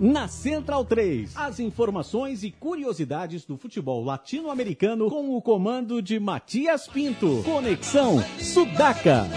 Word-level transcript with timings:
Na 0.00 0.28
Central 0.28 0.82
3, 0.82 1.36
as 1.36 1.60
informações 1.60 2.42
e 2.42 2.50
curiosidades 2.50 3.44
do 3.44 3.58
futebol 3.58 4.02
latino-americano 4.02 5.10
com 5.10 5.36
o 5.36 5.42
comando 5.42 6.00
de 6.00 6.18
Matias 6.18 6.88
Pinto. 6.88 7.42
Conexão 7.44 8.24
Sudaca. 8.38 9.28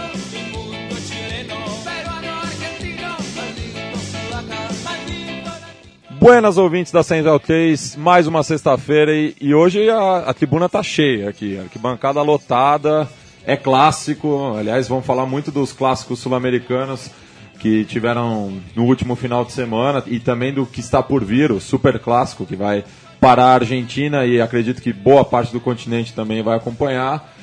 Buenas 6.11 6.57
ouvintes 6.57 6.93
da 6.93 7.03
Central 7.03 7.41
3, 7.41 7.97
mais 7.97 8.25
uma 8.25 8.41
sexta-feira 8.41 9.13
e, 9.13 9.35
e, 9.41 9.53
hoje 9.53 9.89
a, 9.89 10.19
a, 10.19 10.33
tribuna 10.33 10.69
tá 10.69 10.81
cheia 10.81 11.27
aqui, 11.27 11.59
arquibancada 11.59 12.21
lotada, 12.21 13.09
é 13.45 13.57
clássico, 13.57 14.53
aliás 14.57 14.87
vamos 14.87 15.05
falar 15.05 15.25
muito 15.25 15.51
dos 15.51 15.73
clássicos 15.73 16.19
sul-americanos 16.19 17.11
que 17.63 17.85
tiveram 17.85 18.61
no 18.75 18.83
último 18.83 19.15
final 19.15 19.45
de 19.45 19.53
semana 19.53 20.03
e 20.05 20.19
também 20.19 20.53
do 20.53 20.65
que 20.65 20.81
está 20.81 21.01
por 21.01 21.23
vir, 21.23 21.49
o 21.49 21.61
super 21.61 21.97
clássico 21.97 22.45
que 22.45 22.57
vai 22.57 22.83
parar 23.21 23.45
a 23.45 23.53
Argentina 23.53 24.25
e 24.25 24.41
acredito 24.41 24.81
que 24.81 24.91
boa 24.91 25.23
parte 25.23 25.53
do 25.53 25.61
continente 25.61 26.11
também 26.11 26.43
vai 26.43 26.57
acompanhar. 26.57 27.33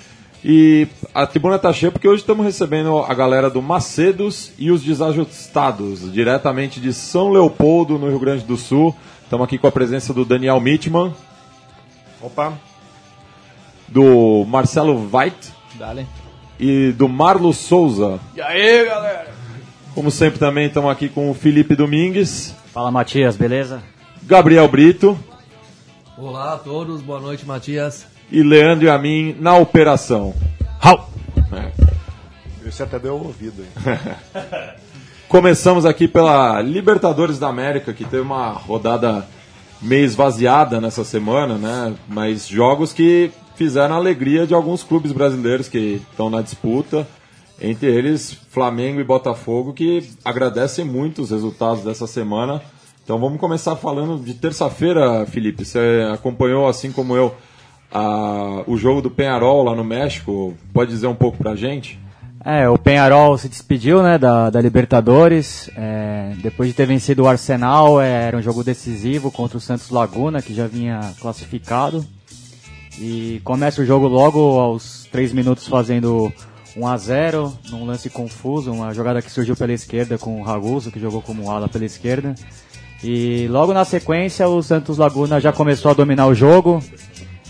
E 0.45 0.86
a 1.14 1.26
tribuna 1.26 1.56
está 1.56 1.72
cheia 1.72 1.90
porque 1.90 2.06
hoje 2.06 2.20
estamos 2.20 2.45
recebendo 2.45 2.98
a 2.98 3.14
galera 3.14 3.48
do 3.48 3.62
Macedos 3.62 4.52
e 4.59 4.70
os 4.70 4.82
Desajustados, 4.84 6.12
diretamente 6.12 6.80
de 6.80 6.92
São 6.92 7.30
Leopoldo, 7.30 7.98
no 7.98 8.10
Rio 8.10 8.20
Grande 8.20 8.45
do 8.45 8.59
Sul. 8.59 8.95
Estamos 9.24 9.46
aqui 9.46 9.56
com 9.56 9.68
a 9.68 9.73
presença 9.73 10.12
do 10.12 10.26
Daniel 10.26 10.60
Mitman. 10.60 11.14
Opa! 12.20 12.52
Do 13.88 14.45
Marcelo 14.46 14.98
Veit. 15.09 15.50
Dale. 15.78 16.06
E 16.59 16.92
do 16.92 17.09
Marlos 17.09 17.56
Souza. 17.56 18.20
E 18.37 18.42
aí, 18.42 18.84
galera? 18.84 19.39
Como 19.94 20.10
sempre 20.10 20.38
também 20.38 20.66
estamos 20.66 20.90
aqui 20.90 21.08
com 21.08 21.30
o 21.30 21.34
Felipe 21.34 21.74
Domingues. 21.74 22.54
Fala, 22.72 22.90
Matias, 22.90 23.36
beleza? 23.36 23.82
Gabriel 24.22 24.68
Brito. 24.68 25.18
Olá 26.16 26.54
a 26.54 26.58
todos, 26.58 27.02
boa 27.02 27.20
noite, 27.20 27.45
Matias 27.45 28.06
e 28.30 28.42
Leandro 28.42 28.87
e 28.87 28.90
a 28.90 28.96
mim 28.98 29.37
na 29.40 29.56
operação. 29.56 30.34
How? 30.84 31.10
É. 31.52 32.70
Você 32.70 32.84
até 32.84 32.98
deu 32.98 33.15
ouvido 33.15 33.62
aí. 33.62 34.74
Começamos 35.28 35.84
aqui 35.84 36.06
pela 36.06 36.60
Libertadores 36.60 37.38
da 37.38 37.48
América, 37.48 37.93
que 37.93 38.04
teve 38.04 38.22
uma 38.22 38.50
rodada 38.50 39.26
meio 39.82 40.04
esvaziada 40.04 40.80
nessa 40.80 41.04
semana, 41.04 41.56
né? 41.56 41.95
Mas 42.09 42.46
jogos 42.46 42.93
que 42.93 43.32
fizeram 43.56 43.95
a 43.95 43.98
alegria 43.98 44.46
de 44.46 44.54
alguns 44.54 44.82
clubes 44.82 45.10
brasileiros 45.12 45.68
que 45.68 46.00
estão 46.10 46.30
na 46.30 46.43
disputa. 46.43 47.06
Entre 47.60 47.88
eles, 47.88 48.32
Flamengo 48.48 49.00
e 49.00 49.04
Botafogo, 49.04 49.74
que 49.74 50.08
agradecem 50.24 50.84
muito 50.84 51.20
os 51.22 51.30
resultados 51.30 51.84
dessa 51.84 52.06
semana. 52.06 52.62
Então 53.04 53.18
vamos 53.18 53.38
começar 53.38 53.76
falando 53.76 54.22
de 54.22 54.34
terça-feira, 54.34 55.26
Felipe. 55.26 55.64
Você 55.64 56.08
acompanhou, 56.12 56.68
assim 56.68 56.90
como 56.90 57.14
eu, 57.14 57.34
a, 57.92 58.62
o 58.66 58.76
jogo 58.76 59.02
do 59.02 59.10
Penharol 59.10 59.64
lá 59.64 59.74
no 59.74 59.84
México. 59.84 60.54
Pode 60.72 60.90
dizer 60.90 61.06
um 61.06 61.14
pouco 61.14 61.36
pra 61.36 61.54
gente? 61.54 61.98
É, 62.42 62.66
o 62.68 62.78
Penharol 62.78 63.36
se 63.36 63.48
despediu 63.48 64.03
né, 64.03 64.16
da, 64.16 64.48
da 64.48 64.60
Libertadores, 64.62 65.69
é, 65.76 66.32
depois 66.42 66.70
de 66.70 66.75
ter 66.75 66.86
vencido 66.86 67.25
o 67.25 67.28
Arsenal, 67.28 68.00
é, 68.00 68.28
era 68.28 68.36
um 68.36 68.42
jogo 68.42 68.64
decisivo 68.64 69.31
contra 69.31 69.58
o 69.58 69.60
Santos 69.60 69.91
Laguna, 69.91 70.41
que 70.41 70.54
já 70.54 70.66
vinha 70.66 71.12
classificado. 71.20 72.03
E 72.98 73.41
começa 73.44 73.82
o 73.82 73.84
jogo 73.84 74.08
logo 74.08 74.58
aos 74.58 75.06
3 75.12 75.32
minutos 75.32 75.69
fazendo 75.69 76.32
1 76.76 76.87
a 76.87 76.97
0 76.97 77.53
num 77.71 77.84
lance 77.84 78.09
confuso, 78.09 78.72
uma 78.72 78.94
jogada 78.94 79.21
que 79.21 79.31
surgiu 79.31 79.56
pela 79.56 79.72
esquerda 79.72 80.19
com 80.19 80.41
o 80.41 80.44
Raguso, 80.44 80.91
que 80.91 81.00
jogou 81.00 81.21
como 81.21 81.50
ala 81.50 81.69
pela 81.69 81.84
esquerda. 81.84 82.34
E 83.03 83.49
logo 83.49 83.72
na 83.72 83.84
sequência 83.84 84.47
o 84.49 84.62
Santos 84.62 84.99
Laguna 84.99 85.41
já 85.41 85.53
começou 85.53 85.91
a 85.91 85.94
dominar 85.94 86.27
o 86.27 86.34
jogo, 86.34 86.82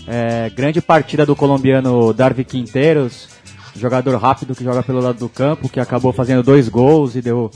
é, 0.07 0.49
grande 0.49 0.81
partida 0.81 1.25
do 1.25 1.35
colombiano 1.35 2.13
Darby 2.13 2.45
Quinteiros, 2.45 3.27
jogador 3.75 4.15
rápido 4.17 4.55
que 4.55 4.63
joga 4.63 4.81
pelo 4.81 5.01
lado 5.01 5.19
do 5.19 5.29
campo, 5.29 5.69
que 5.69 5.79
acabou 5.79 6.13
fazendo 6.13 6.43
dois 6.43 6.69
gols 6.69 7.15
e 7.15 7.21
deu 7.21 7.51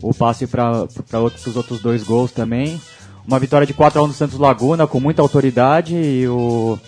o 0.00 0.14
passe 0.14 0.46
para 0.46 0.84
os 0.84 1.56
outros 1.56 1.80
dois 1.80 2.02
gols 2.02 2.32
também. 2.32 2.80
Uma 3.26 3.38
vitória 3.38 3.66
de 3.66 3.74
4 3.74 4.00
a 4.00 4.04
1 4.04 4.08
do 4.08 4.14
Santos 4.14 4.38
Laguna 4.38 4.86
com 4.86 4.98
muita 4.98 5.22
autoridade 5.22 5.94
e 5.94 6.26
o, 6.26 6.78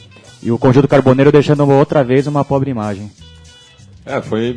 e 0.42 0.50
o 0.50 0.58
Conjunto 0.58 0.88
Carboneiro 0.88 1.30
deixando 1.30 1.68
outra 1.68 2.02
vez 2.02 2.26
uma 2.26 2.44
pobre 2.44 2.70
imagem. 2.70 3.10
É, 4.04 4.20
foi 4.20 4.56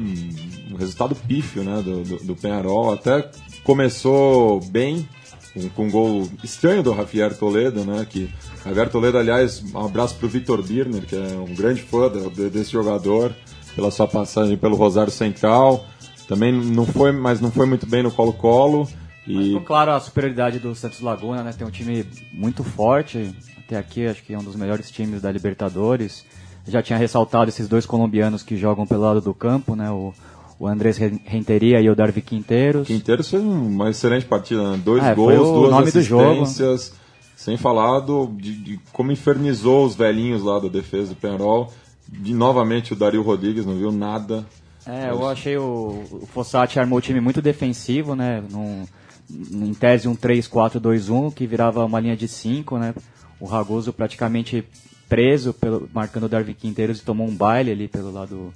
um 0.71 0.75
resultado 0.75 1.15
pífio 1.15 1.63
né, 1.63 1.81
do, 1.81 2.03
do, 2.03 2.17
do 2.23 2.35
Penharol. 2.35 2.93
Até 2.93 3.29
começou 3.63 4.59
bem, 4.69 5.07
com, 5.53 5.69
com 5.69 5.85
um 5.85 5.91
gol 5.91 6.29
estranho 6.43 6.83
do 6.83 6.95
Javier 6.95 7.35
Toledo, 7.37 7.85
né, 7.85 8.05
que 8.09 8.29
Javier 8.63 8.89
Toledo, 8.89 9.17
aliás, 9.17 9.63
um 9.73 9.85
abraço 9.85 10.15
para 10.15 10.25
o 10.25 10.29
Vitor 10.29 10.61
Birner, 10.63 11.03
que 11.03 11.15
é 11.15 11.37
um 11.37 11.53
grande 11.53 11.81
fã 11.81 12.09
desse 12.51 12.71
jogador, 12.71 13.35
pela 13.75 13.91
sua 13.91 14.07
passagem 14.07 14.57
pelo 14.57 14.75
Rosário 14.75 15.11
Central. 15.11 15.85
Também 16.27 16.51
não 16.51 16.85
foi, 16.85 17.11
mas 17.11 17.39
não 17.39 17.51
foi 17.51 17.67
muito 17.67 17.85
bem 17.85 18.01
no 18.01 18.11
Colo-Colo. 18.11 18.87
E... 19.27 19.59
Claro, 19.65 19.91
a 19.91 19.99
superioridade 19.99 20.59
do 20.59 20.73
Santos 20.75 20.99
Laguna, 20.99 21.43
né? 21.43 21.53
Tem 21.55 21.65
um 21.65 21.71
time 21.71 22.05
muito 22.31 22.63
forte. 22.63 23.35
Até 23.57 23.77
aqui, 23.77 24.05
acho 24.05 24.23
que 24.23 24.33
é 24.33 24.37
um 24.37 24.43
dos 24.43 24.55
melhores 24.55 24.89
times 24.89 25.21
da 25.21 25.31
Libertadores. 25.31 26.25
Já 26.67 26.81
tinha 26.81 26.97
ressaltado 26.97 27.49
esses 27.49 27.67
dois 27.67 27.85
colombianos 27.85 28.41
que 28.41 28.57
jogam 28.57 28.85
pelo 28.87 29.01
lado 29.01 29.21
do 29.21 29.33
campo, 29.33 29.75
né? 29.75 29.89
O, 29.91 30.13
o 30.59 30.67
Andrés 30.67 30.97
Renteria 30.97 31.79
e 31.79 31.89
o 31.89 31.95
Darby 31.95 32.21
Quinteiros. 32.21 32.87
Quinteiros 32.87 33.29
fez 33.29 33.43
uma 33.43 33.89
excelente 33.89 34.25
partida, 34.25 34.71
né? 34.71 34.81
Dois 34.83 35.03
é, 35.03 35.13
gols, 35.13 35.69
duas 35.69 35.87
assistências. 35.87 36.93
Sem 37.35 37.57
falar 37.57 37.99
do, 37.99 38.27
de, 38.27 38.55
de, 38.55 38.79
como 38.91 39.11
infernizou 39.11 39.85
os 39.85 39.93
velhinhos 39.93 40.41
lá 40.41 40.59
da 40.59 40.67
defesa 40.67 41.09
do 41.09 41.15
Penarol. 41.15 41.71
De, 42.07 42.33
novamente 42.33 42.93
o 42.93 42.95
Dario 42.95 43.21
Rodrigues 43.21 43.65
não 43.65 43.75
viu 43.75 43.91
nada. 43.91 44.45
É, 44.85 45.09
eu 45.09 45.27
achei 45.27 45.57
o, 45.57 46.03
o 46.11 46.27
Fossati 46.27 46.79
armou 46.79 46.97
o 46.97 47.01
time 47.01 47.19
muito 47.19 47.41
defensivo, 47.41 48.15
né? 48.15 48.43
Num, 48.49 48.85
em 49.29 49.73
tese 49.73 50.07
um 50.07 50.15
3-4-2-1, 50.15 51.33
que 51.33 51.47
virava 51.47 51.83
uma 51.83 51.99
linha 51.99 52.15
de 52.15 52.27
5, 52.27 52.77
né? 52.77 52.93
O 53.39 53.45
Ragoso 53.45 53.91
praticamente 53.91 54.63
preso, 55.07 55.53
pelo, 55.53 55.89
marcando 55.93 56.25
o 56.25 56.29
Darwin 56.29 56.53
Quinteiros 56.53 56.99
e 56.99 57.03
tomou 57.03 57.27
um 57.27 57.35
baile 57.35 57.71
ali 57.71 57.87
pelo 57.87 58.11
lado 58.11 58.53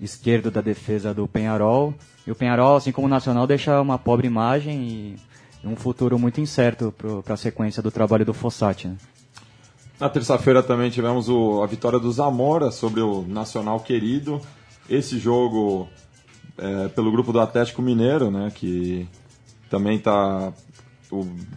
esquerdo 0.00 0.50
da 0.50 0.60
defesa 0.60 1.14
do 1.14 1.26
Penharol. 1.26 1.94
E 2.26 2.30
o 2.30 2.34
Penharol, 2.34 2.76
assim 2.76 2.92
como 2.92 3.06
o 3.06 3.10
Nacional, 3.10 3.46
deixa 3.46 3.80
uma 3.80 3.98
pobre 3.98 4.26
imagem 4.26 5.16
e 5.62 5.66
um 5.66 5.76
futuro 5.76 6.18
muito 6.18 6.40
incerto 6.40 6.94
para 7.24 7.34
a 7.34 7.36
sequência 7.36 7.82
do 7.82 7.90
trabalho 7.90 8.24
do 8.24 8.34
Fossati. 8.34 8.88
Né? 8.88 8.96
Na 9.98 10.08
terça-feira 10.08 10.62
também 10.62 10.90
tivemos 10.90 11.28
o, 11.28 11.62
a 11.62 11.66
vitória 11.66 11.98
do 11.98 12.10
Zamora 12.10 12.70
sobre 12.70 13.00
o 13.00 13.22
Nacional 13.22 13.80
Querido. 13.80 14.40
Esse 14.88 15.18
jogo 15.18 15.88
é, 16.58 16.88
pelo 16.88 17.10
grupo 17.10 17.32
do 17.32 17.40
Atlético 17.40 17.80
Mineiro, 17.80 18.30
né, 18.30 18.50
que 18.54 19.08
também 19.70 19.96
está 19.96 20.52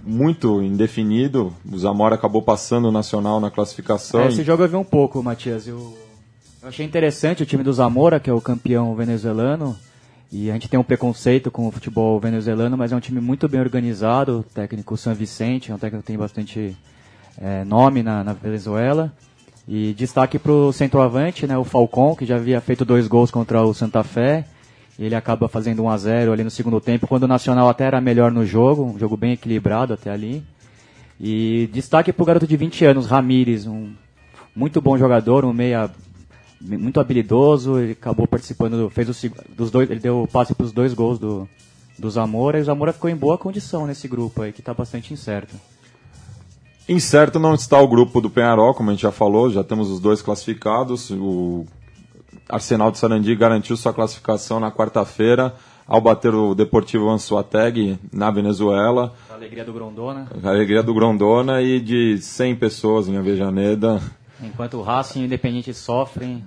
muito 0.05 0.61
indefinido. 0.61 1.53
O 1.71 1.77
Zamora 1.77 2.15
acabou 2.15 2.41
passando 2.41 2.89
o 2.89 2.91
Nacional 2.91 3.39
na 3.39 3.49
classificação. 3.49 4.21
É, 4.21 4.27
esse 4.27 4.43
jogo 4.43 4.63
eu 4.63 4.67
vi 4.67 4.75
um 4.75 4.83
pouco, 4.83 5.23
Matias. 5.23 5.67
Eu, 5.67 5.97
eu 6.61 6.69
achei 6.69 6.85
interessante 6.85 7.43
o 7.43 7.45
time 7.45 7.63
do 7.63 7.71
Zamora, 7.71 8.19
que 8.19 8.29
é 8.29 8.33
o 8.33 8.41
campeão 8.41 8.93
venezuelano. 8.95 9.75
E 10.31 10.49
a 10.49 10.53
gente 10.53 10.67
tem 10.67 10.79
um 10.79 10.83
preconceito 10.83 11.49
com 11.49 11.67
o 11.67 11.71
futebol 11.71 12.19
venezuelano, 12.19 12.77
mas 12.77 12.91
é 12.91 12.95
um 12.95 12.99
time 12.99 13.21
muito 13.21 13.47
bem 13.47 13.61
organizado. 13.61 14.39
O 14.39 14.43
técnico 14.43 14.97
San 14.97 15.13
Vicente 15.13 15.71
é 15.71 15.75
um 15.75 15.77
técnico 15.77 16.03
que 16.03 16.07
tem 16.07 16.17
bastante 16.17 16.75
é, 17.39 17.63
nome 17.63 18.03
na, 18.03 18.23
na, 18.23 18.33
Venezuela. 18.33 19.13
E 19.67 19.93
destaque 19.93 20.37
para 20.37 20.51
o 20.51 20.71
centroavante, 20.73 21.47
né, 21.47 21.57
o 21.57 21.63
Falcon, 21.63 22.15
que 22.15 22.25
já 22.25 22.35
havia 22.35 22.59
feito 22.59 22.83
dois 22.83 23.07
gols 23.07 23.31
contra 23.31 23.61
o 23.63 23.73
Santa 23.73 24.03
Fé. 24.03 24.45
Ele 24.99 25.15
acaba 25.15 25.47
fazendo 25.47 25.83
1 25.83 25.89
a 25.89 25.97
0 25.97 26.33
ali 26.33 26.43
no 26.43 26.49
segundo 26.49 26.81
tempo, 26.81 27.07
quando 27.07 27.23
o 27.23 27.27
Nacional 27.27 27.69
até 27.69 27.85
era 27.85 28.01
melhor 28.01 28.31
no 28.31 28.45
jogo, 28.45 28.83
um 28.83 28.97
jogo 28.97 29.15
bem 29.15 29.33
equilibrado 29.33 29.93
até 29.93 30.09
ali. 30.09 30.43
E 31.19 31.69
destaque 31.71 32.11
para 32.11 32.23
o 32.23 32.25
garoto 32.25 32.47
de 32.47 32.57
20 32.57 32.85
anos, 32.85 33.07
Ramires, 33.07 33.67
um 33.67 33.91
muito 34.55 34.81
bom 34.81 34.97
jogador, 34.97 35.45
um 35.45 35.53
meia 35.53 35.89
muito 36.59 36.99
habilidoso, 36.99 37.77
ele 37.77 37.91
acabou 37.91 38.27
participando, 38.27 38.89
fez 38.89 39.07
o, 39.09 39.31
dos 39.55 39.69
dois, 39.69 39.89
ele 39.89 39.99
deu 39.99 40.27
passe 40.31 40.55
para 40.55 40.65
os 40.65 40.71
dois 40.71 40.93
gols 40.93 41.19
do, 41.19 41.47
do 41.97 42.09
Zamora, 42.09 42.57
e 42.57 42.61
o 42.61 42.65
Zamora 42.65 42.91
ficou 42.91 43.09
em 43.09 43.15
boa 43.15 43.37
condição 43.37 43.85
nesse 43.85 44.07
grupo 44.07 44.41
aí, 44.41 44.51
que 44.51 44.61
está 44.61 44.73
bastante 44.73 45.13
incerto. 45.13 45.55
Incerto 46.89 47.37
não 47.37 47.53
está 47.53 47.79
o 47.79 47.87
grupo 47.87 48.21
do 48.21 48.29
Penharol, 48.29 48.73
como 48.73 48.89
a 48.89 48.93
gente 48.93 49.01
já 49.01 49.11
falou, 49.11 49.51
já 49.51 49.63
temos 49.63 49.89
os 49.89 49.99
dois 49.99 50.21
classificados, 50.21 51.11
o 51.11 51.65
Arsenal 52.49 52.91
de 52.91 52.97
Sarandi 52.97 53.35
garantiu 53.35 53.75
sua 53.75 53.93
classificação 53.93 54.59
na 54.59 54.71
quarta-feira, 54.71 55.53
ao 55.85 56.01
bater 56.01 56.33
o 56.33 56.53
Deportivo 56.53 57.09
Anzuateg 57.09 57.97
na 58.11 58.29
Venezuela. 58.31 59.13
A 59.29 59.33
alegria 59.33 59.63
do 59.63 59.73
Grondona. 59.73 60.27
A 60.43 60.49
alegria 60.49 60.83
do 60.83 60.93
Grondona 60.93 61.61
e 61.61 61.79
de 61.79 62.17
100 62.17 62.55
pessoas 62.55 63.07
em 63.07 63.17
Avejaneda. 63.17 64.01
Enquanto 64.41 64.75
o 64.75 64.81
Racing 64.81 65.19
e 65.19 65.23
o 65.23 65.25
Independente 65.25 65.73
sofrem, 65.73 66.43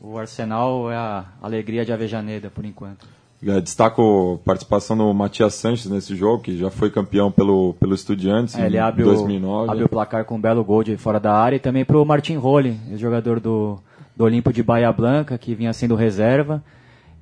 o 0.00 0.18
Arsenal 0.18 0.90
é 0.90 0.96
a 0.96 1.24
alegria 1.42 1.84
de 1.84 1.92
Avejaneda, 1.92 2.50
por 2.50 2.64
enquanto. 2.64 3.06
É, 3.46 3.60
destaco 3.60 4.40
a 4.40 4.44
participação 4.44 4.96
do 4.96 5.12
Matias 5.12 5.54
Sanches 5.54 5.90
nesse 5.90 6.16
jogo, 6.16 6.42
que 6.42 6.56
já 6.56 6.70
foi 6.70 6.90
campeão 6.90 7.30
pelo, 7.30 7.74
pelo 7.74 7.94
Estudiantes 7.94 8.54
É, 8.54 8.64
ele 8.64 8.76
em 8.76 8.80
abre 8.80 9.04
2009. 9.04 9.68
o, 9.68 9.70
abre 9.70 9.84
o 9.84 9.88
placar 9.88 10.24
com 10.24 10.36
um 10.36 10.40
belo 10.40 10.64
gol 10.64 10.82
de 10.82 10.96
fora 10.96 11.20
da 11.20 11.34
área 11.34 11.56
e 11.56 11.60
também 11.60 11.84
pro 11.84 12.04
Martin 12.06 12.36
Role, 12.36 12.78
jogador 12.96 13.40
do, 13.40 13.78
do 14.16 14.24
Olimpo 14.24 14.52
de 14.52 14.62
Bahia 14.62 14.92
Blanca, 14.92 15.36
que 15.36 15.54
vinha 15.54 15.72
sendo 15.72 15.94
reserva. 15.94 16.62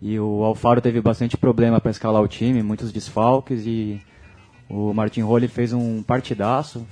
E 0.01 0.19
o 0.19 0.43
Alfaro 0.43 0.81
teve 0.81 1.01
bastante 1.01 1.37
problema 1.37 1.81
para 1.81 1.91
escalar 1.91 2.23
o 2.23 2.29
time, 2.29 2.63
muitos 2.63 2.93
desfalques 2.93 3.65
e 3.67 4.01
o 4.69 4.93
Martin 4.93 5.21
Role 5.21 5.47
fez 5.47 5.73
um 5.73 6.03
partidaço, 6.03 6.87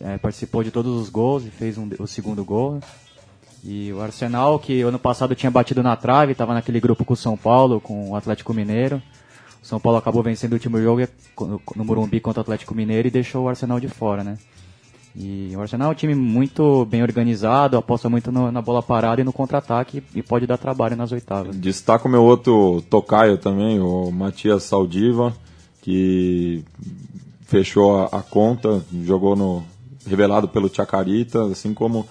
é, 0.00 0.18
participou 0.18 0.64
de 0.64 0.70
todos 0.70 1.00
os 1.00 1.08
gols 1.08 1.44
e 1.44 1.50
fez 1.50 1.78
um, 1.78 1.88
o 1.98 2.06
segundo 2.06 2.44
gol. 2.44 2.80
E 3.62 3.92
o 3.92 4.00
Arsenal, 4.00 4.58
que 4.58 4.82
ano 4.82 4.98
passado 4.98 5.34
tinha 5.34 5.50
batido 5.50 5.82
na 5.82 5.96
trave, 5.96 6.32
estava 6.32 6.54
naquele 6.54 6.80
grupo 6.80 7.04
com 7.04 7.14
o 7.14 7.16
São 7.16 7.36
Paulo, 7.36 7.80
com 7.80 8.10
o 8.10 8.16
Atlético 8.16 8.54
Mineiro. 8.54 9.02
O 9.62 9.66
São 9.66 9.78
Paulo 9.78 9.98
acabou 9.98 10.22
vencendo 10.22 10.52
o 10.52 10.54
último 10.54 10.80
jogo 10.80 11.06
no 11.40 11.60
no 11.74 11.84
Morumbi 11.84 12.20
contra 12.20 12.40
o 12.40 12.42
Atlético 12.42 12.74
Mineiro 12.74 13.08
e 13.08 13.10
deixou 13.10 13.44
o 13.44 13.48
Arsenal 13.48 13.78
de 13.78 13.88
fora, 13.88 14.24
né? 14.24 14.38
E 15.18 15.52
o 15.56 15.60
Arsenal 15.62 15.88
é 15.88 15.92
um 15.92 15.94
time 15.94 16.14
muito 16.14 16.84
bem 16.84 17.02
organizado, 17.02 17.76
aposta 17.78 18.08
muito 18.10 18.30
no- 18.30 18.52
na 18.52 18.60
bola 18.60 18.82
parada 18.82 19.20
e 19.20 19.24
no 19.24 19.32
contra-ataque 19.32 20.02
e 20.14 20.22
pode 20.22 20.46
dar 20.46 20.58
trabalho 20.58 20.94
nas 20.94 21.10
oitavas. 21.10 21.56
Destaco 21.56 22.06
meu 22.08 22.22
outro 22.22 22.82
tocaio 22.90 23.38
também, 23.38 23.80
o 23.80 24.10
Matias 24.10 24.64
Saldiva, 24.64 25.32
que 25.80 26.62
fechou 27.46 27.96
a, 27.98 28.04
a 28.06 28.22
conta, 28.22 28.84
jogou 29.04 29.34
no 29.34 29.64
revelado 30.06 30.48
pelo 30.48 30.68
Chacarita, 30.72 31.44
assim 31.46 31.72
como 31.72 32.06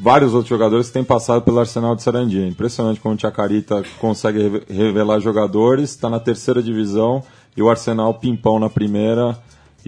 vários 0.00 0.32
outros 0.34 0.48
jogadores 0.48 0.88
que 0.88 0.94
têm 0.94 1.04
passado 1.04 1.42
pelo 1.42 1.60
Arsenal 1.60 1.94
de 1.94 2.02
Sarandi. 2.02 2.40
É 2.42 2.46
impressionante 2.48 2.98
como 3.00 3.14
o 3.14 3.18
Chacarita 3.20 3.82
consegue 4.00 4.40
reve- 4.42 4.64
revelar 4.68 5.20
jogadores, 5.20 5.90
está 5.90 6.10
na 6.10 6.18
terceira 6.18 6.62
divisão 6.62 7.22
e 7.56 7.62
o 7.62 7.70
Arsenal 7.70 8.14
pimpão 8.14 8.58
na 8.58 8.68
primeira 8.68 9.38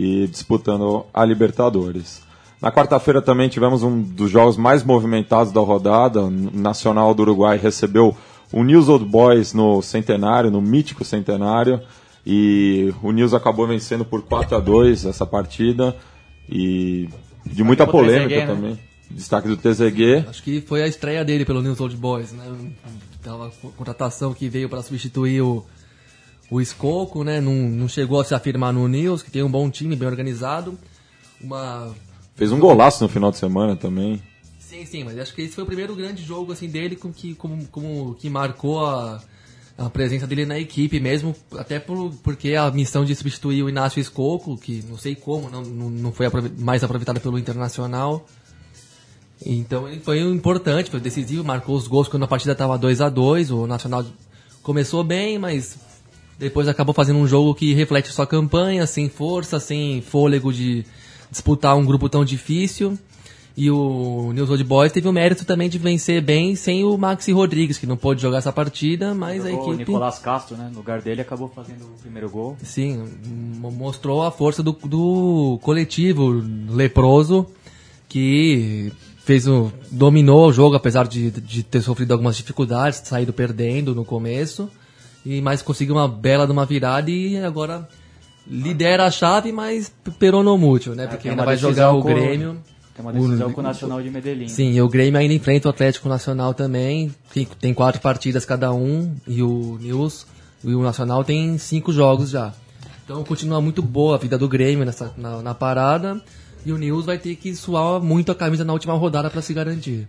e 0.01 0.27
disputando 0.27 1.05
a 1.13 1.23
Libertadores. 1.27 2.23
Na 2.61 2.73
quarta-feira 2.73 3.21
também 3.21 3.51
tivemos 3.51 3.83
um 3.83 4.01
dos 4.01 4.31
jogos 4.31 4.57
mais 4.57 4.83
movimentados 4.83 5.53
da 5.53 5.61
rodada. 5.61 6.23
O 6.23 6.31
Nacional 6.31 7.13
do 7.13 7.21
Uruguai 7.21 7.59
recebeu 7.59 8.17
o 8.51 8.65
News 8.65 8.89
Old 8.89 9.05
Boys 9.05 9.53
no 9.53 9.83
centenário, 9.83 10.51
no 10.51 10.63
mítico 10.63 11.05
centenário. 11.05 11.83
E 12.25 12.95
o 13.03 13.13
News 13.13 13.35
acabou 13.35 13.67
vencendo 13.67 14.05
por 14.05 14.23
4 14.23 14.57
a 14.57 14.61
2 14.61 15.05
essa 15.05 15.27
partida. 15.27 15.95
E 16.49 17.09
de 17.45 17.63
muita 17.63 17.87
polêmica 17.87 18.37
né? 18.37 18.47
também. 18.47 18.79
Destaque 19.11 19.49
do 19.49 19.57
TZG. 19.57 20.25
Acho 20.29 20.43
que 20.43 20.63
foi 20.63 20.83
a 20.83 20.87
estreia 20.87 21.23
dele 21.25 21.45
pelo 21.45 21.61
News 21.61 21.79
Old 21.79 21.97
Boys, 21.97 22.33
né? 22.33 22.45
Tava 23.23 23.51
contratação 23.77 24.33
que 24.33 24.49
veio 24.49 24.69
para 24.69 24.83
substituir 24.83 25.43
o, 25.43 25.65
o 26.51 26.61
Escoco, 26.61 27.23
né? 27.23 27.41
Não, 27.41 27.53
não 27.53 27.89
chegou 27.89 28.21
a 28.21 28.25
se 28.25 28.35
afirmar 28.35 28.73
no 28.73 28.89
News, 28.89 29.23
que 29.23 29.31
tem 29.31 29.43
um 29.43 29.51
bom 29.51 29.71
time, 29.71 29.95
bem 29.95 30.09
organizado. 30.09 30.79
Uma 31.41 31.95
Fez 32.41 32.53
um 32.53 32.59
golaço 32.59 33.05
no 33.05 33.09
final 33.11 33.31
de 33.31 33.37
semana 33.37 33.77
também. 33.77 34.23
Sim, 34.59 34.87
sim, 34.87 35.05
mas 35.05 35.19
acho 35.19 35.35
que 35.35 35.43
esse 35.43 35.55
foi 35.55 35.63
o 35.63 35.67
primeiro 35.67 35.95
grande 35.95 36.23
jogo 36.23 36.53
assim 36.53 36.71
dele 36.71 36.97
com 36.97 37.13
que, 37.13 37.35
como, 37.35 37.67
como 37.67 38.15
que 38.15 38.31
marcou 38.31 38.83
a, 38.83 39.21
a 39.77 39.91
presença 39.91 40.27
dele 40.27 40.47
na 40.47 40.59
equipe 40.59 40.99
mesmo, 41.01 41.37
até 41.59 41.79
por, 41.79 42.15
porque 42.23 42.55
a 42.55 42.71
missão 42.71 43.05
de 43.05 43.15
substituir 43.15 43.63
o 43.63 43.69
Inácio 43.69 44.01
Escoco, 44.01 44.57
que 44.57 44.83
não 44.89 44.97
sei 44.97 45.15
como, 45.15 45.51
não, 45.51 45.63
não, 45.63 46.13
foi 46.13 46.29
mais 46.59 46.83
aproveitada 46.83 47.21
pelo 47.21 47.39
Internacional. 47.39 48.25
Então 49.45 49.87
ele 49.87 50.01
foi 50.01 50.21
importante, 50.21 50.91
foi 50.91 51.01
decisivo, 51.01 51.45
marcou 51.45 51.77
os 51.77 51.87
gols 51.87 52.09
quando 52.09 52.23
a 52.23 52.29
partida 52.29 52.53
estava 52.53 52.79
2 52.79 53.03
a 53.03 53.11
2 53.11 53.51
o 53.51 53.67
Nacional 53.67 54.03
começou 54.63 55.05
bem, 55.05 55.39
mas 55.39 55.77
depois 56.41 56.67
acabou 56.67 56.95
fazendo 56.95 57.19
um 57.19 57.29
jogo 57.29 57.55
que 57.55 57.75
reflete 57.75 58.09
sua 58.11 58.27
campanha, 58.27 58.87
sem 58.87 59.09
força, 59.09 59.61
sem 59.61 60.01
fôlego 60.01 60.53
de 60.53 60.85
disputar 61.31 61.77
um 61.77 61.85
grupo 61.85 62.09
tão 62.09 62.25
difícil. 62.25 62.99
E 63.57 63.71
o 63.71 64.33
News 64.33 64.49
Old 64.49 64.65
Boys 64.65 64.91
teve 64.93 65.07
o 65.07 65.13
mérito 65.13 65.45
também 65.45 65.69
de 65.69 65.77
vencer 65.77 66.23
bem 66.23 66.57
sem 66.57 66.83
o 66.85 66.97
Maxi 66.97 67.31
Rodrigues, 67.33 67.77
que 67.77 67.87
não 67.87 67.97
pôde 67.97 68.23
jogar 68.23 68.39
essa 68.39 68.53
partida, 68.53 69.13
mas 69.15 69.45
a 69.45 69.51
O 69.51 69.53
equipe. 69.53 69.77
Nicolás 69.79 70.19
Castro, 70.19 70.57
né? 70.57 70.69
No 70.71 70.79
lugar 70.79 71.03
dele, 71.03 71.21
acabou 71.21 71.49
fazendo 71.55 71.85
o 71.85 72.01
primeiro 72.01 72.31
gol. 72.31 72.57
Sim, 72.63 73.05
mo- 73.61 73.71
mostrou 73.71 74.23
a 74.23 74.31
força 74.31 74.63
do, 74.63 74.73
do 74.73 75.59
coletivo 75.63 76.43
leproso 76.71 77.47
que 78.09 78.93
fez 79.25 79.47
o, 79.47 79.71
dominou 79.91 80.49
o 80.49 80.53
jogo, 80.53 80.75
apesar 80.77 81.07
de, 81.07 81.31
de 81.31 81.63
ter 81.63 81.83
sofrido 81.83 82.13
algumas 82.13 82.37
dificuldades, 82.37 83.03
saído 83.05 83.33
perdendo 83.33 83.95
no 83.95 84.05
começo, 84.05 84.71
e 85.25 85.41
mas 85.41 85.63
conseguiu 85.63 85.95
uma 85.97 86.09
bela 86.09 86.47
de 86.47 86.53
uma 86.53 86.65
virada 86.67 87.11
e 87.11 87.37
agora 87.39 87.89
lidera 88.47 89.05
a 89.07 89.11
chave, 89.11 89.53
mas 89.53 89.93
peronou 90.19 90.57
muito, 90.59 90.95
né? 90.95 91.07
Porque 91.07 91.23
Tem 91.25 91.31
ainda 91.33 91.45
vai 91.45 91.57
jogar 91.57 91.93
o 91.93 92.03
com- 92.03 92.09
Grêmio. 92.09 92.57
Tem 92.95 93.05
uma 93.05 93.13
decisão 93.13 93.49
O- 93.49 93.53
com 93.53 93.61
o 93.61 93.65
Nacional 93.65 94.03
de 94.03 94.11
Medellín. 94.11 94.49
Sim, 94.49 94.73
e 94.73 94.83
o 94.83 94.89
Grêmio 94.89 95.19
ainda 95.21 95.33
enfrenta 95.33 95.69
o 95.69 95.71
Atlético 95.71 96.09
Nacional 96.09 96.53
também. 96.55 97.15
Tem, 97.33 97.47
tem 97.61 97.73
quatro 97.75 98.01
partidas 98.01 98.45
cada 98.45 98.73
um. 98.73 99.15
E 99.29 99.43
o 99.43 99.79
News 99.81 100.27
e 100.65 100.75
o 100.75 100.83
Nacional 100.83 101.23
tem 101.25 101.57
cinco 101.59 101.93
jogos 101.93 102.31
já. 102.31 102.53
Então 103.05 103.23
continua 103.25 103.61
muito 103.61 103.83
boa 103.83 104.17
a 104.17 104.19
vida 104.19 104.37
do 104.37 104.49
Grêmio 104.49 104.85
nessa, 104.85 105.13
na, 105.17 105.41
na 105.43 105.55
parada. 105.55 106.21
E 106.67 106.73
o 106.73 106.77
News 106.79 107.07
vai 107.07 107.19
ter 107.19 107.37
que 107.37 107.55
suar 107.55 108.01
muito 108.01 108.31
a 108.33 108.35
camisa 108.35 108.65
na 108.65 108.73
última 108.73 108.95
rodada 108.95 109.31
para 109.31 109.41
se 109.41 109.55
garantir. 109.55 110.07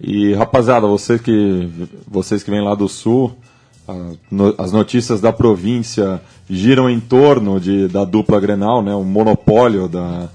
E 0.00 0.32
rapaziada, 0.34 0.86
você 0.86 1.18
que, 1.18 1.68
vocês 2.06 2.42
que 2.44 2.50
vêm 2.52 2.62
lá 2.62 2.74
do 2.76 2.88
sul, 2.88 3.36
as 4.58 4.72
notícias 4.72 5.20
da 5.20 5.32
província 5.32 6.20
giram 6.48 6.88
em 6.88 7.00
torno 7.00 7.58
de, 7.60 7.88
da 7.88 8.04
dupla 8.04 8.38
Grenal, 8.40 8.82
né, 8.82 8.94
o 8.94 9.04
monopólio 9.04 9.88
da, 9.88 10.28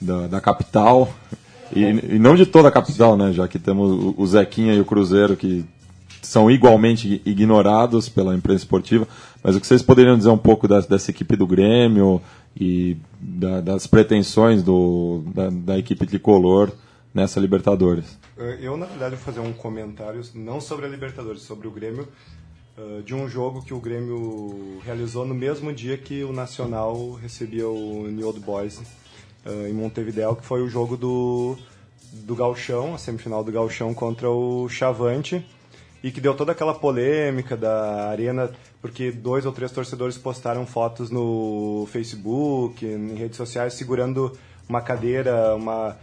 da, 0.00 0.26
da 0.26 0.40
capital. 0.40 1.12
E, 1.74 1.80
e 1.82 2.18
não 2.18 2.34
de 2.36 2.44
toda 2.46 2.68
a 2.68 2.72
capital, 2.72 3.16
né, 3.16 3.32
já 3.32 3.48
que 3.48 3.58
temos 3.58 4.14
o- 4.16 4.26
Zequinha 4.26 4.74
e 4.74 4.80
o 4.80 4.84
Cruzeiro 4.84 5.36
que 5.36 5.64
são 6.20 6.50
igualmente 6.50 7.20
ignorados 7.24 8.08
pela 8.08 8.34
imprensa 8.34 8.64
esportiva. 8.64 9.06
Mas 9.42 9.56
o 9.56 9.60
que 9.60 9.66
vocês 9.66 9.82
poderiam 9.82 10.16
dizer 10.16 10.28
um 10.30 10.38
pouco 10.38 10.68
das- 10.68 10.86
dessa 10.86 11.10
equipe 11.10 11.34
do 11.36 11.46
Grêmio 11.46 12.20
e 12.58 12.96
da- 13.20 13.60
das 13.60 13.86
pretensões 13.86 14.62
do, 14.62 15.22
da, 15.34 15.48
da 15.50 15.78
equipe 15.78 16.06
tricolor 16.06 16.70
nessa 17.14 17.40
Libertadores? 17.40 18.18
Eh, 18.38 18.58
Eu, 18.62 18.76
na 18.76 18.86
verdade, 18.86 19.16
vou 19.16 19.24
fazer 19.24 19.40
um 19.40 19.52
comentário, 19.52 20.20
não 20.34 20.60
sobre 20.60 20.86
a 20.86 20.88
Libertadores, 20.88 21.42
sobre 21.42 21.66
o 21.66 21.70
Grêmio, 21.70 22.06
de 23.04 23.14
um 23.14 23.28
jogo 23.28 23.62
que 23.62 23.74
o 23.74 23.78
Grêmio 23.78 24.80
realizou 24.84 25.26
no 25.26 25.34
mesmo 25.34 25.72
dia 25.72 25.96
que 25.98 26.24
o 26.24 26.32
Nacional 26.32 27.12
recebia 27.12 27.68
o 27.68 28.06
New 28.08 28.26
Old 28.26 28.40
Boys 28.40 28.80
eh, 29.44 29.68
em 29.70 29.72
Montevideo, 29.72 30.36
que 30.36 30.44
foi 30.44 30.62
o 30.62 30.68
jogo 30.68 30.96
do, 30.96 31.56
do 32.12 32.34
Galchão, 32.34 32.94
a 32.94 32.98
semifinal 32.98 33.42
do 33.42 33.50
Galchão 33.50 33.92
contra 33.92 34.30
o 34.30 34.68
Chavante, 34.68 35.44
e 36.02 36.12
que 36.12 36.20
deu 36.20 36.34
toda 36.34 36.52
aquela 36.52 36.74
polêmica 36.74 37.56
da 37.56 38.08
arena, 38.08 38.50
porque 38.80 39.10
dois 39.10 39.44
ou 39.44 39.52
três 39.52 39.72
torcedores 39.72 40.16
postaram 40.16 40.64
fotos 40.64 41.10
no 41.10 41.88
Facebook, 41.90 42.86
em 42.86 43.14
redes 43.14 43.36
sociais, 43.36 43.74
segurando 43.74 44.36
uma 44.68 44.80
cadeira, 44.80 45.56
uma 45.56 45.96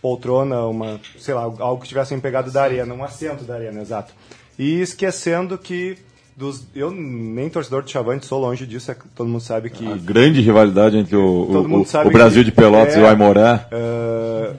poltrona, 0.00 0.66
uma, 0.66 1.00
sei 1.18 1.34
lá, 1.34 1.42
algo 1.42 1.82
que 1.82 1.88
tivessem 1.88 2.18
pegado 2.18 2.50
da 2.50 2.64
arena, 2.64 2.92
um 2.92 3.04
assento 3.04 3.44
da 3.44 3.54
arena, 3.54 3.80
exato. 3.80 4.12
E 4.58 4.80
esquecendo 4.80 5.56
que 5.58 5.96
dos, 6.36 6.66
eu 6.74 6.90
nem 6.90 7.48
torcedor 7.48 7.82
de 7.82 7.90
Chavante 7.90 8.26
sou 8.26 8.40
longe 8.40 8.66
disso, 8.66 8.90
é 8.90 8.96
todo 9.14 9.28
mundo 9.28 9.40
sabe 9.42 9.70
que 9.70 9.86
A 9.90 9.96
grande 9.96 10.40
rivalidade 10.40 10.96
entre 10.96 11.16
o, 11.16 11.20
o- 11.22 11.80
o- 11.80 12.06
o 12.06 12.10
Brasil 12.10 12.42
de 12.44 12.52
Pelotas 12.52 12.94
é, 12.94 12.98
e 12.98 13.02
o 13.02 13.06
Aimoré. 13.06 13.66
eh, 13.70 14.52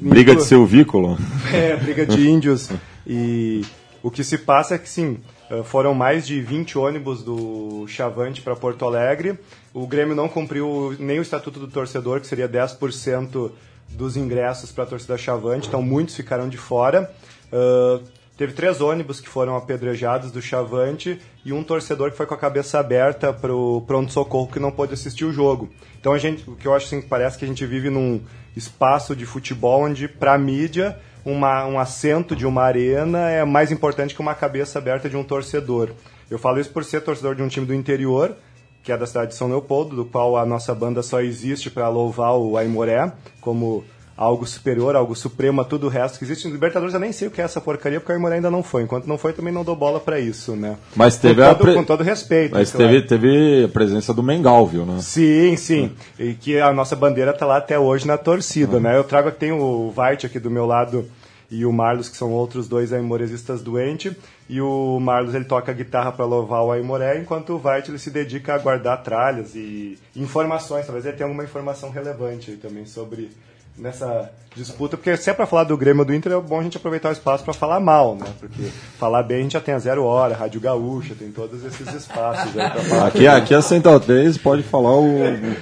Briga 0.00 0.34
de 0.36 0.44
silvícola. 0.44 1.16
É, 1.52 1.76
briga 1.76 2.06
de 2.06 2.28
índios. 2.30 2.70
E 3.06 3.62
o 4.02 4.10
que 4.10 4.22
se 4.22 4.38
passa 4.38 4.76
é 4.76 4.78
que, 4.78 4.88
sim, 4.88 5.18
eh, 5.50 5.62
foram 5.64 5.92
mais 5.92 6.26
de 6.26 6.40
20 6.40 6.78
ônibus 6.78 7.22
do 7.22 7.84
Chavante 7.88 8.40
para 8.40 8.54
Porto 8.54 8.84
Alegre. 8.84 9.34
O 9.74 9.86
Grêmio 9.86 10.14
não 10.14 10.28
cumpriu 10.28 10.94
nem 10.98 11.18
o 11.18 11.22
estatuto 11.22 11.58
do 11.58 11.66
torcedor, 11.66 12.20
que 12.20 12.26
seria 12.26 12.48
10% 12.48 13.50
dos 13.90 14.16
ingressos 14.16 14.70
para 14.72 14.84
a 14.84 14.86
torcida 14.86 15.18
Chavante, 15.18 15.68
então 15.68 15.82
muitos 15.82 16.14
ficaram 16.14 16.48
de 16.48 16.56
fora. 16.56 17.10
Ah, 17.52 17.98
teve 18.42 18.54
três 18.54 18.80
ônibus 18.80 19.20
que 19.20 19.28
foram 19.28 19.56
apedrejados 19.56 20.32
do 20.32 20.42
Chavante 20.42 21.16
e 21.44 21.52
um 21.52 21.62
torcedor 21.62 22.10
que 22.10 22.16
foi 22.16 22.26
com 22.26 22.34
a 22.34 22.38
cabeça 22.38 22.76
aberta 22.80 23.32
para 23.32 23.54
o 23.54 23.82
pronto-socorro 23.82 24.50
que 24.50 24.58
não 24.58 24.72
pôde 24.72 24.94
assistir 24.94 25.24
o 25.24 25.32
jogo. 25.32 25.70
Então 26.00 26.12
a 26.12 26.18
gente, 26.18 26.50
o 26.50 26.56
que 26.56 26.66
eu 26.66 26.74
acho 26.74 26.86
assim, 26.86 27.00
parece 27.00 27.38
que 27.38 27.44
a 27.44 27.48
gente 27.48 27.64
vive 27.64 27.88
num 27.88 28.20
espaço 28.56 29.14
de 29.14 29.24
futebol 29.24 29.84
onde, 29.84 30.08
para 30.08 30.34
a 30.34 30.38
mídia, 30.38 30.98
uma, 31.24 31.64
um 31.66 31.78
assento 31.78 32.34
de 32.34 32.44
uma 32.44 32.64
arena 32.64 33.30
é 33.30 33.44
mais 33.44 33.70
importante 33.70 34.12
que 34.12 34.20
uma 34.20 34.34
cabeça 34.34 34.76
aberta 34.76 35.08
de 35.08 35.16
um 35.16 35.22
torcedor. 35.22 35.90
Eu 36.28 36.36
falo 36.36 36.58
isso 36.58 36.70
por 36.70 36.84
ser 36.84 37.00
torcedor 37.02 37.36
de 37.36 37.44
um 37.44 37.48
time 37.48 37.64
do 37.64 37.72
interior, 37.74 38.36
que 38.82 38.90
é 38.90 38.96
da 38.96 39.06
cidade 39.06 39.28
de 39.28 39.36
São 39.36 39.46
Leopoldo, 39.46 39.94
do 39.94 40.04
qual 40.04 40.36
a 40.36 40.44
nossa 40.44 40.74
banda 40.74 41.00
só 41.00 41.20
existe 41.20 41.70
para 41.70 41.88
louvar 41.88 42.36
o 42.36 42.56
Aimoré, 42.56 43.12
como 43.40 43.84
algo 44.16 44.46
superior, 44.46 44.94
algo 44.94 45.14
supremo 45.16 45.60
a 45.60 45.64
tudo 45.64 45.86
o 45.86 45.88
resto 45.90 46.18
que 46.18 46.24
existe. 46.24 46.46
No 46.46 46.52
Libertadores 46.54 46.94
eu 46.94 47.00
nem 47.00 47.12
sei 47.12 47.28
o 47.28 47.30
que 47.30 47.40
é 47.40 47.44
essa 47.44 47.60
porcaria, 47.60 47.98
porque 47.98 48.12
o 48.12 48.14
Aimoré 48.14 48.36
ainda 48.36 48.50
não 48.50 48.62
foi. 48.62 48.82
Enquanto 48.82 49.06
não 49.06 49.16
foi, 49.18 49.32
também 49.32 49.52
não 49.52 49.64
dou 49.64 49.74
bola 49.74 49.98
para 49.98 50.20
isso, 50.20 50.54
né? 50.54 50.76
Mas 50.94 51.16
teve 51.16 51.42
com 51.42 51.48
a 51.48 51.54
todo, 51.54 51.64
pre- 51.64 51.74
com 51.74 51.84
todo 51.84 52.02
respeito. 52.02 52.54
Mas 52.54 52.70
teve, 52.70 53.02
teve 53.02 53.64
a 53.64 53.68
presença 53.68 54.12
do 54.12 54.22
Mengal, 54.22 54.66
viu, 54.66 54.84
né? 54.84 54.98
Sim, 55.00 55.56
sim. 55.56 55.92
E 56.18 56.34
que 56.34 56.60
a 56.60 56.72
nossa 56.72 56.94
bandeira 56.94 57.32
tá 57.32 57.46
lá 57.46 57.56
até 57.56 57.78
hoje 57.78 58.06
na 58.06 58.18
torcida, 58.18 58.78
né? 58.78 58.96
Eu 58.96 59.04
trago 59.04 59.28
aqui, 59.28 59.38
tem 59.38 59.52
o 59.52 59.90
Vart 59.90 60.24
aqui 60.24 60.38
do 60.38 60.50
meu 60.50 60.66
lado 60.66 61.08
e 61.50 61.66
o 61.66 61.72
Marlos, 61.72 62.08
que 62.08 62.16
são 62.16 62.30
outros 62.32 62.66
dois 62.66 62.92
aimoresistas 62.94 63.60
doentes. 63.62 64.14
E 64.48 64.60
o 64.60 64.98
Marlos, 65.00 65.34
ele 65.34 65.44
toca 65.44 65.72
guitarra 65.72 66.10
para 66.12 66.24
louvar 66.24 66.62
o 66.62 66.70
Aimoré, 66.72 67.18
enquanto 67.18 67.54
o 67.54 67.58
Vart, 67.58 67.88
ele 67.88 67.98
se 67.98 68.10
dedica 68.10 68.54
a 68.54 68.58
guardar 68.58 69.02
tralhas 69.02 69.54
e 69.54 69.98
informações. 70.16 70.84
Talvez 70.86 71.04
ele 71.06 71.16
tenha 71.16 71.26
alguma 71.26 71.44
informação 71.44 71.90
relevante 71.90 72.50
aí 72.50 72.56
também 72.56 72.86
sobre 72.86 73.30
nessa 73.76 74.30
disputa, 74.54 74.96
porque 74.98 75.16
se 75.16 75.30
é 75.30 75.32
para 75.32 75.46
falar 75.46 75.64
do 75.64 75.76
Grêmio 75.78 76.00
ou 76.00 76.04
do 76.06 76.14
Inter, 76.14 76.32
é 76.32 76.40
bom 76.40 76.60
a 76.60 76.62
gente 76.62 76.76
aproveitar 76.76 77.08
o 77.08 77.12
espaço 77.12 77.42
para 77.42 77.54
falar 77.54 77.80
mal, 77.80 78.16
né? 78.16 78.26
Porque 78.38 78.64
falar 78.98 79.22
bem 79.22 79.38
a 79.38 79.42
gente 79.42 79.52
já 79.52 79.60
tem 79.60 79.74
a 79.74 79.78
Zero 79.78 80.04
Hora, 80.04 80.34
Rádio 80.34 80.60
Gaúcha, 80.60 81.14
tem 81.18 81.30
todos 81.32 81.64
esses 81.64 81.92
espaços 81.94 82.56
aí 82.58 82.70
para 82.70 82.82
falar. 82.82 83.06
Aqui, 83.06 83.26
aqui 83.26 83.54
a 83.54 83.62
Central 83.62 83.98
3 83.98 84.36
pode 84.38 84.62
falar 84.62 84.94
o, 84.96 85.16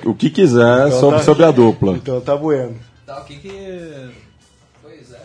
o 0.04 0.14
que 0.14 0.28
quiser 0.28 0.88
Então 0.88 0.98
sobre, 1.00 1.18
tá- 1.18 1.24
sobre 1.24 1.44
a 1.44 1.50
dupla. 1.52 1.92
Então 1.92 2.20
tá 2.20 2.36
bueno. 2.36 2.74
Tá, 3.06 3.20
o 3.20 3.24
que 3.24 3.36
que... 3.36 4.10
Pois 4.82 5.12
é. 5.12 5.20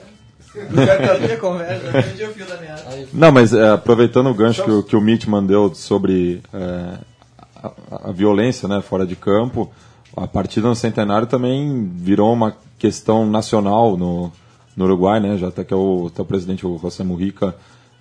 Não, 3.14 3.32
mas 3.32 3.52
é, 3.52 3.70
aproveitando 3.72 4.28
o 4.30 4.34
gancho 4.34 4.64
que, 4.64 4.72
o- 4.72 4.84
que 4.84 4.96
o 4.96 5.02
Mitman 5.02 5.44
deu 5.44 5.74
sobre 5.74 6.44
é, 6.54 6.98
a, 7.64 8.10
a 8.10 8.12
violência 8.12 8.68
né, 8.68 8.80
fora 8.82 9.08
de 9.08 9.16
campo, 9.16 9.72
a 10.16 10.28
partida 10.28 10.68
no 10.68 10.76
Centenário 10.76 11.26
também 11.28 11.90
virou 11.96 12.32
uma 12.32 12.56
questão 12.78 13.26
nacional 13.30 13.96
no, 13.98 14.32
no 14.76 14.86
Uruguai, 14.86 15.20
né? 15.20 15.38
Já 15.38 15.48
até 15.48 15.64
que 15.64 15.74
o, 15.74 16.08
até 16.08 16.22
o 16.22 16.26
presidente 16.26 16.66
o 16.66 16.78
José 16.78 17.04
Mujica 17.04 17.56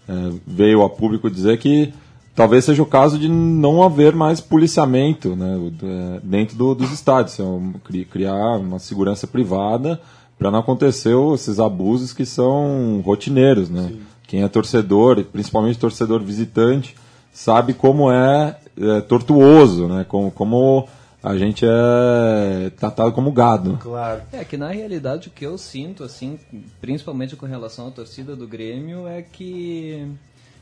é, 0.08 0.12
veio 0.46 0.82
a 0.82 0.90
público 0.90 1.30
dizer 1.30 1.58
que 1.58 1.92
talvez 2.34 2.64
seja 2.64 2.82
o 2.82 2.86
caso 2.86 3.18
de 3.18 3.28
não 3.28 3.82
haver 3.82 4.14
mais 4.14 4.40
policiamento 4.40 5.36
né, 5.36 5.56
é, 5.82 6.20
dentro 6.22 6.56
do- 6.56 6.74
dos 6.74 6.90
estádios, 6.92 7.38
é 7.38 7.44
cri- 7.84 8.04
criar 8.04 8.58
uma 8.58 8.78
segurança 8.80 9.26
privada 9.26 10.00
para 10.38 10.50
não 10.50 10.58
acontecer 10.58 11.14
esses 11.32 11.60
abusos 11.60 12.12
que 12.12 12.26
são 12.26 13.00
rotineiros, 13.04 13.70
né? 13.70 13.92
Quem 14.26 14.42
é 14.42 14.48
torcedor, 14.48 15.22
principalmente 15.24 15.78
torcedor 15.78 16.20
visitante, 16.20 16.96
sabe 17.32 17.72
como 17.72 18.10
é, 18.10 18.56
é, 18.76 19.00
tortuoso, 19.02 19.86
né? 19.86 20.04
Como, 20.08 20.30
como 20.32 20.88
a 21.24 21.38
gente 21.38 21.64
é 21.66 22.70
tratado 22.76 23.10
como 23.12 23.32
gado. 23.32 23.78
Claro. 23.78 24.20
É 24.30 24.44
que 24.44 24.58
na 24.58 24.68
realidade 24.68 25.28
o 25.28 25.30
que 25.30 25.46
eu 25.46 25.56
sinto, 25.56 26.04
assim, 26.04 26.38
principalmente 26.82 27.34
com 27.34 27.46
relação 27.46 27.88
à 27.88 27.90
torcida 27.90 28.36
do 28.36 28.46
Grêmio, 28.46 29.08
é 29.08 29.22
que 29.22 30.06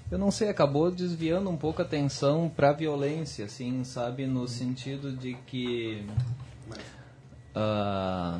eu 0.09 0.17
não 0.17 0.31
sei, 0.31 0.49
acabou 0.49 0.89
desviando 0.89 1.51
um 1.51 1.57
pouco 1.57 1.83
a 1.83 1.85
atenção 1.85 2.49
pra 2.55 2.73
violência, 2.73 3.47
assim, 3.47 3.83
sabe, 3.83 4.25
no 4.25 4.47
sentido 4.47 5.11
de 5.11 5.35
que 5.47 6.07
ah, 7.57 8.39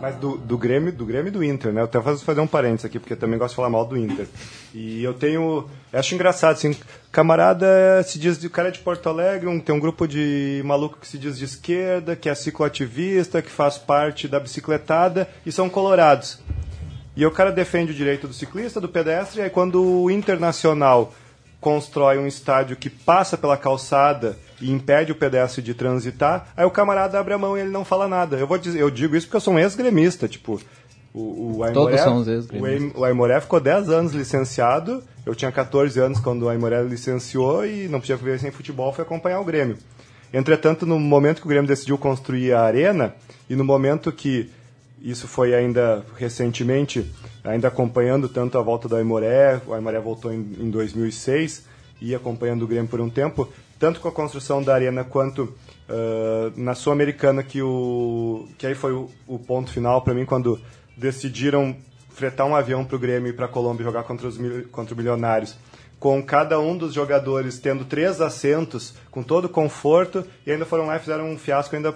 Mas 0.00 0.16
do, 0.16 0.36
do 0.36 0.58
Grêmio 0.58 0.92
do 0.92 1.06
Grêmio 1.06 1.28
e 1.28 1.30
do 1.30 1.44
Inter, 1.44 1.72
né? 1.72 1.80
Eu 1.80 1.84
até 1.84 2.00
vou 2.00 2.18
fazer 2.18 2.40
um 2.40 2.46
parênteses 2.46 2.86
aqui, 2.86 2.98
porque 2.98 3.12
eu 3.12 3.16
também 3.16 3.38
gosto 3.38 3.50
de 3.50 3.56
falar 3.56 3.70
mal 3.70 3.84
do 3.84 3.96
Inter. 3.96 4.26
E 4.74 5.04
eu 5.04 5.14
tenho. 5.14 5.68
Eu 5.92 5.98
acho 6.00 6.14
engraçado, 6.16 6.54
assim, 6.54 6.76
camarada 7.12 8.02
se 8.02 8.18
diz 8.18 8.36
de 8.36 8.50
cara 8.50 8.68
é 8.68 8.70
de 8.72 8.80
Porto 8.80 9.08
Alegre, 9.08 9.46
um, 9.46 9.60
tem 9.60 9.72
um 9.72 9.78
grupo 9.78 10.08
de 10.08 10.60
maluco 10.64 10.98
que 10.98 11.06
se 11.06 11.16
diz 11.16 11.38
de 11.38 11.44
esquerda, 11.44 12.16
que 12.16 12.28
é 12.28 12.34
cicloativista, 12.34 13.40
que 13.40 13.50
faz 13.50 13.78
parte 13.78 14.26
da 14.26 14.40
bicicletada, 14.40 15.28
e 15.46 15.52
são 15.52 15.70
colorados. 15.70 16.40
E 17.14 17.24
o 17.24 17.30
cara 17.30 17.52
defende 17.52 17.92
o 17.92 17.94
direito 17.94 18.26
do 18.26 18.34
ciclista, 18.34 18.80
do 18.80 18.88
pedestre, 18.88 19.40
e 19.40 19.44
aí 19.44 19.50
quando 19.50 19.84
o 19.84 20.10
Internacional 20.10 21.14
constrói 21.62 22.18
um 22.18 22.26
estádio 22.26 22.76
que 22.76 22.90
passa 22.90 23.38
pela 23.38 23.56
calçada 23.56 24.36
e 24.60 24.70
impede 24.70 25.12
o 25.12 25.14
pedestre 25.14 25.62
de 25.62 25.72
transitar, 25.72 26.52
aí 26.56 26.66
o 26.66 26.70
camarada 26.70 27.18
abre 27.18 27.32
a 27.32 27.38
mão 27.38 27.56
e 27.56 27.60
ele 27.60 27.70
não 27.70 27.84
fala 27.84 28.08
nada. 28.08 28.36
Eu 28.36 28.48
vou 28.48 28.58
dizer, 28.58 28.80
eu 28.80 28.90
digo 28.90 29.16
isso 29.16 29.28
porque 29.28 29.36
eu 29.36 29.40
sou 29.40 29.54
um 29.54 29.58
ex-gremista, 29.60 30.26
tipo, 30.26 30.60
o, 31.14 31.58
o 31.58 31.62
Aimoré, 31.62 31.96
o 32.96 33.04
Aimoré 33.04 33.40
ficou 33.40 33.60
10 33.60 33.90
anos 33.90 34.12
licenciado, 34.12 35.04
eu 35.24 35.36
tinha 35.36 35.52
14 35.52 35.98
anos 36.00 36.18
quando 36.18 36.42
o 36.42 36.48
Aimoré 36.48 36.82
licenciou 36.82 37.64
e 37.64 37.86
não 37.86 38.00
podia 38.00 38.16
viver 38.16 38.40
sem 38.40 38.50
futebol, 38.50 38.92
foi 38.92 39.04
acompanhar 39.04 39.38
o 39.38 39.44
Grêmio. 39.44 39.78
Entretanto, 40.34 40.84
no 40.84 40.98
momento 40.98 41.40
que 41.40 41.46
o 41.46 41.48
Grêmio 41.48 41.68
decidiu 41.68 41.96
construir 41.96 42.54
a 42.54 42.62
arena 42.62 43.14
e 43.48 43.54
no 43.54 43.64
momento 43.64 44.10
que 44.10 44.50
isso 45.00 45.28
foi 45.28 45.54
ainda 45.54 46.04
recentemente, 46.16 47.08
ainda 47.44 47.68
acompanhando 47.68 48.28
tanto 48.28 48.58
a 48.58 48.62
volta 48.62 48.88
do 48.88 48.96
Aimoré, 48.96 49.60
o 49.66 49.74
Aimoré 49.74 50.00
voltou 50.00 50.32
em, 50.32 50.40
em 50.58 50.70
2006 50.70 51.66
e 52.00 52.14
acompanhando 52.14 52.62
o 52.62 52.66
Grêmio 52.66 52.88
por 52.88 53.00
um 53.00 53.08
tempo, 53.08 53.48
tanto 53.78 54.00
com 54.00 54.08
a 54.08 54.12
construção 54.12 54.62
da 54.62 54.74
arena 54.74 55.04
quanto 55.04 55.54
ah, 55.88 56.52
na 56.56 56.74
Sul-Americana, 56.74 57.42
que, 57.42 57.62
o, 57.62 58.48
que 58.58 58.66
aí 58.66 58.74
foi 58.74 58.92
o, 58.92 59.10
o 59.26 59.38
ponto 59.38 59.70
final 59.70 60.02
para 60.02 60.14
mim, 60.14 60.24
quando 60.24 60.60
decidiram 60.96 61.76
fretar 62.10 62.46
um 62.46 62.54
avião 62.54 62.84
para 62.84 62.96
o 62.96 62.98
Grêmio 62.98 63.30
e 63.30 63.32
para 63.32 63.46
a 63.46 63.48
Colômbia 63.48 63.84
jogar 63.84 64.02
contra 64.04 64.28
os 64.28 64.38
contra 64.70 64.94
o 64.94 64.96
Milionários 64.96 65.56
com 66.02 66.20
cada 66.20 66.58
um 66.58 66.76
dos 66.76 66.92
jogadores 66.92 67.60
tendo 67.60 67.84
três 67.84 68.20
assentos, 68.20 68.92
com 69.08 69.22
todo 69.22 69.48
conforto, 69.48 70.26
e 70.44 70.50
ainda 70.50 70.66
foram 70.66 70.86
lá 70.86 70.96
e 70.96 70.98
fizeram 70.98 71.30
um 71.30 71.38
fiasco, 71.38 71.76
ainda 71.76 71.94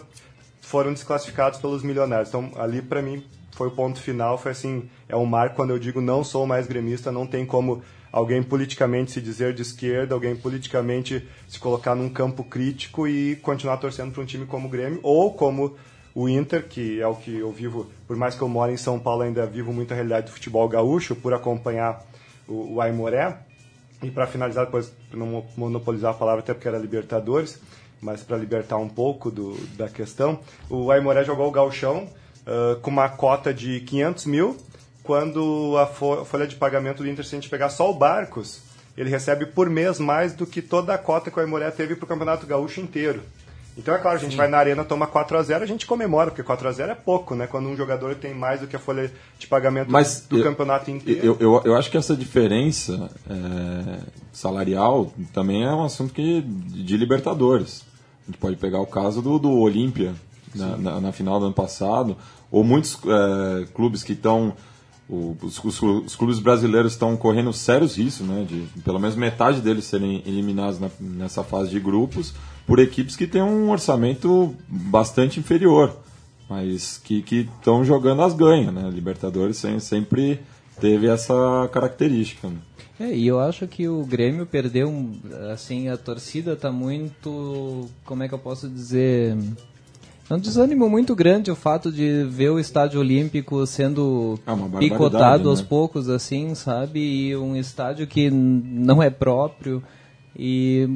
foram 0.60 0.92
desclassificados 0.92 1.58
pelos 1.58 1.82
milionários. 1.82 2.28
Então, 2.28 2.52
ali 2.56 2.80
para 2.80 3.02
mim 3.02 3.24
foi 3.56 3.68
o 3.68 3.70
ponto 3.70 3.98
final, 3.98 4.36
foi 4.36 4.52
assim, 4.52 4.88
é 5.08 5.16
um 5.16 5.24
marco 5.24 5.56
quando 5.56 5.70
eu 5.70 5.78
digo 5.78 5.98
não 5.98 6.22
sou 6.22 6.46
mais 6.46 6.66
gremista, 6.66 7.10
não 7.10 7.26
tem 7.26 7.46
como 7.46 7.82
alguém 8.12 8.42
politicamente 8.42 9.12
se 9.12 9.20
dizer 9.20 9.54
de 9.54 9.62
esquerda, 9.62 10.14
alguém 10.14 10.36
politicamente 10.36 11.26
se 11.48 11.58
colocar 11.58 11.94
num 11.94 12.10
campo 12.10 12.44
crítico 12.44 13.08
e 13.08 13.34
continuar 13.36 13.78
torcendo 13.78 14.12
para 14.12 14.22
um 14.22 14.26
time 14.26 14.44
como 14.44 14.68
o 14.68 14.70
Grêmio 14.70 15.00
ou 15.02 15.32
como 15.32 15.74
o 16.14 16.28
Inter, 16.28 16.68
que 16.68 17.00
é 17.00 17.06
o 17.06 17.14
que 17.14 17.34
eu 17.38 17.50
vivo, 17.50 17.90
por 18.06 18.14
mais 18.14 18.34
que 18.34 18.42
eu 18.42 18.48
moro 18.48 18.70
em 18.70 18.76
São 18.76 18.98
Paulo, 18.98 19.22
ainda 19.22 19.46
vivo 19.46 19.72
muito 19.72 19.92
a 19.92 19.94
realidade 19.94 20.26
do 20.26 20.32
futebol 20.32 20.68
gaúcho, 20.68 21.16
por 21.16 21.32
acompanhar 21.32 22.04
o, 22.46 22.74
o 22.74 22.80
Aimoré. 22.80 23.38
E 24.02 24.10
para 24.10 24.26
finalizar, 24.26 24.66
depois, 24.66 24.92
não 25.12 25.44
monopolizar 25.56 26.10
a 26.12 26.14
palavra, 26.14 26.40
até 26.40 26.52
porque 26.52 26.68
era 26.68 26.78
Libertadores, 26.78 27.58
mas 28.00 28.22
para 28.22 28.36
libertar 28.36 28.76
um 28.76 28.88
pouco 28.88 29.30
do, 29.30 29.56
da 29.76 29.88
questão, 29.88 30.40
o 30.68 30.90
Aimoré 30.90 31.24
jogou 31.24 31.48
o 31.48 31.50
Galchão 31.50 32.06
com 32.82 32.90
uma 32.90 33.08
cota 33.08 33.52
de 33.52 33.80
500 33.80 34.26
mil, 34.26 34.56
quando 35.02 35.76
a 35.78 35.86
fo- 35.86 36.24
folha 36.24 36.46
de 36.46 36.56
pagamento 36.56 37.02
do 37.02 37.08
Inter, 37.08 37.24
se 37.24 37.34
a 37.34 37.38
gente 37.40 37.48
pegar 37.50 37.68
só 37.68 37.90
o 37.90 37.94
Barcos, 37.94 38.60
ele 38.96 39.10
recebe 39.10 39.46
por 39.46 39.68
mês 39.70 39.98
mais 40.00 40.32
do 40.32 40.46
que 40.46 40.60
toda 40.62 40.94
a 40.94 40.98
cota 40.98 41.30
que 41.30 41.38
o 41.38 41.40
Aimoré 41.42 41.70
teve 41.70 41.94
para 41.94 42.04
o 42.04 42.08
Campeonato 42.08 42.46
Gaúcho 42.46 42.80
inteiro. 42.80 43.20
Então 43.78 43.94
é 43.94 43.98
claro, 43.98 44.16
a 44.16 44.20
gente 44.20 44.34
vai 44.34 44.48
na 44.48 44.56
arena, 44.56 44.84
toma 44.86 45.06
4 45.06 45.36
a 45.36 45.42
0 45.42 45.62
a 45.62 45.66
gente 45.66 45.84
comemora, 45.84 46.30
porque 46.30 46.42
4 46.42 46.66
a 46.66 46.72
0 46.72 46.92
é 46.92 46.94
pouco, 46.94 47.34
né? 47.34 47.46
Quando 47.46 47.68
um 47.68 47.76
jogador 47.76 48.14
tem 48.14 48.32
mais 48.34 48.60
do 48.60 48.66
que 48.66 48.74
a 48.74 48.78
folha 48.78 49.12
de 49.38 49.46
pagamento 49.46 49.92
Mas 49.92 50.22
do 50.26 50.38
eu- 50.38 50.42
campeonato 50.44 50.90
inteiro. 50.90 51.20
Eu, 51.22 51.36
eu, 51.38 51.62
eu 51.62 51.76
acho 51.76 51.90
que 51.90 51.98
essa 51.98 52.16
diferença 52.16 53.10
é, 53.28 53.98
salarial 54.32 55.12
também 55.32 55.62
é 55.64 55.68
um 55.70 55.84
assunto 55.84 56.14
que, 56.14 56.40
de 56.40 56.96
Libertadores. 56.96 57.84
A 58.22 58.30
gente 58.30 58.38
pode 58.38 58.56
pegar 58.56 58.80
o 58.80 58.86
caso 58.86 59.20
do, 59.20 59.38
do 59.38 59.52
Olímpia 59.52 60.14
na, 60.54 60.76
na, 60.78 61.00
na 61.02 61.12
final 61.12 61.38
do 61.38 61.44
ano 61.44 61.54
passado, 61.54 62.16
ou 62.50 62.62
muitos 62.64 62.98
é, 63.06 63.66
clubes 63.74 64.02
que 64.02 64.12
estão. 64.12 64.54
Os, 65.08 65.62
os- 65.62 65.80
os 65.82 66.16
clubes 66.16 66.40
brasileiros 66.40 66.92
estão 66.92 67.16
correndo 67.16 67.52
sérios 67.52 67.96
riscos, 67.96 68.26
né, 68.26 68.44
de 68.48 68.66
pelo 68.82 68.98
menos 68.98 69.14
metade 69.14 69.60
deles 69.60 69.84
serem 69.84 70.20
eliminados 70.26 70.80
na- 70.80 70.90
nessa 70.98 71.44
fase 71.44 71.70
de 71.70 71.78
grupos 71.78 72.34
por 72.66 72.80
equipes 72.80 73.14
que 73.14 73.24
têm 73.26 73.40
um 73.40 73.70
orçamento 73.70 74.52
bastante 74.68 75.38
inferior 75.40 75.96
mas 76.48 76.98
que 77.02 77.24
estão 77.58 77.84
jogando 77.84 78.22
as 78.22 78.32
ganhas, 78.32 78.72
né? 78.72 78.88
Libertadores 78.88 79.56
sem- 79.56 79.80
sempre 79.80 80.38
teve 80.80 81.08
essa 81.08 81.68
característica. 81.72 82.46
né? 82.48 82.56
É, 83.00 83.12
e 83.16 83.26
eu 83.26 83.40
acho 83.40 83.66
que 83.66 83.88
o 83.88 84.04
Grêmio 84.04 84.46
perdeu, 84.46 85.10
assim, 85.52 85.88
a 85.88 85.96
torcida 85.96 86.54
tá 86.54 86.70
muito, 86.70 87.88
como 88.04 88.22
é 88.22 88.28
que 88.28 88.34
eu 88.34 88.38
posso 88.38 88.68
dizer, 88.68 89.36
é 90.28 90.34
um 90.34 90.38
desânimo 90.38 90.88
muito 90.90 91.14
grande 91.14 91.50
o 91.50 91.56
fato 91.56 91.90
de 91.92 92.24
ver 92.24 92.50
o 92.50 92.58
estádio 92.58 92.98
olímpico 93.00 93.64
sendo 93.66 94.38
barbaridade, 94.44 94.78
picotado 94.90 95.48
aos 95.48 95.60
né? 95.60 95.66
poucos, 95.68 96.08
assim, 96.08 96.54
sabe, 96.54 96.98
e 97.00 97.36
um 97.36 97.54
estádio 97.56 98.06
que 98.06 98.30
não 98.30 99.02
é 99.02 99.08
próprio 99.10 99.82
e 100.36 100.88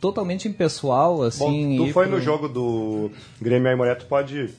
totalmente 0.00 0.46
impessoal, 0.48 1.22
assim. 1.22 1.78
Bom, 1.78 1.86
tu 1.86 1.92
foi 1.92 2.06
pro- 2.06 2.16
no 2.16 2.20
jogo 2.22 2.48
do 2.48 3.10
Grêmio 3.40 3.68
Aimoré, 3.70 3.94
tu 3.94 4.06
pode 4.06 4.50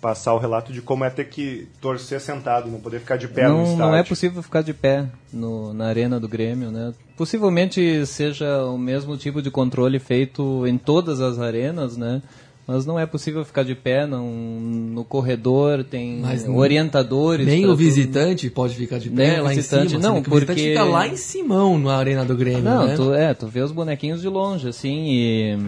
passar 0.00 0.34
o 0.34 0.38
relato 0.38 0.70
de 0.70 0.82
como 0.82 1.02
é 1.02 1.08
ter 1.08 1.24
que 1.30 1.66
torcer 1.80 2.20
sentado, 2.20 2.70
não 2.70 2.78
poder 2.78 3.00
ficar 3.00 3.16
de 3.16 3.26
pé 3.26 3.48
no 3.48 3.54
não, 3.54 3.62
estádio. 3.62 3.78
não 3.86 3.94
é 3.94 4.02
possível 4.02 4.42
ficar 4.42 4.60
de 4.62 4.74
pé 4.74 5.06
no, 5.32 5.72
na 5.72 5.86
arena 5.86 6.20
do 6.20 6.28
Grêmio, 6.28 6.70
né? 6.70 6.92
Possivelmente 7.16 8.04
seja 8.04 8.64
o 8.66 8.76
mesmo 8.76 9.16
tipo 9.16 9.40
de 9.40 9.50
controle 9.50 9.98
feito 9.98 10.66
em 10.66 10.76
todas 10.76 11.20
as 11.22 11.38
arenas, 11.38 11.96
né? 11.96 12.20
Mas 12.66 12.86
não 12.86 12.98
é 12.98 13.04
possível 13.04 13.44
ficar 13.44 13.62
de 13.62 13.74
pé 13.74 14.06
não, 14.06 14.26
no 14.30 15.04
corredor, 15.04 15.84
tem 15.84 16.20
Mas 16.22 16.48
orientadores. 16.48 17.46
Nem 17.46 17.64
o 17.64 17.68
tudo. 17.68 17.76
visitante 17.76 18.48
pode 18.48 18.74
ficar 18.74 18.98
de 18.98 19.10
Nem 19.10 19.32
pé 19.32 19.40
o 19.40 19.44
lá 19.44 19.52
em 19.52 19.56
visitante, 19.56 19.88
cima. 19.90 20.02
não, 20.02 20.14
sendo 20.14 20.22
que 20.24 20.30
o 20.30 20.32
visitante 20.34 20.60
porque- 20.60 20.70
fica 20.70 20.84
lá 20.84 21.06
em 21.06 21.16
Simão, 21.16 21.78
na 21.78 21.94
arena 21.96 22.24
do 22.24 22.34
Grêmio, 22.34 22.62
Não, 22.64 22.86
né? 22.86 22.94
tu, 22.96 23.12
é, 23.12 23.34
tu 23.34 23.46
vê 23.48 23.60
os 23.60 23.70
bonequinhos 23.70 24.22
de 24.22 24.28
longe, 24.28 24.66
assim, 24.68 25.04
e. 25.08 25.58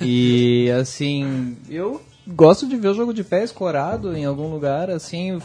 e 0.00 0.70
assim, 0.78 1.56
eu 1.70 2.02
gosto 2.26 2.68
de 2.68 2.76
ver 2.76 2.88
o 2.88 2.94
jogo 2.94 3.12
de 3.14 3.24
pé 3.24 3.42
escorado 3.42 4.16
em 4.16 4.24
algum 4.24 4.50
lugar, 4.52 4.90
assim, 4.90 5.38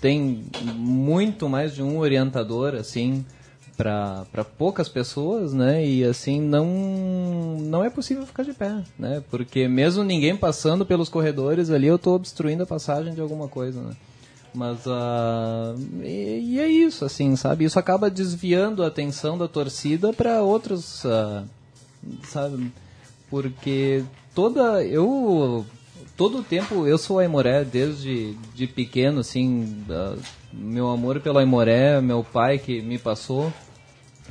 tem 0.00 0.44
muito 0.76 1.48
mais 1.48 1.74
de 1.74 1.82
um 1.82 1.98
orientador, 1.98 2.74
assim, 2.74 3.24
para 3.76 4.44
poucas 4.56 4.88
pessoas, 4.88 5.52
né? 5.52 5.86
E 5.86 6.02
assim, 6.02 6.40
não 6.40 6.66
não 7.60 7.84
é 7.84 7.90
possível 7.90 8.26
ficar 8.26 8.42
de 8.42 8.54
pé, 8.54 8.82
né? 8.98 9.22
Porque 9.30 9.68
mesmo 9.68 10.02
ninguém 10.02 10.36
passando 10.36 10.86
pelos 10.86 11.08
corredores 11.08 11.70
ali, 11.70 11.86
eu 11.86 11.98
tô 11.98 12.14
obstruindo 12.14 12.62
a 12.62 12.66
passagem 12.66 13.14
de 13.14 13.20
alguma 13.20 13.48
coisa, 13.48 13.80
né? 13.80 13.94
Mas 14.54 14.78
ah, 14.86 15.74
e, 16.02 16.54
e 16.54 16.60
é 16.60 16.66
isso, 16.66 17.04
assim, 17.04 17.36
sabe? 17.36 17.64
Isso 17.64 17.78
acaba 17.78 18.10
desviando 18.10 18.82
a 18.82 18.86
atenção 18.86 19.36
da 19.36 19.46
torcida 19.46 20.12
para 20.12 20.42
outros, 20.42 21.04
ah, 21.04 21.44
sabe? 22.24 22.72
Porque 23.28 24.02
toda 24.34 24.82
eu 24.84 25.66
todo 26.16 26.38
o 26.38 26.42
tempo 26.42 26.86
eu 26.86 26.96
sou 26.96 27.18
Aimoré 27.18 27.62
desde 27.64 28.32
de 28.54 28.66
pequeno, 28.66 29.20
assim, 29.20 29.84
ah, 29.90 30.16
meu 30.50 30.88
amor 30.88 31.20
pelo 31.20 31.38
Aimoré, 31.38 32.00
meu 32.00 32.24
pai 32.24 32.58
que 32.58 32.80
me 32.80 32.98
passou 32.98 33.52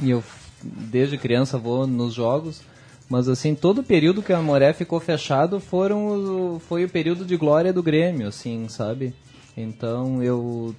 e 0.01 0.09
eu 0.09 0.23
desde 0.63 1.17
criança 1.17 1.57
vou 1.57 1.85
nos 1.85 2.13
jogos. 2.13 2.61
Mas 3.09 3.29
assim, 3.29 3.53
todo 3.53 3.79
o 3.79 3.83
período 3.83 4.23
que 4.23 4.33
o 4.33 4.35
Amoré 4.35 4.73
ficou 4.73 4.99
fechado 4.99 5.59
foram 5.59 6.59
foi 6.67 6.85
o 6.85 6.89
período 6.89 7.23
de 7.23 7.37
glória 7.37 7.71
do 7.71 7.83
Grêmio, 7.83 8.27
assim, 8.27 8.67
sabe? 8.67 9.13
Então 9.55 10.23
eu 10.23 10.75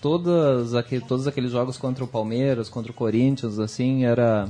todas 0.00 0.74
aquele, 0.74 1.04
todos 1.04 1.28
aqueles 1.28 1.52
jogos 1.52 1.76
contra 1.76 2.02
o 2.02 2.08
Palmeiras, 2.08 2.68
contra 2.68 2.90
o 2.90 2.94
Corinthians, 2.94 3.58
assim, 3.58 4.04
era 4.04 4.48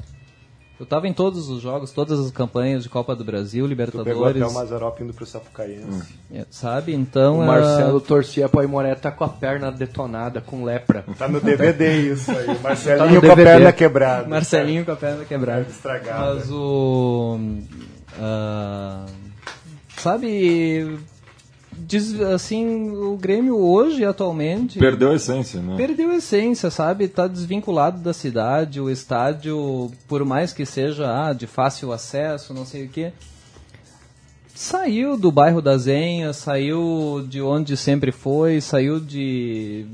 eu 0.80 0.86
tava 0.86 1.06
em 1.06 1.12
todos 1.12 1.48
os 1.50 1.60
jogos, 1.60 1.92
todas 1.92 2.18
as 2.18 2.30
campanhas 2.30 2.82
de 2.82 2.88
Copa 2.88 3.14
do 3.14 3.22
Brasil, 3.22 3.68
Tu 3.68 3.76
pegou 3.76 4.00
até 4.02 4.10
Libertadores, 4.10 4.50
o 4.50 4.54
Mazarop 4.54 5.00
indo 5.02 5.12
pro 5.12 5.26
Sapucaiense. 5.26 6.14
é, 6.32 6.46
sabe? 6.50 6.94
Então 6.94 7.40
O 7.40 7.42
era- 7.42 7.52
Marcelo 7.52 8.00
torcia 8.00 8.48
pro 8.48 8.60
Aimoré 8.60 8.94
tá 8.94 9.10
com 9.12 9.22
a 9.22 9.28
perna 9.28 9.70
detonada, 9.70 10.40
com 10.40 10.64
lepra. 10.64 11.04
Tá 11.18 11.28
no 11.28 11.40
DVD 11.40 12.12
isso 12.12 12.30
aí. 12.30 12.46
Tá 12.56 12.62
Marcelinho 12.62 13.14
no 13.14 13.20
com 13.20 13.32
a 13.32 13.36
perna 13.36 13.72
quebrada. 13.72 14.26
Marcelinho 14.28 14.84
com 14.84 14.92
a 14.92 14.96
perna 14.96 15.24
quebrada. 15.24 15.66
Estragada. 15.68 16.34
Mas 16.36 16.50
o. 16.50 17.38
ah, 18.18 19.04
sabe. 19.98 20.98
Diz- 21.86 22.20
assim, 22.20 22.90
o 22.90 23.16
Grêmio 23.16 23.56
hoje, 23.58 24.04
atualmente. 24.04 24.78
Perdeu 24.78 25.10
a 25.10 25.14
essência, 25.16 25.60
né? 25.60 25.76
Perdeu 25.76 26.10
a 26.10 26.16
essência, 26.16 26.70
sabe? 26.70 27.08
Tá 27.08 27.26
desvinculado 27.26 27.98
da 28.00 28.12
cidade, 28.12 28.80
o 28.80 28.90
estádio, 28.90 29.90
por 30.08 30.24
mais 30.24 30.52
que 30.52 30.64
seja 30.66 31.28
ah, 31.28 31.32
de 31.32 31.46
fácil 31.46 31.92
acesso, 31.92 32.52
não 32.54 32.64
sei 32.66 32.84
o 32.84 32.88
quê. 32.88 33.12
Saiu 34.54 35.16
do 35.16 35.32
bairro 35.32 35.62
da 35.62 35.76
Zenha, 35.78 36.32
saiu 36.32 37.24
de 37.26 37.40
onde 37.40 37.76
sempre 37.76 38.12
foi, 38.12 38.60
saiu 38.60 39.00
de. 39.00 39.86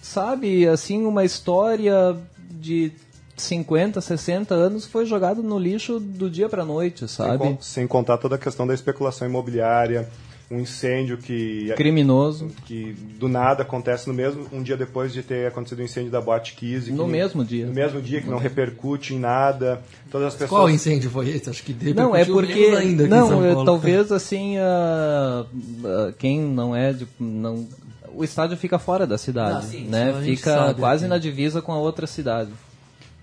Sabe, 0.00 0.66
assim, 0.66 1.04
uma 1.04 1.24
história 1.24 2.16
de 2.50 2.92
50, 3.36 4.00
60 4.00 4.54
anos 4.54 4.86
foi 4.86 5.04
jogado 5.04 5.42
no 5.42 5.58
lixo 5.58 6.00
do 6.00 6.30
dia 6.30 6.48
pra 6.48 6.64
noite, 6.64 7.00
Sem, 7.00 7.08
sabe? 7.26 7.38
con- 7.38 7.58
sem 7.60 7.86
contar 7.86 8.16
toda 8.18 8.36
a 8.36 8.38
questão 8.38 8.66
da 8.66 8.72
especulação 8.74 9.28
imobiliária, 9.28 10.08
um 10.50 10.58
incêndio 10.58 11.16
que, 11.16 11.72
Criminoso. 11.76 12.48
que 12.66 12.92
do 13.18 13.28
nada 13.28 13.62
acontece 13.62 14.08
no 14.08 14.14
mesmo 14.14 14.48
um 14.52 14.62
dia 14.62 14.76
depois 14.76 15.12
de 15.12 15.22
ter 15.22 15.46
acontecido 15.46 15.78
o 15.78 15.82
incêndio 15.82 16.10
da 16.10 16.20
Boate 16.20 16.54
Kiss. 16.54 16.90
No 16.90 17.06
mesmo 17.06 17.44
dia. 17.44 17.66
No 17.66 17.72
mesmo 17.72 18.02
dia, 18.02 18.20
que 18.20 18.28
não 18.28 18.38
repercute 18.38 19.14
em 19.14 19.18
nada. 19.20 19.80
Todas 20.10 20.28
as 20.28 20.32
pessoas... 20.34 20.50
Qual 20.50 20.68
incêndio 20.68 21.08
foi 21.08 21.28
esse? 21.28 21.48
Acho 21.48 21.62
que 21.62 21.94
Não, 21.94 22.16
é 22.16 22.24
porque. 22.24 22.52
ainda 22.52 23.04
aqui 23.04 23.14
em 23.14 23.16
não, 23.16 23.28
Paulo. 23.28 23.64
talvez 23.64 24.10
assim. 24.10 24.58
ah, 24.58 25.46
ah, 25.84 26.12
quem 26.18 26.40
não 26.40 26.74
é 26.74 26.92
de. 26.92 27.06
Não, 27.18 27.68
o 28.12 28.24
estádio 28.24 28.56
fica 28.56 28.78
fora 28.78 29.06
da 29.06 29.16
cidade. 29.16 29.58
Ah, 29.58 29.62
sim, 29.62 29.84
né? 29.84 30.20
Fica 30.24 30.52
sabe, 30.52 30.80
quase 30.80 31.04
é. 31.04 31.08
na 31.08 31.18
divisa 31.18 31.62
com 31.62 31.72
a 31.72 31.78
outra 31.78 32.08
cidade. 32.08 32.50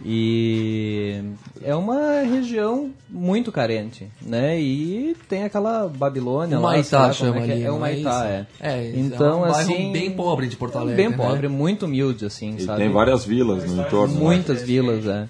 E 0.05 1.21
é 1.63 1.75
uma 1.75 2.21
região 2.21 2.91
muito 3.09 3.51
carente, 3.51 4.07
né? 4.21 4.59
E 4.59 5.15
tem 5.27 5.43
aquela 5.43 5.87
Babilônia 5.87 6.59
O 6.59 6.61
lá, 6.61 6.69
Maitá 6.69 7.01
como 7.01 7.13
chama 7.13 7.37
é, 7.39 7.45
que 7.45 7.51
ali. 7.51 7.63
é, 7.63 7.65
é 7.65 7.69
o 7.69 7.73
não 7.73 7.79
Maitá, 7.79 8.25
é. 8.27 8.39
isso? 8.41 8.47
É, 8.59 8.91
então, 8.99 9.27
é 9.45 9.49
um 9.49 9.51
bairro 9.51 9.73
assim, 9.73 9.91
bem 9.91 10.11
pobre 10.11 10.47
de 10.47 10.55
Porto 10.55 10.77
é 10.77 10.81
Alegre, 10.81 10.95
Bem 11.03 11.09
né? 11.09 11.17
pobre, 11.17 11.47
muito 11.47 11.85
humilde, 11.87 12.25
assim, 12.25 12.55
E 12.57 12.61
sabe? 12.61 12.79
tem 12.83 12.91
várias 12.91 13.25
vilas 13.25 13.65
no 13.65 13.81
entorno. 13.81 14.13
né? 14.13 14.19
Muitas 14.19 14.61
vilas, 14.61 15.05
é. 15.07 15.27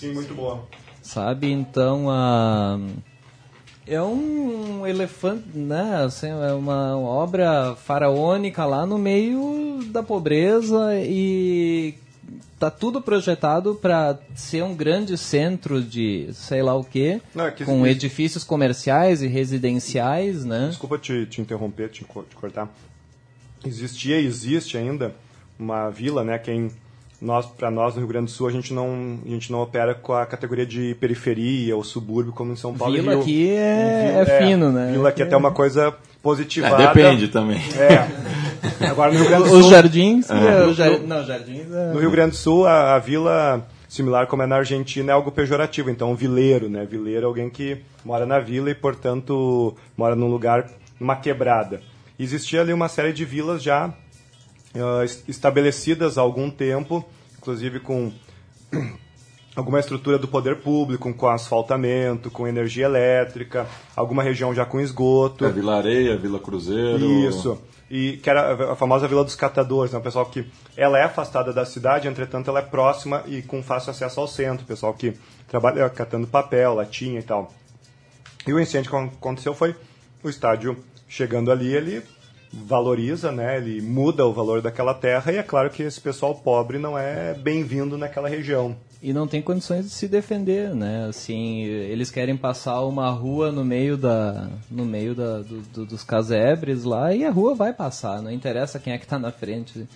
Sim, 0.00 0.14
muito 0.14 0.34
boa. 0.34 0.64
sabe? 1.00 1.50
Então, 1.52 2.10
a 2.10 2.78
é 3.86 4.00
um 4.02 4.86
elefante, 4.86 5.44
né? 5.54 6.02
Assim, 6.04 6.28
é 6.28 6.52
uma 6.54 6.98
obra 6.98 7.76
faraônica 7.76 8.64
lá 8.64 8.84
no 8.86 8.98
meio 8.98 9.80
da 9.92 10.02
pobreza 10.02 10.94
e 11.02 11.94
tá 12.58 12.70
tudo 12.70 13.00
projetado 13.00 13.74
para 13.74 14.18
ser 14.34 14.62
um 14.62 14.74
grande 14.74 15.18
centro 15.18 15.82
de 15.82 16.28
sei 16.32 16.62
lá 16.62 16.74
o 16.74 16.84
quê, 16.84 17.20
Não, 17.34 17.46
é 17.46 17.50
que 17.50 17.64
com 17.64 17.78
isso- 17.78 17.86
edifícios 17.86 18.44
comerciais 18.44 19.22
e 19.22 19.26
residenciais, 19.26 20.44
né? 20.44 20.66
Desculpa 20.68 20.98
te, 20.98 21.26
te 21.26 21.40
interromper, 21.40 21.88
te, 21.88 22.04
te 22.04 22.36
cortar. 22.36 22.68
Existia 23.66 24.20
e 24.20 24.26
existe 24.26 24.76
ainda 24.76 25.14
uma 25.58 25.88
vila, 25.90 26.22
né? 26.22 26.38
Quem 26.38 26.70
nós, 27.20 27.46
para 27.46 27.70
nós 27.70 27.94
no 27.94 28.00
Rio 28.00 28.08
Grande 28.08 28.26
do 28.26 28.30
Sul, 28.32 28.46
a 28.46 28.50
gente 28.52 28.74
não, 28.74 29.18
a 29.24 29.28
gente 29.28 29.50
não 29.50 29.60
opera 29.60 29.94
com 29.94 30.12
a 30.12 30.26
categoria 30.26 30.66
de 30.66 30.94
periferia 31.00 31.74
ou 31.74 31.82
subúrbio 31.82 32.32
como 32.32 32.52
em 32.52 32.56
São 32.56 32.74
Paulo. 32.74 32.94
e 32.94 33.00
Vila 33.00 33.12
Rio. 33.14 33.22
aqui 33.22 33.48
é, 33.50 34.08
Vila- 34.10 34.22
é 34.36 34.46
fino, 34.46 34.70
né? 34.72 34.90
Vila 34.92 35.08
aqui 35.08 35.22
é 35.22 35.24
até 35.24 35.36
uma 35.36 35.50
coisa 35.52 35.88
É, 35.88 35.94
positivada. 36.22 36.86
depende 36.88 37.28
também. 37.28 37.58
É. 37.78 38.24
Agora 38.88 39.12
no 39.12 39.18
Rio 39.18 39.28
Grande 39.28 39.48
do 39.48 39.54
Os 39.56 39.62
Sul, 39.62 39.70
jardins, 39.70 40.30
é, 40.30 40.64
o 40.66 40.72
jar- 40.74 41.00
não, 41.00 41.24
jardins 41.24 41.70
é... 41.72 41.92
no 41.92 42.00
Rio 42.00 42.10
Grande 42.10 42.30
do 42.32 42.36
Sul 42.36 42.66
a, 42.66 42.94
a 42.94 42.98
vila 42.98 43.66
similar 43.88 44.26
como 44.26 44.42
é 44.42 44.46
na 44.46 44.56
Argentina 44.56 45.10
é 45.12 45.14
algo 45.14 45.30
pejorativo. 45.30 45.90
Então 45.90 46.14
vileiro, 46.14 46.68
né? 46.68 46.84
Vileiro 46.84 47.22
é 47.22 47.26
alguém 47.26 47.48
que 47.50 47.78
mora 48.04 48.24
na 48.26 48.38
vila 48.40 48.70
e 48.70 48.74
portanto 48.74 49.74
mora 49.96 50.14
num 50.16 50.28
lugar 50.28 50.68
numa 50.98 51.16
quebrada. 51.16 51.80
Existia 52.18 52.60
ali 52.60 52.72
uma 52.72 52.88
série 52.88 53.12
de 53.12 53.24
vilas 53.24 53.62
já 53.62 53.92
es- 55.04 55.24
estabelecidas 55.28 56.16
há 56.18 56.20
algum 56.20 56.50
tempo, 56.50 57.04
inclusive 57.38 57.80
com 57.80 58.10
alguma 59.54 59.78
estrutura 59.78 60.18
do 60.18 60.26
poder 60.26 60.56
público, 60.56 61.12
com 61.14 61.28
asfaltamento, 61.28 62.30
com 62.30 62.46
energia 62.46 62.86
elétrica, 62.86 63.66
alguma 63.94 64.22
região 64.22 64.52
já 64.54 64.64
com 64.64 64.80
esgoto. 64.80 65.44
É 65.44 65.50
Vila 65.50 65.76
Areia, 65.76 66.16
Vila 66.16 66.38
Cruzeiro. 66.40 66.98
Isso. 67.28 67.60
E 67.90 68.16
que 68.18 68.30
era 68.30 68.72
a 68.72 68.76
famosa 68.76 69.06
Vila 69.06 69.24
dos 69.24 69.34
Catadores, 69.34 69.92
né? 69.92 69.98
O 69.98 70.02
pessoal 70.02 70.26
que 70.26 70.46
ela 70.76 70.98
é 70.98 71.02
afastada 71.02 71.52
da 71.52 71.64
cidade, 71.64 72.08
entretanto 72.08 72.48
ela 72.48 72.60
é 72.60 72.62
próxima 72.62 73.22
e 73.26 73.42
com 73.42 73.62
fácil 73.62 73.90
acesso 73.90 74.20
ao 74.20 74.26
centro. 74.26 74.64
O 74.64 74.68
pessoal 74.68 74.94
que 74.94 75.14
trabalha 75.46 75.88
catando 75.90 76.26
papel, 76.26 76.74
latinha 76.74 77.20
e 77.20 77.22
tal. 77.22 77.52
E 78.46 78.52
o 78.52 78.60
incêndio 78.60 78.90
que 78.90 78.96
aconteceu 78.96 79.54
foi 79.54 79.74
o 80.22 80.28
estádio 80.28 80.82
chegando 81.08 81.52
ali, 81.52 81.74
ele 81.74 82.02
valoriza, 82.52 83.32
né? 83.32 83.56
Ele 83.56 83.80
muda 83.80 84.24
o 84.26 84.32
valor 84.32 84.62
daquela 84.62 84.94
terra 84.94 85.32
e 85.32 85.36
é 85.36 85.42
claro 85.42 85.70
que 85.70 85.82
esse 85.82 86.00
pessoal 86.00 86.34
pobre 86.34 86.78
não 86.78 86.98
é 86.98 87.34
bem-vindo 87.34 87.98
naquela 87.98 88.28
região. 88.28 88.76
E 89.06 89.12
não 89.12 89.26
tem 89.28 89.42
condições 89.42 89.84
de 89.84 89.90
se 89.90 90.08
defender, 90.08 90.74
né? 90.74 91.06
Assim, 91.10 91.58
eles 91.62 92.10
querem 92.10 92.38
passar 92.38 92.80
uma 92.86 93.10
rua 93.10 93.52
no 93.52 93.62
meio 93.62 93.98
da, 93.98 94.48
no 94.70 94.86
meio 94.86 95.14
da, 95.14 95.40
do- 95.40 95.60
do- 95.60 95.84
dos 95.84 96.02
casebres 96.02 96.84
lá 96.84 97.14
e 97.14 97.22
a 97.22 97.30
rua 97.30 97.54
vai 97.54 97.74
passar, 97.74 98.22
não 98.22 98.30
interessa 98.32 98.78
quem 98.78 98.94
é 98.94 98.98
que 98.98 99.04
está 99.04 99.18
na 99.18 99.30
frente, 99.30 99.86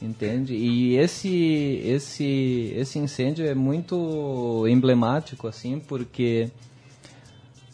entende? 0.00 0.54
E 0.54 0.96
esse, 0.96 1.82
esse, 1.84 2.72
esse 2.74 2.98
incêndio 2.98 3.46
é 3.46 3.54
muito 3.54 4.64
emblemático, 4.66 5.46
assim, 5.46 5.78
porque 5.78 6.48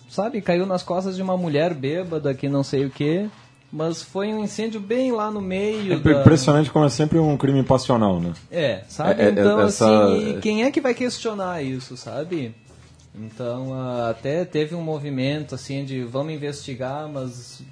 sabe, 0.09 0.41
caiu 0.41 0.67
nas 0.67 0.83
costas 0.83 1.15
de 1.15 1.23
uma 1.23 1.37
mulher 1.37 1.73
bêbada 1.73 2.35
que 2.35 2.49
não 2.49 2.65
sei 2.65 2.85
o 2.85 2.91
que, 2.91 3.31
mas 3.73 4.03
foi 4.03 4.29
um 4.35 4.43
incêndio 4.43 4.81
bem 4.81 5.13
lá 5.13 5.31
no 5.31 5.41
meio. 5.41 5.95
É 5.95 5.97
da- 5.99 6.21
impressionante 6.21 6.71
como 6.71 6.85
é 6.85 6.89
sempre 6.89 7.19
um 7.19 7.37
crime 7.37 7.63
passional, 7.63 8.19
né? 8.21 8.33
é, 8.51 8.83
sabe? 8.89 9.23
É, 9.23 9.27
é, 9.27 9.31
então, 9.31 9.61
essa- 9.61 10.05
assim, 10.07 10.41
quem 10.41 10.65
é 10.65 10.71
que 10.71 10.81
vai 10.81 10.95
questionar 10.95 11.63
isso, 11.63 11.97
sabe? 11.97 12.55
Então, 13.15 13.73
até 14.09 14.45
teve 14.45 14.75
um 14.75 14.83
movimento, 14.83 15.55
assim, 15.55 15.85
de 15.85 16.03
vamos 16.05 16.33
investigar, 16.33 17.09
mas... 17.09 17.63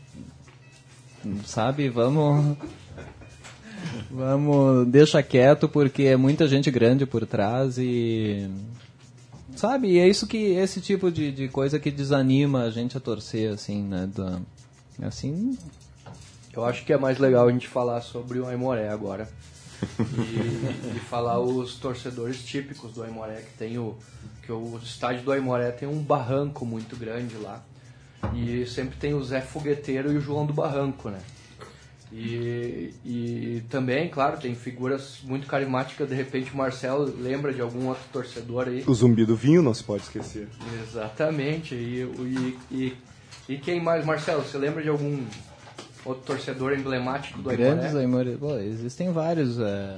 Sabe, 1.47 1.89
vamos... 1.89 2.57
Vamos... 4.11 4.87
Deixa 4.89 5.23
quieto, 5.23 5.69
porque 5.69 6.05
é 6.05 6.17
muita 6.17 6.49
gente 6.49 6.71
grande 6.71 7.07
por 7.07 7.25
trás 7.27 7.79
e... 7.79 8.49
sabe? 9.55 9.89
E 9.93 9.99
é 9.99 10.09
isso 10.09 10.27
que 10.27 10.37
esse 10.37 10.81
tipo 10.81 11.11
de, 11.11 11.31
de 11.31 11.49
coisa 11.49 11.79
que 11.79 11.91
desanima 11.91 12.63
a 12.63 12.71
gente 12.71 12.97
a 12.97 13.01
torcer, 13.01 13.53
assim, 13.53 13.83
né? 13.83 14.09
Da, 14.15 14.41
assim, 15.03 15.57
Eu 16.59 16.65
acho 16.65 16.85
que 16.85 16.93
é 16.93 16.99
mais 16.99 17.19
legal 17.19 17.47
a 17.47 17.53
gente 17.53 17.69
falar 17.69 18.01
sobre 18.01 18.41
o 18.41 18.47
Aimoré 18.49 18.89
agora. 18.89 19.29
E, 20.01 20.97
e 20.97 20.99
falar 21.09 21.39
os 21.39 21.77
torcedores 21.77 22.43
típicos 22.43 22.93
do 22.93 23.05
Aimoré, 23.05 23.43
que 23.43 23.57
tem 23.57 23.79
o. 23.79 23.97
que 24.43 24.51
o 24.51 24.77
estádio 24.83 25.23
do 25.23 25.31
Aimoré 25.31 25.71
tem 25.71 25.89
um 25.89 26.03
barranco 26.03 26.67
muito 26.67 26.97
grande 26.97 27.37
lá. 27.37 27.63
E 28.35 28.67
sempre 28.67 28.97
tem 28.99 29.15
o 29.15 29.23
Zé 29.23 29.41
Fogueteiro 29.41 30.13
e 30.13 30.17
o 30.17 30.21
João 30.21 30.45
do 30.45 30.53
Barranco, 30.53 31.11
né? 31.11 31.21
E, 32.11 32.93
e 33.05 33.63
também, 33.71 34.09
claro, 34.09 34.41
tem 34.41 34.57
figuras 34.57 35.21
muito 35.23 35.47
carismáticas. 35.47 36.09
De 36.09 36.15
repente, 36.17 36.53
o 36.53 36.57
Marcelo 36.57 37.05
lembra 37.21 37.55
de 37.55 37.61
algum 37.61 37.87
outro 37.87 38.03
torcedor 38.13 38.67
aí. 38.67 38.83
O 38.85 38.95
zumbi 38.95 39.25
do 39.25 39.37
vinho 39.37 39.63
não 39.63 39.73
se 39.73 39.85
pode 39.85 40.03
esquecer. 40.03 40.49
Exatamente. 40.83 41.77
E, 41.77 42.03
e, 42.19 42.59
e, 42.73 42.97
e 43.49 43.59
quem 43.59 43.81
mais, 43.81 44.05
Marcelo? 44.05 44.43
Você 44.43 44.59
lembra 44.59 44.83
de 44.83 44.89
algum 44.89 45.25
outro 46.05 46.23
torcedor 46.25 46.73
emblemático 46.73 47.41
do 47.41 47.51
grandes 47.51 47.95
Aimoré? 47.95 48.31
Aimoré. 48.31 48.37
Bom, 48.37 48.59
existem 48.59 49.13
vários. 49.13 49.59
É... 49.59 49.97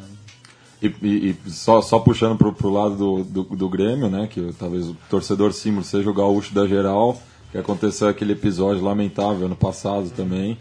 E, 0.83 0.87
e- 1.03 1.37
e 1.47 1.51
só, 1.51 1.83
só 1.83 1.99
puxando 1.99 2.37
pro, 2.39 2.53
pro 2.53 2.71
lado 2.71 2.97
do, 2.97 3.25
do, 3.25 3.43
do 3.57 3.69
Grêmio, 3.69 4.09
né? 4.09 4.27
Que 4.31 4.53
talvez 4.59 4.87
o 4.89 4.97
torcedor 5.11 5.53
símbolo 5.53 5.85
seja 5.85 6.09
o 6.09 6.15
gaúcho 6.15 6.55
da 6.55 6.67
geral, 6.67 7.21
que 7.53 7.59
aconteceu 7.59 8.09
aquele 8.09 8.33
episódio 8.33 8.83
lamentável 8.83 9.47
ano 9.47 9.57
passado 9.57 10.11
também, 10.11 10.57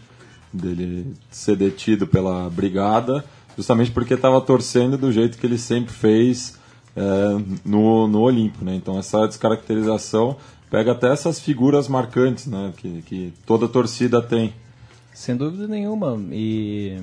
dele 0.52 1.14
ser 1.30 1.56
detido 1.56 2.06
pela 2.06 2.50
brigada, 2.50 3.24
justamente 3.56 3.90
porque 3.90 4.14
estava 4.14 4.40
torcendo 4.40 4.98
do 4.98 5.10
jeito 5.10 5.38
que 5.38 5.46
ele 5.46 5.56
sempre 5.58 5.92
fez 5.92 6.58
é, 6.94 7.00
no, 7.64 8.06
no 8.06 8.20
Olimpo, 8.20 8.62
né? 8.64 8.74
Então 8.74 8.98
essa 8.98 9.26
descaracterização 9.26 10.36
pega 10.70 10.92
até 10.92 11.10
essas 11.12 11.40
figuras 11.40 11.88
marcantes, 11.88 12.46
né? 12.46 12.72
Que, 12.76 13.02
que 13.02 13.32
toda 13.46 13.66
torcida 13.66 14.20
tem. 14.20 14.52
Sem 15.12 15.36
dúvida 15.36 15.66
nenhuma. 15.66 16.18
E. 16.32 16.96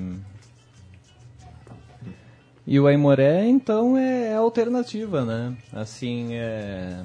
E 2.66 2.78
o 2.78 2.86
Aimoré, 2.86 3.46
então, 3.48 3.96
é, 3.96 4.28
é 4.32 4.34
alternativa, 4.36 5.24
né? 5.24 5.56
Assim, 5.72 6.34
é. 6.34 7.02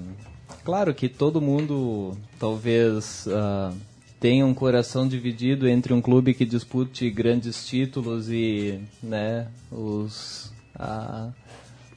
Claro 0.66 0.94
que 0.94 1.08
todo 1.08 1.42
mundo 1.42 2.18
talvez 2.40 3.28
ah, 3.30 3.74
tenha 4.20 4.46
um 4.46 4.54
coração 4.54 5.08
dividido 5.08 5.68
entre 5.68 5.94
um 5.94 6.02
clube 6.02 6.34
que 6.34 6.46
dispute 6.46 7.10
grandes 7.10 7.66
títulos 7.66 8.30
e, 8.30 8.80
né, 9.02 9.48
os. 9.72 10.52
ah, 10.76 11.30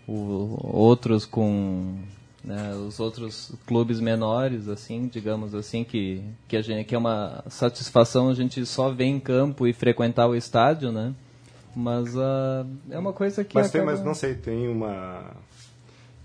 o- 0.07 0.59
outros 0.63 1.25
com 1.27 1.97
né, 2.47 2.73
os 2.77 3.01
outros 3.01 3.53
clubes 3.67 3.99
menores 3.99 4.69
assim 4.69 5.09
digamos 5.09 5.53
assim 5.55 5.83
que 5.83 6.23
que 6.47 6.57
a 6.57 6.63
gente 6.63 6.87
que 6.87 6.95
é 6.95 6.99
uma 6.99 7.43
satisfação 7.51 8.29
a 8.31 8.35
gente 8.35 8.65
só 8.65 8.89
ver 8.91 9.05
em 9.07 9.19
campo 9.19 9.67
e 9.67 9.73
frequentar 9.73 10.29
o 10.29 10.35
estádio 10.37 10.93
né 10.93 11.13
mas 11.75 12.17
ah, 12.17 12.65
é 12.91 12.99
uma 12.99 13.13
coisa 13.13 13.45
que 13.45 13.55
Mas, 13.55 13.71
tem, 13.71 13.83
acaba- 13.83 13.95
mas 13.97 14.03
não 14.05 14.15
sei, 14.15 14.35
tem 14.35 14.67
uma, 14.67 15.31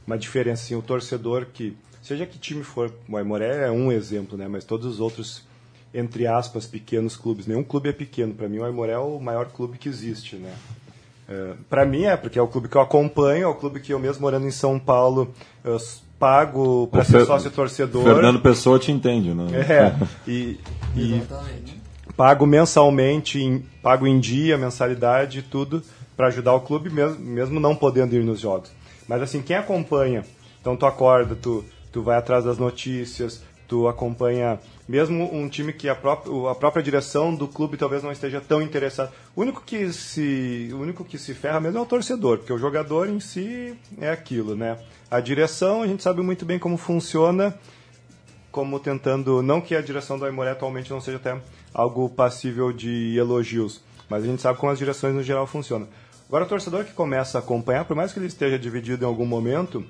uma 0.08 0.18
diferença, 0.18 0.64
assim, 0.64 0.76
o 0.76 0.82
torcedor 0.82 1.48
que, 1.54 1.76
seja 2.02 2.26
que 2.26 2.40
time 2.40 2.64
for, 2.64 2.90
o 3.10 3.18
Aimoré 3.18 3.68
é 3.68 3.70
um 3.70 3.92
exemplo, 3.92 4.38
né, 4.38 4.48
mas 4.48 4.64
todos 4.64 4.86
os 4.86 5.02
outros, 5.02 5.44
entre 5.94 6.26
aspas, 6.26 6.66
pequenos 6.66 7.18
clubes, 7.18 7.48
nenhum 7.48 7.66
clube 7.66 7.90
é 7.90 7.92
pequeno, 7.92 8.34
para 8.34 8.48
mim 8.48 8.60
o 8.60 8.64
Aimoré 8.64 8.94
é 8.94 8.98
o 8.98 9.20
maior 9.20 9.48
clube 9.48 9.78
que 9.78 9.90
existe, 9.90 10.38
né. 10.38 10.56
É, 11.28 11.54
para 11.70 11.86
mim 11.86 12.04
é, 12.04 12.16
porque 12.16 12.40
é 12.40 12.42
o 12.42 12.48
clube 12.48 12.70
que 12.70 12.78
eu 12.78 12.82
acompanho, 12.82 13.44
é 13.44 13.48
o 13.48 13.56
clube 13.56 13.82
que 13.82 13.92
eu 13.92 14.00
mesmo 14.00 14.22
morando 14.22 14.48
em 14.48 14.52
São 14.52 14.80
Paulo, 14.80 15.34
eu 15.66 15.78
pago 16.22 16.88
para 16.92 17.04
ser 17.04 17.18
Fer- 17.18 17.26
sócio 17.26 17.50
torcedor. 17.50 18.04
Fernando 18.04 18.40
Pessoa 18.40 18.78
te 18.78 18.92
entende, 18.92 19.34
né? 19.34 19.46
É, 19.68 19.96
e, 20.30 20.60
e 20.96 21.22
pago 22.16 22.46
mensalmente, 22.46 23.42
em, 23.42 23.66
pago 23.82 24.06
em 24.06 24.20
dia, 24.20 24.56
mensalidade 24.56 25.40
e 25.40 25.42
tudo 25.42 25.82
para 26.16 26.28
ajudar 26.28 26.54
o 26.54 26.62
clube, 26.62 26.92
mesmo, 26.92 27.20
mesmo 27.20 27.60
não 27.60 27.76
podendo 27.76 28.16
ir 28.16 28.24
nos 28.24 28.40
jogos. 28.40 28.72
Mas 29.08 29.24
assim, 29.24 29.42
quem 29.42 29.56
acompanha, 29.56 30.24
então 30.62 30.78
tu 30.78 30.86
acorda, 30.86 31.36
tu, 31.36 31.66
tu 31.92 32.04
vai 32.04 32.16
atrás 32.18 32.46
das 32.46 32.60
notícias, 32.60 33.42
tu 33.72 33.88
acompanha 33.88 34.60
mesmo 34.86 35.34
um 35.34 35.48
time 35.48 35.72
que 35.72 35.88
a 35.88 35.96
própria, 35.96 36.52
a 36.52 36.54
própria 36.54 36.84
direção 36.84 37.34
do 37.34 37.48
clube 37.48 37.78
talvez 37.78 38.04
não 38.04 38.12
esteja 38.12 38.42
tão 38.42 38.62
interessado. 38.62 39.14
O 39.34 39.40
único 39.40 39.64
que 39.66 39.94
se, 39.94 40.70
o 40.74 40.80
único 40.80 41.06
que 41.06 41.18
se 41.18 41.34
ferra 41.34 41.62
mesmo 41.62 41.78
é 41.80 41.82
o 41.82 41.86
torcedor, 41.86 42.40
porque 42.40 42.52
o 42.52 42.58
jogador 42.58 43.08
em 43.08 43.22
si 43.22 43.74
é 43.98 44.10
aquilo, 44.10 44.58
né? 44.58 44.78
A 45.10 45.22
direção, 45.22 45.84
a 45.84 45.88
gente 45.88 46.04
sabe 46.04 46.22
muito 46.22 46.46
bem 46.46 46.60
como 46.60 46.76
funciona, 46.76 47.58
como 48.52 48.78
tentando, 48.78 49.42
não 49.42 49.62
que 49.62 49.74
a 49.74 49.82
direção 49.82 50.20
do 50.20 50.26
Aimoré 50.26 50.52
atualmente 50.52 50.92
não 50.92 51.00
seja 51.00 51.16
até 51.16 51.40
algo 51.74 52.10
passível 52.10 52.74
de 52.74 53.16
elogios, 53.18 53.82
mas 54.10 54.26
a 54.26 54.28
gente 54.28 54.42
sabe 54.42 54.60
como 54.60 54.74
as 54.74 54.80
direções 54.80 55.16
no 55.16 55.24
geral 55.24 55.48
funcionam. 55.48 55.88
Agora 56.28 56.44
o 56.44 56.50
torcedor 56.50 56.84
que 56.84 56.92
começa 56.92 57.38
a 57.38 57.40
acompanhar, 57.40 57.86
por 57.86 57.96
mais 57.96 58.12
que 58.12 58.20
ele 58.20 58.28
esteja 58.28 58.60
dividido 58.60 59.06
em 59.06 59.08
algum 59.08 59.26
momento, 59.26 59.82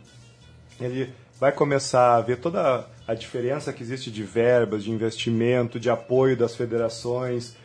ele 0.80 1.12
vai 1.41 1.52
começar 1.52 2.17
a 2.17 2.22
ver 2.22 2.38
toda 2.38 2.88
a 3.12 3.13
diferença 3.13 3.74
que 3.74 3.84
existe 3.84 4.10
de 4.10 4.24
verbas, 4.24 4.86
de 4.86 4.91
investimento, 4.91 5.78
de 5.78 5.89
apoio 5.89 6.38
das 6.38 6.56
federações, 6.56 7.56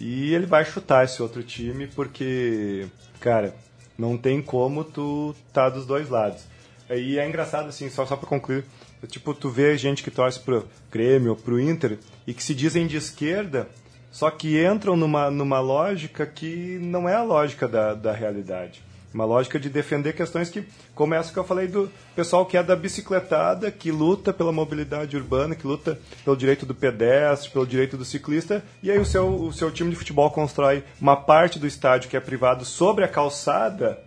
e 0.00 0.34
ele 0.34 0.46
vai 0.46 0.64
chutar 0.64 1.04
esse 1.04 1.22
outro 1.22 1.42
time 1.42 1.86
porque, 1.86 2.86
cara, 3.20 3.54
não 3.98 4.16
tem 4.16 4.40
como 4.40 4.82
tu 4.82 5.34
tá 5.52 5.68
dos 5.68 5.84
dois 5.84 6.08
lados. 6.08 6.44
E 6.88 7.18
é 7.18 7.28
engraçado 7.28 7.68
assim, 7.68 7.90
só 7.90 8.06
só 8.06 8.16
para 8.16 8.28
concluir, 8.28 8.64
tipo, 9.06 9.34
tu 9.34 9.50
vê 9.50 9.76
gente 9.76 10.02
que 10.02 10.10
torce 10.10 10.40
pro 10.40 10.66
Grêmio, 10.90 11.36
pro 11.36 11.60
Inter 11.60 11.98
e 12.26 12.32
que 12.32 12.42
se 12.42 12.54
dizem 12.54 12.86
de 12.86 12.96
esquerda, 12.96 13.68
só 14.10 14.30
que 14.30 14.64
entram 14.64 14.96
numa, 14.96 15.30
numa 15.30 15.60
lógica 15.60 16.24
que 16.24 16.78
não 16.80 17.06
é 17.06 17.14
a 17.14 17.22
lógica 17.22 17.68
da, 17.68 17.92
da 17.92 18.12
realidade. 18.12 18.82
Uma 19.14 19.24
lógica 19.24 19.60
de 19.60 19.68
defender 19.70 20.12
questões 20.12 20.50
que, 20.50 20.64
como 20.92 21.14
essa 21.14 21.32
que 21.32 21.38
eu 21.38 21.44
falei 21.44 21.68
do 21.68 21.88
pessoal 22.16 22.44
que 22.44 22.56
é 22.56 22.62
da 22.64 22.74
bicicletada, 22.74 23.70
que 23.70 23.92
luta 23.92 24.32
pela 24.32 24.50
mobilidade 24.50 25.16
urbana, 25.16 25.54
que 25.54 25.64
luta 25.64 25.96
pelo 26.24 26.36
direito 26.36 26.66
do 26.66 26.74
pedestre, 26.74 27.48
pelo 27.50 27.64
direito 27.64 27.96
do 27.96 28.04
ciclista, 28.04 28.60
e 28.82 28.90
aí 28.90 28.98
o 28.98 29.04
seu, 29.04 29.28
o 29.28 29.52
seu 29.52 29.70
time 29.70 29.90
de 29.90 29.96
futebol 29.96 30.28
constrói 30.32 30.82
uma 31.00 31.14
parte 31.14 31.60
do 31.60 31.66
estádio 31.66 32.10
que 32.10 32.16
é 32.16 32.20
privado 32.20 32.64
sobre 32.64 33.04
a 33.04 33.08
calçada 33.08 34.00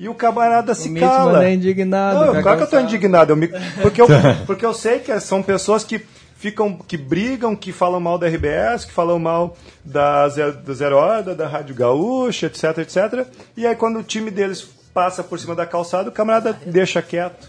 e 0.00 0.08
o 0.08 0.14
camarada 0.14 0.74
se 0.74 0.88
Mitchman 0.88 1.08
cala. 1.08 1.44
é 1.44 1.54
indignado 1.54 2.32
Não, 2.34 2.42
claro 2.42 2.58
que 2.58 2.64
eu 2.64 2.70
tô 2.70 2.80
indignado. 2.80 3.30
eu 3.32 3.36
me- 3.36 3.48
porque, 3.80 4.02
eu, 4.02 4.06
porque 4.46 4.66
eu 4.66 4.74
sei 4.74 4.98
que 4.98 5.20
são 5.20 5.42
pessoas 5.44 5.84
que 5.84 6.04
ficam, 6.40 6.72
que 6.74 6.96
brigam, 6.96 7.54
que 7.54 7.70
falam 7.70 8.00
mal 8.00 8.18
da 8.18 8.26
RBS, 8.26 8.86
que 8.86 8.92
falam 8.92 9.18
mal 9.18 9.56
da 9.84 10.26
Zero, 10.30 10.54
da 10.54 10.72
Zero 10.72 10.96
Hora, 10.96 11.34
da 11.34 11.46
Rádio 11.46 11.74
Gaúcha, 11.74 12.46
etc, 12.46 12.78
etc. 12.78 13.26
E 13.56 13.66
aí 13.66 13.76
quando 13.76 13.98
o 13.98 14.02
time 14.02 14.30
deles 14.30 14.66
passa 14.94 15.22
por 15.22 15.38
cima 15.38 15.54
da 15.54 15.66
calçada, 15.66 16.08
o 16.08 16.12
camarada 16.12 16.58
deixa 16.66 17.02
quieto. 17.02 17.46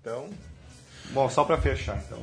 Então, 0.00 0.24
bom, 1.10 1.28
só 1.28 1.44
pra 1.44 1.58
fechar, 1.58 2.02
então. 2.06 2.18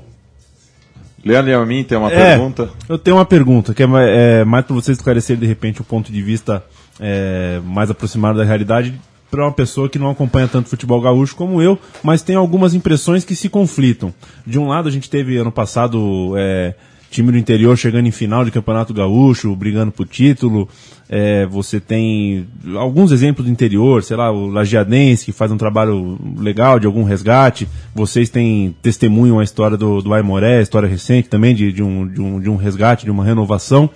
Leandro 1.24 1.52
e 1.52 1.54
a 1.54 1.66
mim 1.66 1.84
tem 1.84 1.98
uma 1.98 2.12
É, 2.12 2.32
pergunta. 2.32 2.70
Eu 2.90 2.98
tenho 2.98 3.16
uma 3.18 3.26
pergunta, 3.26 3.74
que 3.74 3.84
é, 3.84 3.86
é 3.86 4.44
mais 4.44 4.66
para 4.66 4.76
vocês 4.76 4.98
esclarecerem 4.98 5.40
de 5.40 5.48
repente 5.48 5.80
o 5.80 5.84
ponto 5.86 6.12
de 6.12 6.22
vista 6.22 6.64
é, 7.00 7.62
mais 7.64 7.90
aproximado 7.92 8.40
da 8.40 8.44
realidade 8.44 9.00
para 9.34 9.46
uma 9.46 9.52
pessoa 9.52 9.90
que 9.90 9.98
não 9.98 10.12
acompanha 10.12 10.48
tanto 10.48 10.70
futebol 10.70 11.02
gaúcho 11.02 11.36
como 11.36 11.60
eu, 11.60 11.80
mas 12.04 12.22
tem 12.22 12.36
algumas 12.36 12.76
impressões 12.76 13.26
que 13.26 13.36
se 13.36 13.50
conflitam. 13.50 14.14
De 14.46 14.60
um 14.60 14.68
lado, 14.68 14.88
a 14.88 14.92
gente 14.92 15.10
teve 15.10 15.36
ano 15.38 15.52
passado 15.52 16.36
é, 16.38 16.76
time 17.10 17.32
do 17.32 17.38
interior 17.40 17.76
chegando 17.76 18.08
em 18.08 18.12
final 18.12 18.46
de 18.46 18.52
campeonato 18.52 18.94
gaúcho, 18.94 19.56
brigando 19.56 19.92
por 19.92 20.06
título. 20.06 20.70
É, 21.10 21.48
você 21.48 21.80
tem 21.80 22.46
alguns 22.76 23.12
exemplos 23.12 23.48
do 23.48 23.52
interior, 23.52 24.04
sei 24.04 24.16
lá, 24.18 24.32
o 24.32 24.46
Lajeadense, 24.46 25.26
que 25.26 25.32
faz 25.32 25.52
um 25.52 25.58
trabalho 25.58 26.16
legal 26.38 26.80
de 26.80 26.86
algum 26.86 27.04
resgate. 27.04 27.68
Vocês 27.96 28.30
têm 28.30 28.76
testemunham 28.84 29.40
a 29.40 29.44
história 29.44 29.76
do, 29.76 30.00
do 30.00 30.14
Aimoré, 30.14 30.62
história 30.62 30.88
recente 30.88 31.28
também 31.28 31.56
de, 31.56 31.72
de, 31.72 31.82
um, 31.82 32.08
de, 32.08 32.22
um, 32.22 32.40
de 32.40 32.50
um 32.52 32.56
resgate, 32.56 33.06
de 33.06 33.10
uma 33.10 33.26
renovação. 33.26 33.90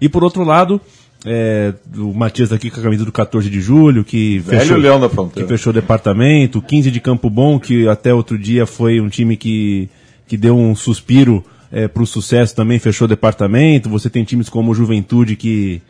E 0.00 0.08
por 0.08 0.22
outro 0.22 0.44
lado, 0.44 0.80
é, 1.24 1.74
o 1.96 2.12
Matias 2.14 2.52
aqui 2.52 2.70
com 2.70 2.80
a 2.80 2.82
camisa 2.82 3.04
do 3.04 3.12
14 3.12 3.48
de 3.50 3.60
julho, 3.60 4.04
que 4.04 4.38
Velho 4.38 4.60
fechou, 4.60 4.76
Leão 4.76 5.00
da 5.00 5.08
que 5.08 5.44
fechou 5.46 5.70
o 5.70 5.74
departamento, 5.74 6.58
o 6.58 6.62
15 6.62 6.90
de 6.90 7.00
Campo 7.00 7.28
Bom, 7.28 7.58
que 7.58 7.88
até 7.88 8.14
outro 8.14 8.38
dia 8.38 8.66
foi 8.66 9.00
um 9.00 9.08
time 9.08 9.36
que, 9.36 9.88
que 10.26 10.36
deu 10.36 10.56
um 10.56 10.74
suspiro 10.74 11.44
para 11.92 12.02
o 12.02 12.06
sucesso 12.06 12.56
também, 12.56 12.78
fechou 12.78 13.04
o 13.04 13.08
departamento. 13.08 13.90
Você 13.90 14.08
tem 14.08 14.24
times 14.24 14.48
como 14.48 14.70
o 14.70 14.74
Juventude 14.74 15.36
que 15.36 15.82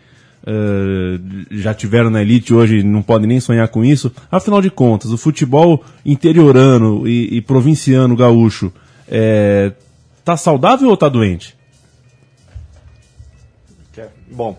eh, 0.47 1.21
já 1.51 1.75
tiveram 1.75 2.11
na 2.11 2.23
elite 2.23 2.55
hoje 2.55 2.83
não 2.83 3.03
podem 3.03 3.27
nem 3.29 3.41
sonhar 3.41 3.69
com 3.69 3.85
isso. 3.85 4.13
Afinal 4.31 4.63
de 4.63 4.71
contas, 4.71 5.11
o 5.11 5.19
futebol 5.19 5.85
interiorano 6.05 7.07
e, 7.07 7.37
e 7.37 7.41
provinciano 7.41 8.17
gaúcho 8.17 8.73
é, 9.07 9.73
tá 10.25 10.37
saudável 10.37 10.89
ou 10.89 10.97
tá 10.97 11.09
doente? 11.09 11.57
É- 13.97 14.09
Bom, 14.31 14.57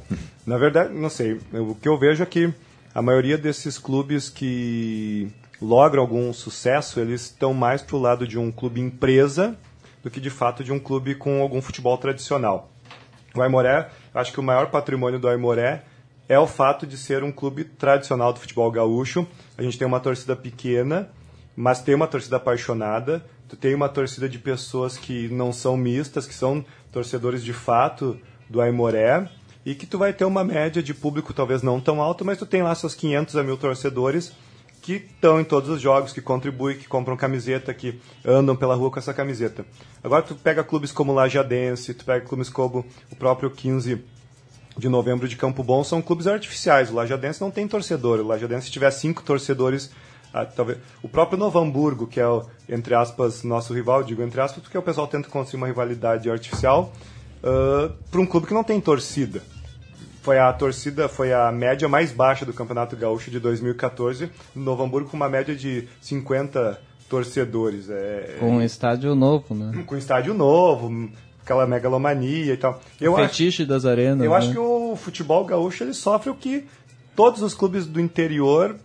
na 0.49 0.57
verdade, 0.57 0.91
não 0.91 1.12
sei. 1.12 1.39
O 1.53 1.75
que 1.75 1.88
eu 1.88 1.95
vejo 1.95 2.23
é 2.23 2.25
que 2.25 2.51
a 2.93 3.03
maioria 3.03 3.38
desses 3.38 3.77
clubes 3.77 4.29
que 4.29 5.31
logram 5.62 6.01
algum 6.01 6.33
sucesso, 6.33 6.99
eles 6.99 7.25
estão 7.25 7.53
mais 7.53 7.83
pro 7.83 7.99
lado 7.99 8.27
de 8.27 8.39
um 8.39 8.51
clube 8.51 8.81
empresa 8.81 9.55
do 10.03 10.09
que 10.09 10.19
de 10.19 10.31
fato 10.31 10.63
de 10.63 10.73
um 10.73 10.79
clube 10.79 11.13
com 11.13 11.39
algum 11.39 11.62
futebol 11.62 11.95
tradicional. 11.99 12.71
O 13.35 13.43
Aimoré, 13.43 13.91
acho 14.12 14.33
que 14.33 14.39
o 14.39 14.43
maior 14.43 14.71
patrimônio 14.71 15.19
do 15.19 15.27
Aimoré 15.27 15.83
é 16.27 16.39
o 16.39 16.47
fato 16.47 16.88
de 16.88 16.97
ser 16.97 17.23
um 17.23 17.31
clube 17.31 17.63
tradicional 17.63 18.33
do 18.33 18.39
futebol 18.39 18.71
gaúcho. 18.71 19.27
A 19.55 19.62
gente 19.62 19.77
tem 19.77 19.88
uma 19.88 19.99
torcida 19.99 20.35
pequena, 20.35 21.12
mas 21.55 21.79
tem 21.79 21.93
uma 21.93 22.07
torcida 22.07 22.38
apaixonada. 22.38 23.23
Tem 23.59 23.75
uma 23.75 23.89
torcida 23.89 24.27
de 24.27 24.39
pessoas 24.39 24.97
que 24.97 25.29
não 25.29 25.53
são 25.53 25.77
mistas, 25.77 26.25
que 26.25 26.33
são 26.33 26.65
torcedores 26.91 27.43
de 27.43 27.53
fato 27.53 28.19
do 28.49 28.59
Aimoré 28.62 29.29
e 29.65 29.76
que 29.76 29.86
tu 29.86 29.98
vai 29.98 30.13
ter 30.13 30.26
uma 30.26 30.43
média 30.43 30.82
de 30.82 30.93
público 30.93 31.34
talvez 31.34 31.62
não 31.62 31.80
tão 31.80 32.02
alta, 32.02 32.24
mas 32.24 32.38
tu 32.38 32.45
tem 32.45 32.63
lá 32.63 32.74
seus 32.76 32.95
500 32.95 33.36
a 33.36 33.43
mil 33.43 33.58
torcedores 33.58 34.32
que 34.82 34.93
estão 34.93 35.39
em 35.39 35.43
todos 35.43 35.69
os 35.69 35.82
jogos, 35.82 36.13
que 36.13 36.22
contribuem, 36.22 36.78
que 36.78 36.88
compram 36.88 37.17
camiseta, 37.17 37.74
que 37.74 38.00
andam 38.26 38.56
pela 38.56 38.76
rua 38.76 38.89
com 38.89 38.98
essa 38.98 39.13
camiseta. 39.13 39.65
Agora 40.04 40.24
tu 40.24 40.36
pega 40.36 40.63
clubes 40.63 40.91
como 40.91 41.13
Lajadense, 41.13 41.93
tu 41.93 42.06
pega 42.06 42.26
clubes 42.26 42.50
como 42.50 42.86
o 43.12 43.15
próprio 43.15 43.52
15 43.52 44.02
de 44.78 44.89
novembro 44.89 45.28
de 45.28 45.36
Campo 45.36 45.63
Bom, 45.63 45.84
são 45.84 46.02
clubes 46.02 46.28
artificiais. 46.28 46.89
O 46.89 46.95
Lajadense 46.95 47.41
não 47.41 47.52
tem 47.52 47.67
torcedor. 47.67 48.19
O 48.19 48.28
Lajadense, 48.28 48.67
se 48.67 48.72
tiver 48.72 48.89
cinco 48.91 49.22
torcedores, 49.22 49.91
ah, 50.34 50.45
talvez, 50.45 50.80
o 51.04 51.10
próprio 51.10 51.38
Novo 51.38 51.60
Hamburgo, 51.60 52.08
que 52.08 52.19
é, 52.22 52.26
entre 52.69 52.95
aspas, 52.95 53.43
nosso 53.43 53.74
rival, 53.74 54.04
digo 54.04 54.24
entre 54.24 54.39
aspas, 54.39 54.63
porque 54.63 54.78
o 54.78 54.82
pessoal 54.82 55.08
tenta 55.08 55.28
construir 55.28 55.58
uma 55.58 55.67
rivalidade 55.67 56.30
artificial 56.30 56.93
uh, 57.43 57.93
para 58.10 58.21
um 58.21 58.25
clube 58.25 58.47
que 58.47 58.54
não 58.54 58.63
tem 58.63 58.80
torcida 58.80 59.41
foi 60.21 60.38
a 60.38 60.52
torcida, 60.54 61.08
foi 61.08 61.34
a 61.34 61.52
média 61.52 61.88
mais 61.88 62.12
baixa 62.12 62.45
do 62.45 62.54
Campeonato 62.54 62.95
Gaúcho 62.95 63.32
de 63.32 63.39
2014, 63.39 64.30
no 64.54 64.63
Novo 64.63 64.84
Hamburgo 64.84 65.10
com 65.10 65.17
uma 65.17 65.30
média 65.30 65.56
de 65.56 65.88
50 66.02 66.80
torcedores. 67.10 67.89
É, 67.89 68.38
com 68.39 68.58
um 68.58 68.62
estádio 68.62 69.15
novo, 69.15 69.56
né? 69.56 69.84
Com 69.86 69.95
um 69.95 69.97
estádio 69.97 70.34
novo, 70.34 71.10
aquela 71.43 71.65
megalomania 71.65 72.54
e 72.54 72.58
tal. 72.58 72.80
Eu 73.02 73.13
o 73.13 73.15
fetiche 73.15 73.63
acho, 73.63 73.69
das 73.69 73.86
arenas. 73.86 74.23
Eu 74.23 74.32
né? 74.32 74.38
acho 74.38 74.52
que 74.52 74.60
o 74.60 74.95
futebol 74.95 75.43
gaúcho 75.45 75.84
ele 75.84 75.93
sofre 75.93 76.30
o 76.30 76.36
que 76.36 76.65
todos 77.15 77.41
os 77.41 77.54
clubes 77.54 77.88
do 77.88 77.99
interior. 77.99 78.75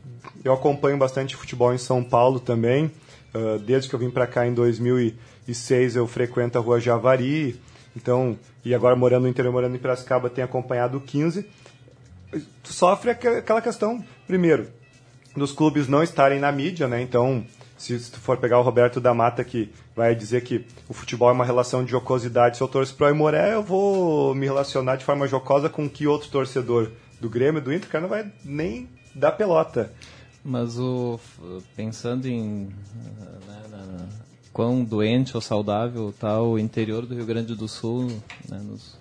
Eu 0.43 0.53
acompanho 0.53 0.97
bastante 0.97 1.37
futebol 1.37 1.75
em 1.75 1.79
São 1.79 2.03
Paulo 2.03 2.41
também. 2.41 2.91
Uh, 3.35 3.59
desde 3.59 3.89
que 3.89 3.95
eu 3.95 3.99
vim 3.99 4.11
para 4.11 4.27
cá 4.27 4.47
em 4.47 4.55
2006, 4.55 5.97
eu 5.97 6.07
frequento 6.07 6.57
a 6.57 6.61
Rua 6.61 6.81
Javari. 6.81 7.61
Então, 7.97 8.39
e 8.65 8.75
agora 8.75 8.97
morando 8.97 9.23
no 9.23 9.29
interior, 9.29 9.53
morando 9.53 9.77
em 9.77 9.79
Piracicaba, 9.79 10.31
tem 10.31 10.43
acompanhado 10.43 10.99
o 10.99 11.01
15. 11.01 11.47
Tu 12.63 12.73
sofre 12.73 13.11
aquela 13.11 13.61
questão, 13.61 14.05
primeiro, 14.27 14.69
dos 15.37 15.53
clubes 15.53 15.87
não 15.87 16.03
estarem 16.03 16.41
na 16.41 16.51
mídia, 16.51 16.89
né? 16.89 17.01
Então, 17.01 17.45
se 17.77 18.11
tu 18.11 18.19
for 18.19 18.37
pegar 18.39 18.59
o 18.59 18.63
Roberto 18.63 19.01
da 19.01 19.15
Mata, 19.15 19.45
que 19.45 19.71
vai 19.95 20.15
dizer 20.15 20.43
que 20.43 20.67
o 20.89 20.95
futebol 20.95 21.29
é 21.29 21.33
uma 21.33 21.45
relação 21.45 21.85
de 21.85 21.91
jocosidade, 21.91 22.57
se 22.57 22.63
eu 22.63 22.69
torço 22.69 22.95
pro 22.95 23.07
Aimoré, 23.07 23.55
eu 23.55 23.63
vou 23.63 24.35
me 24.35 24.47
relacionar 24.47 24.97
de 24.97 25.05
forma 25.05 25.29
jocosa 25.29 25.69
com 25.69 25.89
que 25.89 26.07
outro 26.07 26.29
torcedor 26.31 26.91
do 27.21 27.29
Grêmio, 27.29 27.61
do 27.61 27.73
Inter, 27.73 27.89
cara, 27.89 28.03
não 28.03 28.09
vai 28.09 28.31
nem 28.45 28.89
dar 29.15 29.33
pelota. 29.33 29.93
Mas 30.45 30.79
o 30.79 31.19
pensando 31.75 32.27
em 32.27 32.69
quão 34.55 34.85
doente 34.85 35.37
ou 35.37 35.41
saudável 35.41 36.11
está 36.11 36.41
o 36.41 36.59
interior 36.59 37.05
do 37.05 37.15
Rio 37.15 37.27
Grande 37.27 37.57
do 37.57 37.67
Sul, 37.67 38.07
né, 38.49 38.61
nos, 38.65 38.97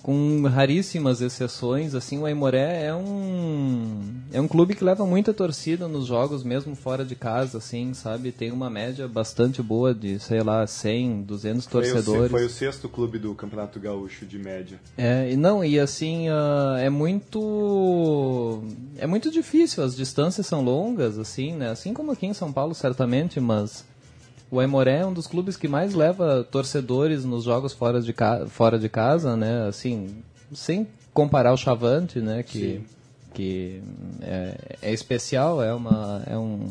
com 0.00 0.42
raríssimas 0.42 1.20
exceções, 1.20 1.92
assim, 1.92 2.16
o 2.20 2.26
Aimoré 2.26 2.84
é 2.84 2.94
um 2.94 4.04
é 4.32 4.40
um 4.40 4.46
clube 4.46 4.76
que 4.76 4.84
leva 4.84 5.04
muita 5.04 5.34
torcida 5.34 5.88
nos 5.88 6.06
jogos, 6.06 6.44
mesmo 6.44 6.76
fora 6.76 7.04
de 7.04 7.16
casa, 7.16 7.58
assim, 7.58 7.92
sabe? 7.92 8.30
Tem 8.30 8.52
uma 8.52 8.70
média 8.70 9.08
bastante 9.08 9.60
boa 9.60 9.92
de, 9.92 10.20
sei 10.20 10.40
lá, 10.44 10.64
100, 10.64 11.22
200 11.22 11.64
foi 11.64 11.72
torcedores. 11.72 12.26
O, 12.26 12.30
foi 12.30 12.46
o 12.46 12.50
sexto 12.50 12.88
clube 12.88 13.18
do 13.18 13.34
Campeonato 13.34 13.80
Gaúcho 13.80 14.24
de 14.24 14.38
média. 14.38 14.78
É, 14.96 15.32
e 15.32 15.36
não, 15.36 15.64
e 15.64 15.80
assim, 15.80 16.28
uh, 16.28 16.76
é 16.78 16.88
muito 16.88 18.62
é 18.98 19.08
muito 19.08 19.32
difícil, 19.32 19.82
as 19.82 19.96
distâncias 19.96 20.46
são 20.46 20.62
longas, 20.62 21.18
assim, 21.18 21.54
né? 21.54 21.70
Assim 21.70 21.92
como 21.92 22.12
aqui 22.12 22.26
em 22.26 22.34
São 22.34 22.52
Paulo, 22.52 22.76
certamente, 22.76 23.40
mas 23.40 23.84
o 24.50 24.60
Aimoré 24.60 24.98
é 24.98 25.06
um 25.06 25.12
dos 25.12 25.26
clubes 25.26 25.56
que 25.56 25.66
mais 25.66 25.94
leva 25.94 26.46
torcedores 26.50 27.24
nos 27.24 27.44
jogos 27.44 27.72
fora 27.72 28.00
de, 28.00 28.14
fora 28.48 28.78
de 28.78 28.88
casa, 28.88 29.36
né? 29.36 29.66
Assim, 29.66 30.22
sem 30.52 30.86
comparar 31.12 31.52
o 31.52 31.56
Chavante, 31.56 32.20
né? 32.20 32.42
Que, 32.42 32.80
que 33.34 33.82
é, 34.22 34.76
é, 34.82 34.92
especial, 34.92 35.62
é, 35.62 35.74
uma, 35.74 36.22
é, 36.26 36.36
um, 36.38 36.68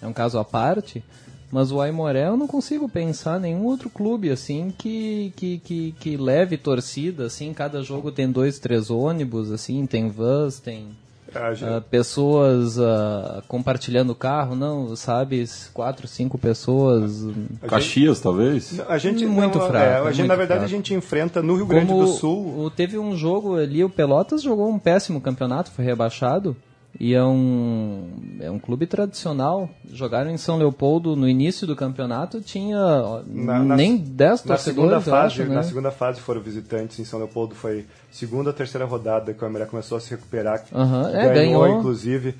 é 0.00 0.06
um 0.06 0.12
caso 0.12 0.38
à 0.38 0.44
parte. 0.44 1.04
Mas 1.50 1.70
o 1.70 1.80
Aimoré 1.80 2.26
eu 2.26 2.36
não 2.36 2.48
consigo 2.48 2.88
pensar 2.88 3.38
nenhum 3.38 3.64
outro 3.64 3.88
clube 3.88 4.30
assim 4.30 4.72
que, 4.76 5.32
que, 5.36 5.58
que, 5.58 5.92
que 5.92 6.16
leve 6.16 6.56
torcida, 6.56 7.26
assim, 7.26 7.52
cada 7.54 7.82
jogo 7.82 8.10
tem 8.10 8.30
dois, 8.30 8.58
três 8.58 8.90
ônibus, 8.90 9.52
assim, 9.52 9.86
tem 9.86 10.08
vans, 10.08 10.58
tem 10.58 10.88
Uh, 11.28 11.80
pessoas 11.82 12.78
uh, 12.78 13.42
compartilhando 13.48 14.10
o 14.10 14.14
carro, 14.14 14.54
não, 14.54 14.94
sabe? 14.94 15.44
Quatro, 15.74 16.06
cinco 16.06 16.38
pessoas. 16.38 17.26
Caxias, 17.66 18.20
talvez? 18.20 18.80
A 18.88 18.96
gente 18.98 19.26
muito 19.26 19.58
não, 19.58 19.66
fraco. 19.66 19.84
É, 19.84 19.96
a 19.96 20.04
gente, 20.04 20.18
muito 20.18 20.28
na 20.28 20.36
verdade, 20.36 20.60
fraco. 20.60 20.74
a 20.74 20.76
gente 20.76 20.94
enfrenta 20.94 21.42
no 21.42 21.56
Rio 21.56 21.66
Grande 21.66 21.86
Como 21.86 22.04
do 22.04 22.12
Sul. 22.12 22.64
O, 22.64 22.70
teve 22.70 22.98
um 22.98 23.16
jogo 23.16 23.56
ali, 23.56 23.82
o 23.82 23.90
Pelotas 23.90 24.42
jogou 24.42 24.68
um 24.68 24.78
péssimo 24.78 25.20
campeonato, 25.20 25.70
foi 25.70 25.84
rebaixado. 25.84 26.56
E 26.98 27.14
é 27.14 27.22
um, 27.22 28.38
é 28.40 28.50
um 28.50 28.58
clube 28.58 28.86
tradicional. 28.86 29.68
Jogaram 29.92 30.30
em 30.30 30.36
São 30.36 30.56
Leopoldo 30.56 31.14
no 31.14 31.28
início 31.28 31.66
do 31.66 31.76
campeonato, 31.76 32.40
tinha 32.40 32.78
na, 33.26 33.76
nem 33.76 33.96
10 33.96 34.42
torcedores. 34.42 34.48
Na 34.48 34.58
segunda, 34.58 35.00
fase, 35.00 35.42
acho, 35.42 35.50
né? 35.50 35.54
na 35.54 35.62
segunda 35.62 35.90
fase 35.90 36.20
foram 36.20 36.40
visitantes 36.40 36.98
em 36.98 37.04
São 37.04 37.18
Leopoldo, 37.18 37.54
foi 37.54 37.84
segunda 38.10 38.50
ou 38.50 38.54
terceira 38.54 38.86
rodada 38.86 39.34
que 39.34 39.42
o 39.42 39.46
Aimoré 39.46 39.66
começou 39.66 39.98
a 39.98 40.00
se 40.00 40.10
recuperar. 40.10 40.64
Uhum, 40.72 41.08
é, 41.08 41.34
ganhou, 41.34 41.62
ganhou, 41.62 41.78
inclusive. 41.78 42.34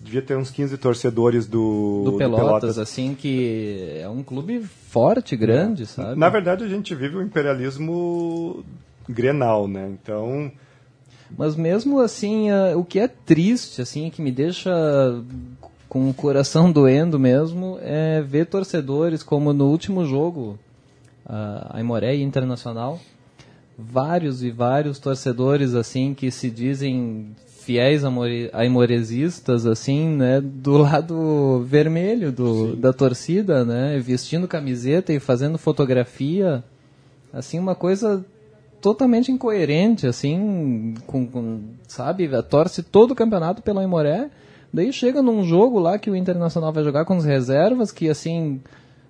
Devia 0.00 0.22
ter 0.22 0.36
uns 0.36 0.50
15 0.50 0.78
torcedores 0.78 1.46
do, 1.46 2.02
do, 2.04 2.12
Pelotas, 2.16 2.44
do 2.44 2.46
Pelotas, 2.46 2.78
assim, 2.78 3.16
que 3.16 3.98
é 4.00 4.08
um 4.08 4.22
clube 4.22 4.60
forte, 4.60 5.36
grande, 5.36 5.86
sabe? 5.86 6.18
Na 6.18 6.28
verdade, 6.28 6.62
a 6.62 6.68
gente 6.68 6.94
vive 6.94 7.16
o 7.16 7.22
imperialismo 7.22 8.64
grenal, 9.08 9.66
né? 9.66 9.90
Então, 9.90 10.52
mas 11.36 11.56
mesmo 11.56 12.00
assim, 12.00 12.50
uh, 12.50 12.78
o 12.78 12.84
que 12.84 12.98
é 12.98 13.08
triste, 13.08 13.82
assim, 13.82 14.10
que 14.10 14.22
me 14.22 14.30
deixa 14.30 14.70
com 15.88 16.08
o 16.08 16.14
coração 16.14 16.70
doendo 16.72 17.18
mesmo, 17.18 17.78
é 17.82 18.20
ver 18.22 18.46
torcedores 18.46 19.22
como 19.22 19.52
no 19.52 19.66
último 19.66 20.04
jogo, 20.04 20.58
uh, 21.26 21.66
a 21.70 21.80
Imoré 21.80 22.16
Internacional, 22.16 23.00
vários 23.78 24.42
e 24.42 24.50
vários 24.50 24.98
torcedores 24.98 25.74
assim 25.74 26.12
que 26.12 26.30
se 26.30 26.50
dizem 26.50 27.36
fiéis 27.46 28.02
aimoresistas 28.52 29.66
assim, 29.66 30.08
né, 30.08 30.40
do 30.40 30.78
lado 30.78 31.62
vermelho 31.66 32.32
do, 32.32 32.74
da 32.74 32.92
torcida, 32.92 33.64
né, 33.64 33.98
vestindo 33.98 34.48
camiseta 34.48 35.12
e 35.12 35.20
fazendo 35.20 35.58
fotografia, 35.58 36.64
assim 37.32 37.58
uma 37.58 37.74
coisa 37.74 38.24
totalmente 38.80 39.32
incoerente, 39.32 40.06
assim, 40.06 40.94
com, 41.06 41.26
com, 41.26 41.60
sabe, 41.86 42.28
torce 42.42 42.82
todo 42.82 43.12
o 43.12 43.14
campeonato 43.14 43.62
pelo 43.62 43.82
Imoré, 43.82 44.30
daí 44.72 44.92
chega 44.92 45.22
num 45.22 45.42
jogo 45.44 45.78
lá 45.78 45.98
que 45.98 46.10
o 46.10 46.16
Internacional 46.16 46.72
vai 46.72 46.84
jogar 46.84 47.04
com 47.04 47.14
as 47.14 47.24
reservas, 47.24 47.90
que 47.90 48.08
assim, 48.08 48.60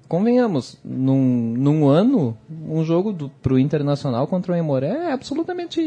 convenhamos, 0.09 0.79
num, 0.85 1.55
num 1.57 1.89
ano, 1.89 2.37
um 2.69 2.83
jogo 2.85 3.13
do, 3.13 3.29
pro 3.43 3.59
Internacional 3.59 4.27
contra 4.27 4.55
o 4.55 4.57
Imoré 4.57 5.09
é 5.09 5.13
absolutamente 5.13 5.81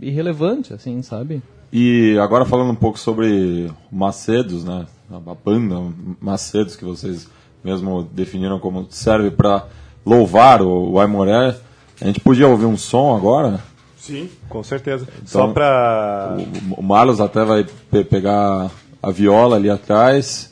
irrelevante, 0.00 0.74
assim, 0.74 1.00
sabe? 1.02 1.42
E 1.72 2.18
agora 2.18 2.44
falando 2.44 2.72
um 2.72 2.76
pouco 2.76 2.98
sobre 2.98 3.70
Macedos, 3.92 4.64
né, 4.64 4.86
a 5.10 5.34
banda 5.34 5.76
Macedos 6.20 6.74
que 6.74 6.84
vocês 6.84 7.28
mesmo 7.62 8.02
definiram 8.12 8.58
como 8.58 8.86
serve 8.90 9.30
para 9.30 9.66
louvar 10.04 10.62
o, 10.62 10.92
o 10.92 11.00
Aimoré, 11.00 11.54
a 12.00 12.06
gente 12.06 12.20
podia 12.20 12.48
ouvir 12.48 12.66
um 12.66 12.76
som 12.76 13.16
agora? 13.16 13.60
Sim, 13.96 14.28
com 14.48 14.62
certeza. 14.62 15.06
Então, 15.16 15.26
Só 15.26 15.48
para. 15.48 16.36
O, 16.70 16.80
o 16.80 16.82
Marlos 16.82 17.20
até 17.20 17.44
vai 17.44 17.66
pe 17.90 18.04
pegar 18.04 18.70
a 19.02 19.10
viola 19.10 19.56
ali 19.56 19.68
atrás. 19.68 20.50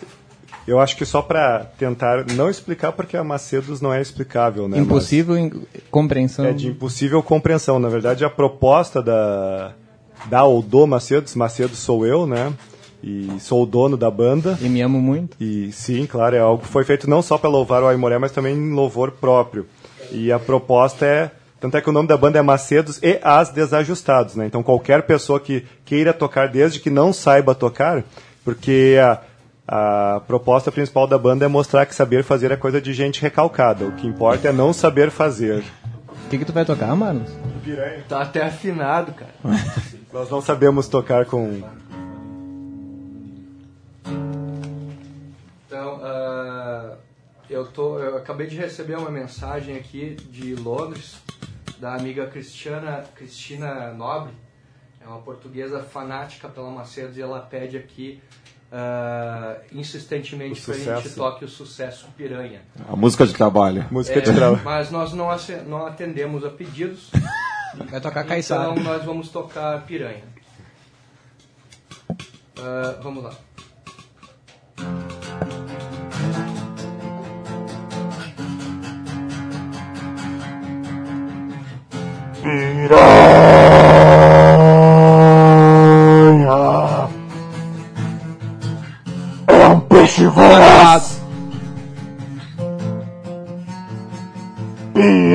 Eu 0.66 0.80
acho 0.80 0.96
que 0.96 1.04
só 1.04 1.22
para 1.22 1.60
tentar 1.78 2.26
não 2.32 2.50
explicar, 2.50 2.90
porque 2.90 3.16
a 3.16 3.22
Macedos 3.22 3.80
não 3.80 3.94
é 3.94 4.02
explicável, 4.02 4.68
né? 4.68 4.78
Impossível 4.78 5.36
Mas 5.36 5.82
compreensão. 5.90 6.44
É 6.44 6.52
de 6.52 6.68
impossível 6.68 7.22
compreensão. 7.22 7.78
Na 7.78 7.88
verdade, 7.88 8.24
a 8.24 8.30
proposta 8.30 9.00
da, 9.00 9.72
da 10.26 10.42
ou 10.42 10.60
do 10.60 10.84
Macedos, 10.84 11.36
Macedos 11.36 11.78
sou 11.78 12.04
eu, 12.04 12.26
né? 12.26 12.52
E 13.02 13.28
sou 13.38 13.62
o 13.62 13.66
dono 13.66 13.96
da 13.96 14.10
banda. 14.10 14.58
E 14.60 14.68
me 14.68 14.80
amo 14.80 15.00
muito. 15.00 15.36
E 15.40 15.70
sim, 15.70 16.04
claro, 16.04 16.34
é 16.34 16.40
algo 16.40 16.64
que 16.64 16.68
foi 16.68 16.82
feito 16.82 17.08
não 17.08 17.22
só 17.22 17.38
para 17.38 17.48
louvar 17.48 17.84
o 17.84 17.86
Aimoré, 17.86 18.18
mas 18.18 18.32
também 18.32 18.56
em 18.56 18.72
louvor 18.72 19.12
próprio. 19.12 19.66
E 20.10 20.32
a 20.32 20.38
proposta 20.38 21.04
é. 21.06 21.30
Tanto 21.60 21.76
é 21.76 21.80
que 21.80 21.88
o 21.88 21.92
nome 21.92 22.06
da 22.06 22.16
banda 22.16 22.38
é 22.38 22.42
Macedos 22.42 22.98
e 23.02 23.18
As 23.22 23.48
Desajustados, 23.50 24.36
né? 24.36 24.46
Então 24.46 24.62
qualquer 24.62 25.02
pessoa 25.02 25.40
que 25.40 25.64
queira 25.84 26.12
tocar, 26.12 26.48
desde 26.48 26.78
que 26.80 26.90
não 26.90 27.12
saiba 27.12 27.54
tocar, 27.54 28.04
porque 28.44 28.96
a, 29.02 29.20
A 29.68 30.20
proposta 30.28 30.70
principal 30.70 31.08
da 31.08 31.18
banda 31.18 31.44
é 31.44 31.48
mostrar 31.48 31.86
que 31.86 31.94
saber 31.94 32.22
fazer 32.22 32.52
é 32.52 32.56
coisa 32.56 32.80
de 32.80 32.92
gente 32.92 33.20
recalcada. 33.20 33.84
O 33.84 33.92
que 33.92 34.06
importa 34.06 34.48
é 34.48 34.52
não 34.52 34.72
saber 34.72 35.10
fazer. 35.10 35.64
O 36.24 36.28
que, 36.28 36.38
que 36.38 36.44
tu 36.44 36.52
vai 36.52 36.64
tocar, 36.64 36.94
Marlos? 36.94 37.28
Tá 38.08 38.22
até 38.22 38.44
afinado, 38.44 39.12
cara. 39.12 39.32
Nós 40.12 40.30
não 40.30 40.40
sabemos 40.40 40.86
tocar 40.88 41.24
com. 41.24 41.62
Eu, 47.48 47.66
tô, 47.66 47.98
eu 47.98 48.16
acabei 48.16 48.46
de 48.46 48.56
receber 48.56 48.96
uma 48.98 49.10
mensagem 49.10 49.76
aqui 49.76 50.14
de 50.30 50.54
Londres, 50.54 51.16
da 51.78 51.94
amiga 51.94 52.26
Cristiana, 52.26 53.04
Cristina 53.14 53.92
Nobre. 53.92 54.32
É 55.00 55.06
uma 55.06 55.20
portuguesa 55.20 55.82
fanática 55.82 56.48
pela 56.48 56.70
Macedos 56.70 57.16
e 57.16 57.22
ela 57.22 57.38
pede 57.40 57.76
aqui 57.76 58.20
ah, 58.72 59.58
insistentemente 59.70 60.60
para 60.60 60.74
a 60.74 60.78
gente 60.78 60.96
sucesso. 61.02 61.14
toque 61.16 61.44
o 61.44 61.48
sucesso 61.48 62.08
Piranha. 62.16 62.62
A 62.88 62.96
música 62.96 63.24
de 63.26 63.32
trabalho. 63.32 63.86
Música 63.90 64.18
É, 64.18 64.20
de 64.22 64.32
trabalho. 64.34 64.64
mas 64.64 64.90
nós 64.90 65.12
não, 65.12 65.28
não 65.66 65.86
atendemos 65.86 66.44
a 66.44 66.50
pedidos, 66.50 67.10
Vai 67.90 68.00
tocar 68.00 68.24
Caissara. 68.24 68.70
então 68.72 68.82
nós 68.82 69.04
vamos 69.04 69.28
tocar 69.28 69.84
Piranha. 69.86 70.24
Ah, 72.58 72.98
vamos 73.02 73.22
lá. 73.22 73.34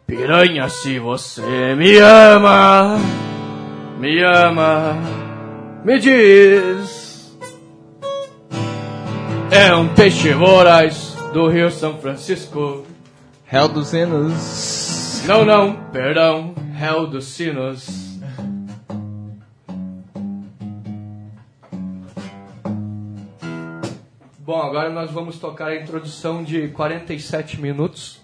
Piranha, 0.07 0.69
se 0.69 0.99
você 0.99 1.75
me 1.75 1.99
ama, 1.99 2.99
me 3.99 4.23
ama, 4.23 4.97
me 5.87 6.01
diz. 6.01 7.39
É 9.53 9.73
um 9.73 9.95
peixe 9.95 10.33
voraz 10.33 11.15
do 11.33 11.47
Rio 11.47 11.71
São 11.71 11.97
Francisco. 11.99 12.85
Hell 13.51 13.69
dos 13.69 13.87
Sinos. 13.87 15.23
Não, 15.29 15.45
não, 15.45 15.91
perdão, 15.91 16.57
réu 16.75 17.07
dos 17.07 17.27
sinos. 17.27 18.19
Bom, 24.41 24.61
agora 24.61 24.91
nós 24.91 25.13
vamos 25.13 25.39
tocar 25.39 25.69
a 25.69 25.77
introdução 25.77 26.43
de 26.43 26.67
47 26.69 27.61
minutos. 27.61 28.21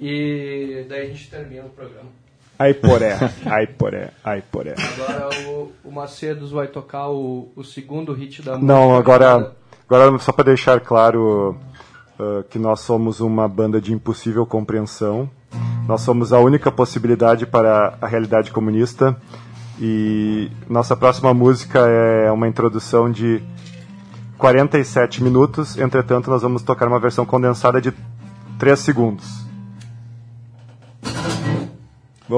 E 0.00 0.84
daí 0.88 1.02
a 1.02 1.06
gente 1.06 1.30
termina 1.30 1.66
o 1.66 1.70
programa. 1.70 2.21
Ai 2.62 2.74
poré, 2.74 3.18
ai 3.44 3.66
poré, 3.66 4.10
ai 4.22 4.40
poré. 4.40 4.76
Agora 4.78 5.30
o, 5.48 5.72
o 5.84 5.90
Macedos 5.90 6.52
vai 6.52 6.68
tocar 6.68 7.08
o, 7.08 7.48
o 7.56 7.64
segundo 7.64 8.12
hit 8.12 8.40
da 8.40 8.52
música. 8.52 8.72
Não, 8.72 8.94
agora, 8.94 9.52
agora 9.84 10.16
só 10.20 10.30
para 10.30 10.44
deixar 10.44 10.78
claro 10.78 11.56
uh, 12.20 12.44
que 12.48 12.60
nós 12.60 12.78
somos 12.78 13.18
uma 13.18 13.48
banda 13.48 13.80
de 13.80 13.92
impossível 13.92 14.46
compreensão. 14.46 15.28
Nós 15.88 16.02
somos 16.02 16.32
a 16.32 16.38
única 16.38 16.70
possibilidade 16.70 17.46
para 17.46 17.98
a 18.00 18.06
realidade 18.06 18.52
comunista. 18.52 19.16
E 19.80 20.48
nossa 20.70 20.96
próxima 20.96 21.34
música 21.34 21.80
é 21.80 22.30
uma 22.30 22.46
introdução 22.46 23.10
de 23.10 23.42
47 24.38 25.20
minutos. 25.20 25.76
Entretanto, 25.76 26.30
nós 26.30 26.42
vamos 26.42 26.62
tocar 26.62 26.86
uma 26.86 27.00
versão 27.00 27.26
condensada 27.26 27.80
de 27.80 27.92
3 28.56 28.78
segundos. 28.78 29.41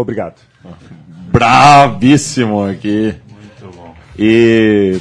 Obrigado. 0.00 0.34
Bravíssimo 1.30 2.64
aqui. 2.64 3.14
Muito 3.28 3.76
bom. 3.76 3.94
E 4.18 4.98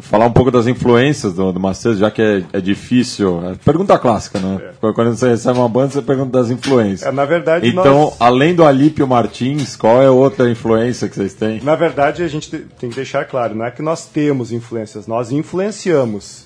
falar 0.00 0.26
um 0.26 0.32
pouco 0.32 0.50
das 0.50 0.66
influências 0.66 1.32
do, 1.34 1.52
do 1.52 1.60
Macedo, 1.60 1.96
já 1.96 2.10
que 2.10 2.20
é, 2.20 2.42
é 2.52 2.60
difícil. 2.60 3.40
É 3.50 3.54
pergunta 3.64 3.98
clássica, 3.98 4.38
né? 4.38 4.60
Quando 4.80 5.16
você 5.16 5.28
recebe 5.30 5.58
uma 5.58 5.68
banda, 5.68 5.90
você 5.92 6.02
pergunta 6.02 6.38
das 6.38 6.50
influências. 6.50 7.02
É, 7.08 7.12
na 7.12 7.24
verdade, 7.24 7.68
então, 7.68 7.84
nós- 7.84 8.16
além 8.20 8.54
do 8.54 8.64
Alípio 8.64 9.06
Martins, 9.06 9.76
qual 9.76 10.02
é 10.02 10.10
outra 10.10 10.50
influência 10.50 11.08
que 11.08 11.14
vocês 11.14 11.34
têm? 11.34 11.60
Na 11.62 11.76
verdade, 11.76 12.22
a 12.22 12.28
gente 12.28 12.50
te- 12.50 12.58
tem 12.78 12.90
que 12.90 12.96
deixar 12.96 13.24
claro, 13.24 13.54
não 13.54 13.64
é 13.64 13.70
que 13.70 13.80
nós 13.82 14.06
temos 14.06 14.52
influências, 14.52 15.06
nós 15.06 15.30
influenciamos. 15.32 16.44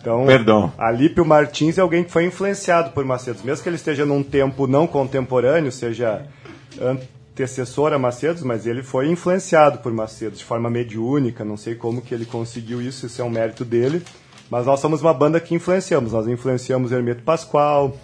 Então, 0.00 0.26
Perdão. 0.26 0.72
Alípio 0.78 1.24
Martins 1.24 1.78
é 1.78 1.80
alguém 1.80 2.02
que 2.04 2.10
foi 2.10 2.24
influenciado 2.24 2.90
por 2.90 3.04
Macedos, 3.04 3.42
mesmo 3.42 3.62
que 3.62 3.68
ele 3.68 3.76
esteja 3.76 4.04
num 4.04 4.22
tempo 4.22 4.66
não 4.66 4.86
contemporâneo, 4.86 5.70
seja 5.72 6.22
antecessor 7.32 7.92
a 7.92 7.98
Macedos, 7.98 8.42
mas 8.42 8.66
ele 8.66 8.82
foi 8.82 9.08
influenciado 9.08 9.78
por 9.78 9.92
Macedos 9.92 10.38
de 10.38 10.44
forma 10.44 10.70
mediúnica, 10.70 11.44
não 11.44 11.56
sei 11.56 11.74
como 11.74 12.02
que 12.02 12.14
ele 12.14 12.24
conseguiu 12.24 12.80
isso, 12.80 13.06
isso 13.06 13.20
é 13.20 13.24
um 13.24 13.30
mérito 13.30 13.64
dele. 13.64 14.02
Mas 14.50 14.66
nós 14.66 14.80
somos 14.80 15.00
uma 15.00 15.14
banda 15.14 15.40
que 15.40 15.54
influenciamos, 15.54 16.12
nós 16.12 16.28
influenciamos 16.28 16.92
Hermeto 16.92 17.22
Pascoal, 17.22 17.96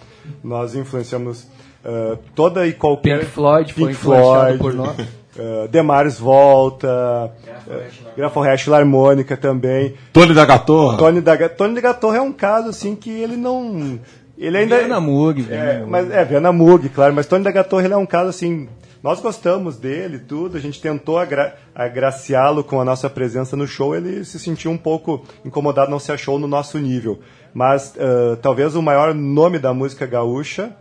nós 0.43 0.73
influenciamos 0.73 1.47
ah, 1.83 2.17
toda 2.35 2.67
e 2.67 2.73
qualquer 2.73 3.19
Pink 3.19 3.31
Floyd 3.31 3.73
foi 3.73 3.83
Pink 3.83 3.93
influenciado 3.93 4.57
Floyd, 4.57 4.59
por 4.59 4.73
nós. 4.73 5.19
Uh, 5.39 5.69
Demares 5.69 6.19
Volta, 6.19 7.31
uh, 7.65 8.17
Grafo 8.17 8.41
Hash 8.41 8.67
Harmônica 8.67 9.37
também. 9.37 9.93
Tony 10.11 10.33
da 10.33 10.43
Gatorra? 10.43 10.97
Tony 10.97 11.21
da, 11.21 11.47
Tony 11.47 11.75
da 11.75 11.81
Gatorra 11.81 12.17
é 12.17 12.21
um 12.21 12.33
caso 12.33 12.69
assim 12.69 12.93
que 12.93 13.09
ele 13.09 13.37
não. 13.37 13.99
Ele 14.37 14.57
ainda. 14.57 14.79
Viana 14.79 14.99
Mug, 14.99 15.45
É, 15.49 15.75
Viana 15.75 15.87
mas, 15.87 16.11
é, 16.11 16.25
Viana 16.25 16.51
Mug, 16.51 16.89
claro, 16.89 17.13
mas 17.13 17.25
Tony 17.25 17.43
da 17.43 17.51
Gatorra 17.51 17.85
ele 17.85 17.93
é 17.93 17.97
um 17.97 18.07
caso 18.07 18.29
assim. 18.29 18.67
Nós 19.01 19.21
gostamos 19.21 19.77
dele 19.77 20.19
tudo, 20.19 20.57
a 20.57 20.59
gente 20.59 20.81
tentou 20.81 21.17
agra 21.17 21.57
agraciá-lo 21.73 22.63
com 22.63 22.81
a 22.81 22.85
nossa 22.85 23.09
presença 23.09 23.55
no 23.55 23.65
show, 23.65 23.95
ele 23.95 24.25
se 24.25 24.37
sentiu 24.37 24.71
um 24.71 24.77
pouco 24.77 25.23
incomodado, 25.45 25.89
não 25.89 25.99
se 25.99 26.11
achou 26.11 26.37
no 26.37 26.47
nosso 26.47 26.77
nível. 26.77 27.19
Mas 27.53 27.95
uh, 27.95 28.35
talvez 28.41 28.75
o 28.75 28.81
maior 28.81 29.13
nome 29.13 29.57
da 29.57 29.73
música 29.73 30.05
gaúcha, 30.05 30.75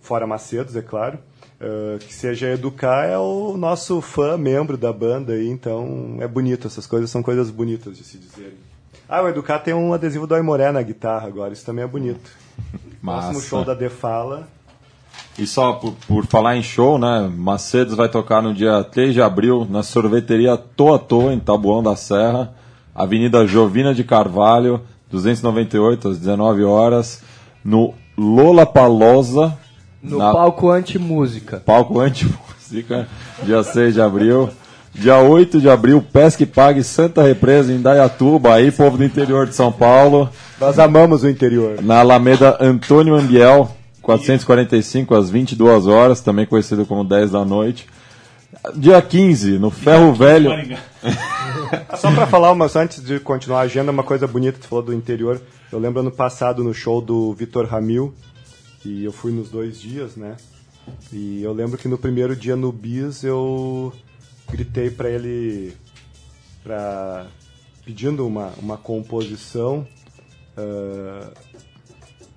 fora 0.00 0.26
Macedos, 0.26 0.74
é 0.74 0.80
claro, 0.80 1.18
uh, 1.60 1.98
que 1.98 2.14
seja 2.14 2.48
Educar, 2.48 3.04
é 3.04 3.18
o 3.18 3.56
nosso 3.58 4.00
fã, 4.00 4.38
membro 4.38 4.78
da 4.78 4.92
banda, 4.92 5.34
aí, 5.34 5.48
então 5.48 6.16
é 6.20 6.26
bonito, 6.26 6.66
essas 6.66 6.86
coisas 6.86 7.10
são 7.10 7.22
coisas 7.22 7.50
bonitas 7.50 7.94
de 7.96 8.04
se 8.04 8.16
dizer. 8.16 8.56
Ah, 9.06 9.22
o 9.22 9.28
Educar 9.28 9.58
tem 9.58 9.74
um 9.74 9.92
adesivo 9.92 10.26
do 10.26 10.34
Aimoré 10.34 10.72
na 10.72 10.80
guitarra 10.80 11.28
agora, 11.28 11.52
isso 11.52 11.66
também 11.66 11.84
é 11.84 11.88
bonito. 11.88 12.30
Próximo 13.02 13.34
Massa. 13.34 13.40
show 13.46 13.64
da 13.64 13.74
Defala. 13.74 14.48
E 15.40 15.46
só 15.46 15.72
por, 15.72 15.94
por 16.06 16.26
falar 16.26 16.56
em 16.56 16.62
show, 16.62 16.98
né? 16.98 17.30
Macedos 17.34 17.94
vai 17.94 18.08
tocar 18.08 18.42
no 18.42 18.52
dia 18.52 18.84
3 18.84 19.14
de 19.14 19.22
abril 19.22 19.66
na 19.68 19.82
sorveteria 19.82 20.56
Toa 20.56 20.98
Toa, 20.98 21.32
em 21.32 21.38
Tabuão 21.38 21.82
da 21.82 21.96
Serra, 21.96 22.52
Avenida 22.94 23.46
Jovina 23.46 23.94
de 23.94 24.04
Carvalho, 24.04 24.82
298, 25.10 26.08
às 26.10 26.18
19 26.18 26.62
horas, 26.64 27.22
no 27.64 27.94
Lola 28.18 28.66
Palosa, 28.66 29.56
No 30.02 30.18
na 30.18 30.30
palco 30.32 30.70
anti-música. 30.70 31.62
palco 31.64 31.98
Anti-Música, 32.00 33.08
dia 33.42 33.62
6 33.62 33.94
de 33.94 34.00
abril. 34.00 34.50
Dia 34.92 35.18
8 35.18 35.60
de 35.60 35.70
abril, 35.70 36.02
Pesque 36.12 36.44
Pague 36.44 36.82
Santa 36.82 37.22
Represa, 37.22 37.72
em 37.72 37.80
Dayatuba, 37.80 38.54
aí, 38.54 38.72
povo 38.72 38.98
do 38.98 39.04
interior 39.04 39.46
de 39.46 39.54
São 39.54 39.70
Paulo 39.70 40.28
Nós 40.60 40.78
amamos 40.80 41.22
o 41.22 41.28
interior. 41.28 41.78
na 41.80 42.00
Alameda 42.00 42.58
Antônio 42.60 43.14
Ambiel, 43.14 43.70
445 44.18 45.14
às 45.14 45.30
22 45.30 45.86
horas, 45.86 46.20
também 46.20 46.46
conhecido 46.46 46.84
como 46.84 47.04
10 47.04 47.30
da 47.30 47.44
noite. 47.44 47.86
Dia 48.74 49.00
15, 49.00 49.58
no 49.58 49.70
Ferro 49.70 50.12
Velho. 50.12 50.50
Só 51.96 52.12
pra 52.12 52.26
falar, 52.26 52.54
mas 52.54 52.74
antes 52.74 53.02
de 53.02 53.20
continuar 53.20 53.60
a 53.60 53.62
agenda, 53.62 53.92
uma 53.92 54.02
coisa 54.02 54.26
bonita 54.26 54.58
que 54.58 54.64
você 54.64 54.68
falou 54.68 54.84
do 54.84 54.94
interior. 54.94 55.40
Eu 55.70 55.78
lembro 55.78 56.00
ano 56.00 56.10
passado 56.10 56.64
no 56.64 56.74
show 56.74 57.00
do 57.00 57.32
Vitor 57.34 57.66
Ramil, 57.66 58.12
e 58.84 59.04
eu 59.04 59.12
fui 59.12 59.30
nos 59.30 59.50
dois 59.50 59.80
dias, 59.80 60.16
né? 60.16 60.36
E 61.12 61.42
eu 61.42 61.52
lembro 61.52 61.78
que 61.78 61.86
no 61.86 61.96
primeiro 61.96 62.34
dia 62.34 62.56
no 62.56 62.72
Bis 62.72 63.22
eu 63.22 63.92
gritei 64.50 64.90
pra 64.90 65.08
ele, 65.08 65.74
pra, 66.64 67.26
pedindo 67.84 68.26
uma, 68.26 68.52
uma 68.60 68.76
composição, 68.76 69.86
ah, 70.56 71.30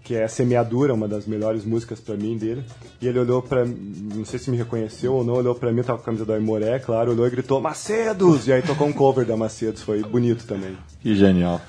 que 0.04 0.16
é 0.16 0.28
Semeadura, 0.28 0.94
uma 0.94 1.08
das 1.08 1.26
melhores 1.26 1.64
músicas 1.64 2.00
pra 2.00 2.16
mim 2.16 2.38
dele. 2.38 2.64
E 3.02 3.08
ele 3.08 3.18
olhou 3.20 3.42
pra 3.42 3.64
mim, 3.66 4.10
não 4.16 4.26
sei 4.26 4.38
se 4.38 4.52
me 4.52 4.58
reconheceu 4.58 5.14
ou 5.14 5.24
não, 5.24 5.36
olhou 5.36 5.56
pra 5.56 5.72
mim, 5.72 5.82
tava 5.82 5.98
com 5.98 6.04
a 6.04 6.06
camisa 6.08 6.26
do 6.26 6.34
Aimoré, 6.34 6.78
claro, 6.80 7.12
olhou 7.12 7.26
e 7.26 7.30
gritou 7.30 7.62
Macedos! 7.62 8.48
E 8.48 8.54
aí 8.54 8.62
tocou 8.62 8.86
um 8.88 8.92
cover 8.94 9.26
da 9.26 9.38
Macedos, 9.38 9.82
foi 9.82 10.02
bonito 10.04 10.46
também. 10.46 10.78
Que 11.02 11.16
genial. 11.16 11.62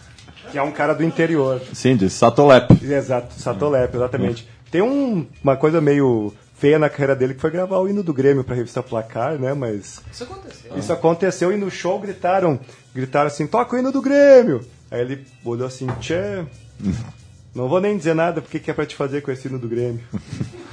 Que 0.50 0.58
é 0.58 0.62
um 0.62 0.72
cara 0.72 0.94
do 0.94 1.02
interior. 1.04 1.60
Sim, 1.72 1.96
de 1.96 2.10
Satolep. 2.10 2.70
Exato, 2.84 3.34
Satolep, 3.34 3.94
exatamente. 3.94 4.48
Tem 4.70 4.82
um- 4.82 5.26
uma 5.42 5.56
coisa 5.56 5.80
meio 5.80 6.32
feia 6.56 6.78
na 6.78 6.88
carreira 6.88 7.14
dele 7.14 7.34
que 7.34 7.40
foi 7.40 7.50
gravar 7.50 7.78
o 7.78 7.88
hino 7.88 8.02
do 8.02 8.12
Grêmio 8.12 8.42
pra 8.44 8.54
revista 8.56 8.82
Placar, 8.82 9.38
né? 9.38 9.54
Mas 9.54 10.00
Isso 10.12 10.24
aconteceu. 10.24 10.72
isso 10.78 10.92
aconteceu 10.92 11.52
e 11.52 11.56
no 11.56 11.70
show 11.70 11.98
gritaram, 12.00 12.58
gritaram 12.94 13.26
assim, 13.28 13.46
toca 13.46 13.74
o 13.76 13.78
hino 13.78 13.92
do 13.92 14.02
Grêmio. 14.02 14.60
Aí 14.90 15.00
ele 15.00 15.24
olhou 15.44 15.66
assim, 15.66 15.86
tchê, 16.00 16.44
não 17.54 17.68
vou 17.68 17.80
nem 17.80 17.96
dizer 17.96 18.14
nada, 18.14 18.40
porque 18.40 18.58
que 18.58 18.70
é 18.70 18.74
pra 18.74 18.84
te 18.86 18.94
fazer 18.96 19.20
com 19.22 19.30
esse 19.30 19.46
hino 19.48 19.58
do 19.58 19.68
Grêmio? 19.68 20.00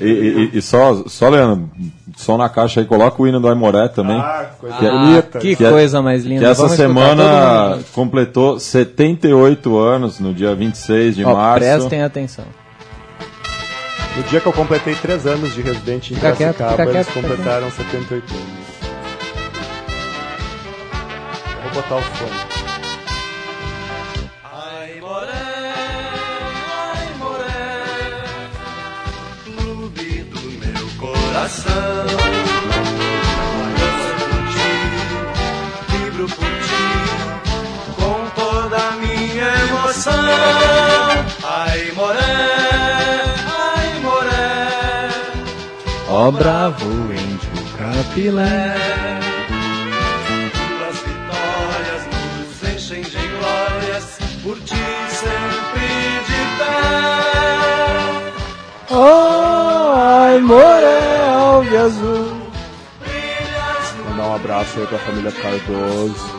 E, 0.00 0.04
e- 0.04 0.50
e 0.58 0.62
só, 0.62 1.02
só, 1.08 1.28
Leandro, 1.28 1.68
som 2.16 2.36
na 2.38 2.48
caixa 2.48 2.78
aí, 2.78 2.86
coloca 2.86 3.20
o 3.20 3.26
hino 3.26 3.40
do 3.40 3.48
Aimoré 3.48 3.88
também. 3.88 4.16
Ah, 4.16 4.50
coisa 4.56 4.76
Que 4.76 4.86
é- 4.86 4.90
bonita. 4.90 5.38
Que 5.40 5.56
Que 5.56 5.64
é- 5.64 5.70
coisa 5.70 6.00
mais 6.00 6.24
linda. 6.24 6.42
Que 6.42 6.46
essa 6.46 6.62
Vamos 6.62 6.76
semana 6.76 7.80
completou 7.92 8.60
78 8.60 9.76
anos, 9.76 10.20
no 10.20 10.32
dia 10.32 10.54
26 10.54 11.16
de 11.16 11.24
Ó, 11.24 11.34
março. 11.34 11.58
prestem 11.66 12.02
atenção. 12.04 12.44
No 14.16 14.22
dia 14.22 14.40
que 14.40 14.46
eu 14.46 14.52
completei 14.52 14.94
três 14.94 15.26
anos 15.26 15.52
de 15.52 15.60
residente 15.60 16.12
em 16.12 16.16
Fica 16.16 16.36
Piracicaba, 16.36 16.82
eles 16.84 16.92
quieto, 17.08 17.14
completaram 17.14 17.68
78 17.72 18.32
anos. 18.34 18.46
Vou 21.64 21.82
botar 21.82 21.96
o 21.96 22.02
fone. 22.02 22.47
Coração. 31.48 32.06
Por 34.28 34.42
ti, 34.52 34.70
vibro 35.88 36.26
por 36.28 36.52
ti, 36.66 36.86
com 37.96 38.18
toda 38.40 38.76
a 38.76 38.90
minha 38.92 39.48
emoção. 39.68 40.12
Ai, 41.44 41.92
moré, 41.94 42.20
ai, 43.76 44.00
moré, 44.02 45.08
Ó 46.10 46.30
bravo 46.30 46.84
índio 47.12 47.64
capilé. 47.78 48.76
tuas 50.52 50.96
vitórias 51.06 52.02
nos 52.12 52.74
enchem 52.74 53.02
de 53.02 53.18
glórias, 53.28 54.06
por 54.42 54.56
ti 54.60 54.84
sempre 55.10 55.88
de 56.28 56.40
pé. 56.58 56.78
Ai, 60.38 60.44
moré, 60.44 61.28
alve 61.34 61.76
azul. 61.76 62.32
Mandar 64.08 64.28
um 64.28 64.34
abraço 64.36 64.78
aí 64.78 64.86
pra 64.86 64.98
família 64.98 65.32
Cardoso. 65.32 66.38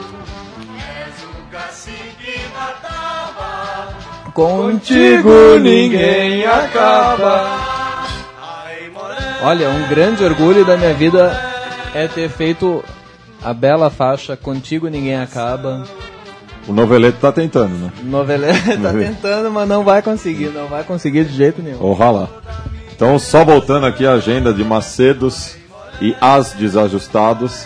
Contigo 4.33 5.59
ninguém 5.59 6.45
acaba. 6.45 7.57
Olha, 9.43 9.69
um 9.69 9.89
grande 9.89 10.23
orgulho 10.23 10.63
da 10.63 10.77
minha 10.77 10.93
vida 10.93 11.37
é 11.93 12.07
ter 12.07 12.29
feito 12.29 12.81
a 13.43 13.53
bela 13.53 13.89
faixa 13.89 14.37
Contigo 14.37 14.87
Ninguém 14.87 15.19
Acaba. 15.19 15.83
O 16.67 16.73
noveleto 16.73 17.17
tá 17.19 17.31
tentando, 17.31 17.75
né? 17.75 17.91
Novela 18.03 18.47
tá 18.81 18.93
tentando, 18.93 19.51
mas 19.51 19.67
não 19.67 19.83
vai 19.83 20.01
conseguir, 20.01 20.49
não 20.49 20.67
vai 20.67 20.83
conseguir 20.83 21.25
de 21.25 21.33
jeito 21.33 21.61
nenhum. 21.61 21.83
Ojalá. 21.83 22.29
Então, 22.99 23.17
só 23.17 23.45
voltando 23.45 23.85
aqui 23.85 24.05
a 24.05 24.15
agenda 24.15 24.53
de 24.53 24.61
Macedos 24.61 25.55
e 26.01 26.13
As 26.19 26.51
Desajustados. 26.51 27.65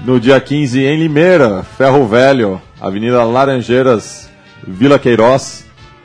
No 0.00 0.20
dia 0.20 0.38
15, 0.38 0.78
em 0.78 0.98
Limeira, 0.98 1.62
Ferro 1.62 2.06
Velho, 2.06 2.60
Avenida 2.78 3.24
Laranjeiras, 3.24 4.28
Vila 4.62 4.98
Queiroz, 4.98 5.64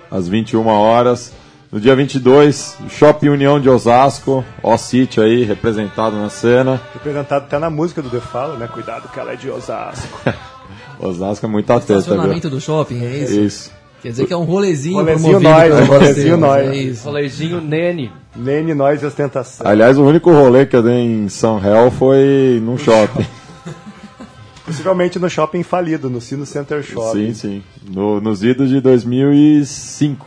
às 0.09 0.29
21 0.29 0.65
horas. 0.65 1.33
No 1.69 1.77
dia 1.77 1.93
22, 1.93 2.77
Shopping 2.89 3.27
União 3.27 3.59
de 3.59 3.69
Osasco, 3.69 4.45
ó 4.63 4.77
City 4.77 5.19
aí, 5.19 5.43
representado 5.43 6.15
na 6.15 6.29
cena. 6.29 6.79
Representado 6.93 7.43
até 7.43 7.59
na 7.59 7.69
música 7.69 8.01
do 8.01 8.09
The 8.09 8.21
Fala, 8.21 8.55
né? 8.55 8.69
Cuidado 8.71 9.09
que 9.09 9.19
ela 9.19 9.33
é 9.33 9.35
de 9.35 9.49
Osasco. 9.49 10.21
Osasco 11.01 11.45
é 11.45 11.49
muito 11.49 11.69
atenta, 11.69 11.99
Estacionamento 11.99 12.47
viu? 12.47 12.57
do 12.57 12.61
shopping, 12.61 13.03
é 13.03 13.17
isso? 13.17 13.39
Isso. 13.41 13.76
Quer 14.07 14.11
dizer 14.11 14.25
que 14.27 14.33
é 14.33 14.37
um 14.37 14.43
rolezinho, 14.43 14.95
Rolezinho 14.97 15.39
promovido 15.39 15.49
nós, 15.49 15.67
pra 15.67 15.75
né? 15.75 15.85
vocês, 15.85 15.99
Rolezinho 16.01 16.37
nós. 16.37 16.67
É 16.67 16.75
isso. 16.75 17.03
Rolezinho 17.05 17.61
Nene. 17.61 18.11
Nene, 18.35 18.73
nós 18.73 19.01
e 19.03 19.05
ostentação. 19.05 19.67
Aliás, 19.67 19.97
o 19.97 20.03
único 20.05 20.31
rolê 20.31 20.65
que 20.65 20.75
eu 20.75 20.83
dei 20.83 20.93
em 20.99 21.27
São 21.27 21.59
Réu 21.59 21.91
foi 21.91 22.61
num 22.63 22.77
shopping. 22.77 23.25
Possivelmente 24.65 25.17
no 25.19 25.29
shopping 25.29 25.63
falido, 25.63 26.09
no 26.09 26.19
Sino 26.21 26.45
Center 26.45 26.83
Sim, 26.83 26.93
Shopping. 26.93 27.33
sim. 27.33 27.63
No- 27.89 28.19
nos 28.19 28.43
idos 28.43 28.69
de 28.69 28.79
2005. 28.81 30.25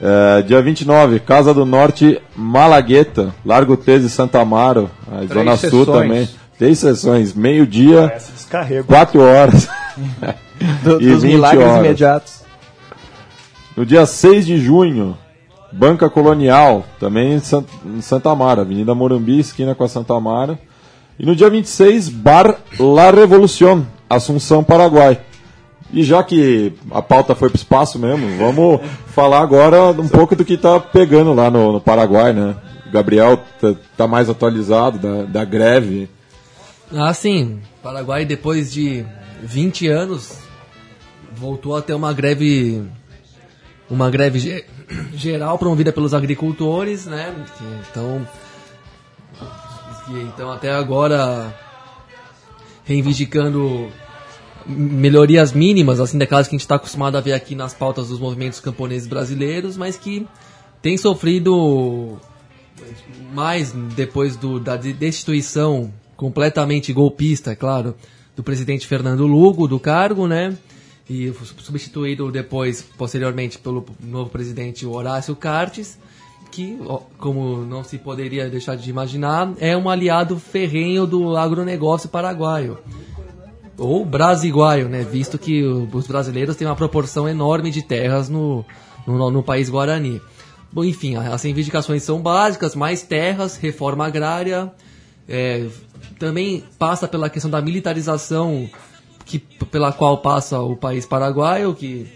É, 0.00 0.42
dia 0.42 0.60
29, 0.62 1.18
Casa 1.20 1.52
do 1.52 1.64
Norte, 1.64 2.20
Malagueta, 2.36 3.34
Largo 3.44 3.76
13, 3.76 4.08
Santa 4.08 4.40
Amaro, 4.40 4.88
a 5.10 5.24
Zona 5.32 5.56
Sul 5.56 5.84
sessões. 5.84 5.86
também. 5.86 6.28
Três 6.58 6.78
sessões, 6.78 7.32
meio-dia, 7.34 8.12
quatro 8.86 9.20
horas. 9.20 9.68
Do- 10.82 11.00
E 11.00 11.06
dos 11.10 11.22
20 11.22 11.32
milagres 11.32 11.64
horas. 11.66 11.78
imediatos. 11.84 12.37
No 13.78 13.86
dia 13.86 14.04
6 14.04 14.44
de 14.44 14.58
junho, 14.58 15.16
Banca 15.72 16.10
Colonial, 16.10 16.84
também 16.98 17.34
em 17.34 17.38
Sant- 17.38 17.68
em 17.86 18.00
Santa 18.00 18.28
Amaro, 18.28 18.62
Avenida 18.62 18.92
Morumbi, 18.92 19.38
esquina 19.38 19.72
com 19.72 19.84
a 19.84 19.88
Santa 19.88 20.14
Amaro. 20.16 20.58
E 21.16 21.24
no 21.24 21.36
dia 21.36 21.48
26, 21.48 22.08
Bar 22.08 22.56
La 22.76 23.12
Revolución, 23.12 23.86
Assunção, 24.10 24.64
Paraguai. 24.64 25.20
E 25.92 26.02
já 26.02 26.24
que 26.24 26.72
a 26.90 27.00
pauta 27.00 27.36
foi 27.36 27.48
pro 27.50 27.56
espaço 27.56 28.00
mesmo, 28.00 28.36
vamos 28.36 28.80
falar 29.14 29.42
agora 29.42 29.92
um 29.92 30.08
pouco 30.08 30.34
do 30.34 30.44
que 30.44 30.56
tá 30.56 30.80
pegando 30.80 31.32
lá 31.32 31.48
no, 31.48 31.72
no 31.74 31.80
Paraguai, 31.80 32.32
né? 32.32 32.56
O 32.88 32.90
Gabriel 32.90 33.36
tá, 33.60 33.76
tá 33.96 34.06
mais 34.08 34.28
atualizado 34.28 34.98
da, 34.98 35.22
da 35.22 35.44
greve. 35.44 36.10
Ah, 36.92 37.14
sim. 37.14 37.60
Paraguai, 37.80 38.24
depois 38.24 38.72
de 38.72 39.04
20 39.40 39.86
anos, 39.86 40.36
voltou 41.36 41.76
a 41.76 41.80
ter 41.82 41.94
uma 41.94 42.12
greve. 42.12 42.82
Uma 43.90 44.10
greve 44.10 44.38
ge- 44.38 44.64
geral 45.14 45.58
promovida 45.58 45.92
pelos 45.92 46.12
agricultores, 46.14 47.06
né? 47.06 47.34
Então. 47.90 48.26
então, 50.28 50.52
até 50.52 50.72
agora. 50.72 51.54
Reivindicando 52.84 53.88
melhorias 54.66 55.52
mínimas, 55.52 56.00
assim, 56.00 56.16
daquelas 56.18 56.46
que 56.48 56.54
a 56.54 56.56
gente 56.56 56.62
está 56.62 56.76
acostumado 56.76 57.16
a 57.16 57.20
ver 57.20 57.32
aqui 57.32 57.54
nas 57.54 57.74
pautas 57.74 58.08
dos 58.08 58.18
movimentos 58.18 58.60
camponeses 58.60 59.06
brasileiros, 59.06 59.76
mas 59.76 59.96
que 59.96 60.26
tem 60.82 60.96
sofrido 60.96 62.18
mais 63.32 63.72
depois 63.72 64.36
do, 64.36 64.58
da 64.58 64.76
de- 64.76 64.92
destituição 64.92 65.92
completamente 66.16 66.92
golpista, 66.92 67.52
é 67.52 67.54
claro, 67.54 67.94
do 68.36 68.42
presidente 68.42 68.86
Fernando 68.86 69.26
Lugo 69.26 69.68
do 69.68 69.78
cargo, 69.78 70.26
né? 70.26 70.56
E 71.08 71.32
substituído 71.58 72.30
depois, 72.30 72.82
posteriormente, 72.96 73.58
pelo 73.58 73.84
novo 74.00 74.28
presidente 74.28 74.84
Horácio 74.84 75.34
Cartes, 75.34 75.98
que, 76.50 76.78
como 77.16 77.64
não 77.64 77.82
se 77.82 77.98
poderia 77.98 78.48
deixar 78.50 78.76
de 78.76 78.90
imaginar, 78.90 79.52
é 79.58 79.76
um 79.76 79.88
aliado 79.88 80.38
ferrenho 80.38 81.06
do 81.06 81.36
agronegócio 81.36 82.08
paraguaio. 82.08 82.78
Ou 83.78 84.04
brasiguaio, 84.04 84.88
né? 84.88 85.02
Visto 85.02 85.38
que 85.38 85.62
os 85.62 86.06
brasileiros 86.06 86.56
têm 86.56 86.66
uma 86.66 86.76
proporção 86.76 87.28
enorme 87.28 87.70
de 87.70 87.82
terras 87.82 88.28
no, 88.28 88.64
no, 89.06 89.30
no 89.30 89.42
país 89.42 89.70
guarani. 89.70 90.20
Bom, 90.70 90.84
enfim, 90.84 91.16
as 91.16 91.42
reivindicações 91.42 92.02
são 92.02 92.20
básicas, 92.20 92.74
mais 92.74 93.02
terras, 93.02 93.56
reforma 93.56 94.06
agrária, 94.06 94.70
é, 95.26 95.66
também 96.18 96.64
passa 96.78 97.08
pela 97.08 97.30
questão 97.30 97.50
da 97.50 97.62
militarização 97.62 98.68
que, 99.28 99.38
pela 99.38 99.92
qual 99.92 100.18
passa 100.18 100.58
o 100.60 100.74
país 100.74 101.04
paraguaio, 101.06 101.74
que 101.74 102.06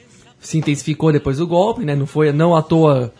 se 0.40 0.58
intensificou 0.58 1.12
depois 1.12 1.38
do 1.38 1.46
golpe, 1.46 1.84
né? 1.84 1.94
Não 1.94 2.06
foi, 2.06 2.32
não 2.32 2.56
à 2.56 2.62
toa 2.62 3.12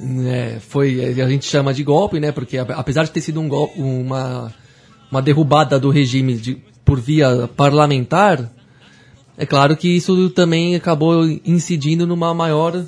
né, 0.00 0.58
foi 0.60 1.00
a 1.20 1.28
gente 1.28 1.44
chama 1.46 1.72
de 1.72 1.84
golpe, 1.84 2.18
né? 2.18 2.32
Porque 2.32 2.58
apesar 2.58 3.04
de 3.04 3.10
ter 3.10 3.20
sido 3.20 3.40
um 3.40 3.48
golpe, 3.48 3.80
uma 3.80 4.52
uma 5.10 5.20
derrubada 5.20 5.78
do 5.78 5.90
regime 5.90 6.34
de, 6.36 6.54
por 6.84 6.98
via 6.98 7.46
parlamentar, 7.54 8.50
é 9.36 9.44
claro 9.44 9.76
que 9.76 9.86
isso 9.88 10.30
também 10.30 10.74
acabou 10.74 11.24
incidindo 11.44 12.06
numa 12.06 12.32
maior 12.34 12.82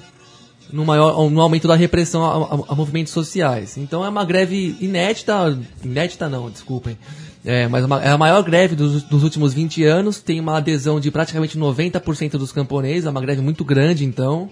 no 0.73 0.85
maior 0.87 1.31
no 1.31 1.41
aumento 1.41 1.69
da 1.69 1.75
repressão 1.77 2.25
a, 2.25 2.55
a- 2.55 2.73
a 2.73 2.75
movimentos 2.75 3.13
sociais. 3.13 3.77
Então 3.77 4.05
é 4.05 4.09
uma 4.09 4.25
greve 4.25 4.75
inédita, 4.81 5.57
inédita 5.85 6.29
não, 6.29 6.51
desculpem. 6.51 6.99
É, 7.45 7.69
mas 7.69 7.85
é 8.03 8.09
a 8.09 8.17
maior 8.17 8.43
greve 8.43 8.75
dos, 8.75 9.03
dos 9.03 9.23
últimos 9.23 9.53
20 9.53 9.85
anos, 9.85 10.21
tem 10.21 10.41
uma 10.41 10.57
adesão 10.57 10.99
de 10.99 11.11
praticamente 11.11 11.59
90% 11.59 12.39
dos 12.39 12.51
camponeses, 12.51 13.05
é 13.05 13.11
uma 13.11 13.21
greve 13.21 13.43
muito 13.43 13.63
grande 13.65 14.05
então. 14.05 14.49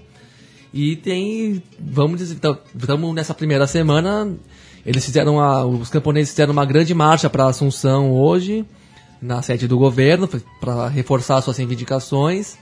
E 0.75 0.97
tem, 0.97 1.63
vamos 1.79 2.19
dizer, 2.19 2.35
estamos 2.35 3.15
nessa 3.15 3.33
primeira 3.33 3.67
semana, 3.67 4.31
eles 4.85 5.05
fizeram 5.05 5.37
os 5.71 5.89
camponeses 5.89 6.31
fizeram 6.31 6.53
uma 6.53 6.67
grande 6.67 6.95
marcha 6.95 7.31
para 7.31 7.47
Assunção 7.47 8.13
hoje, 8.13 8.65
na 9.21 9.41
sede 9.41 9.67
do 9.67 9.79
governo, 9.79 10.29
para 10.61 10.89
reforçar 10.89 11.41
suas 11.41 11.57
reivindicações. 11.57 12.57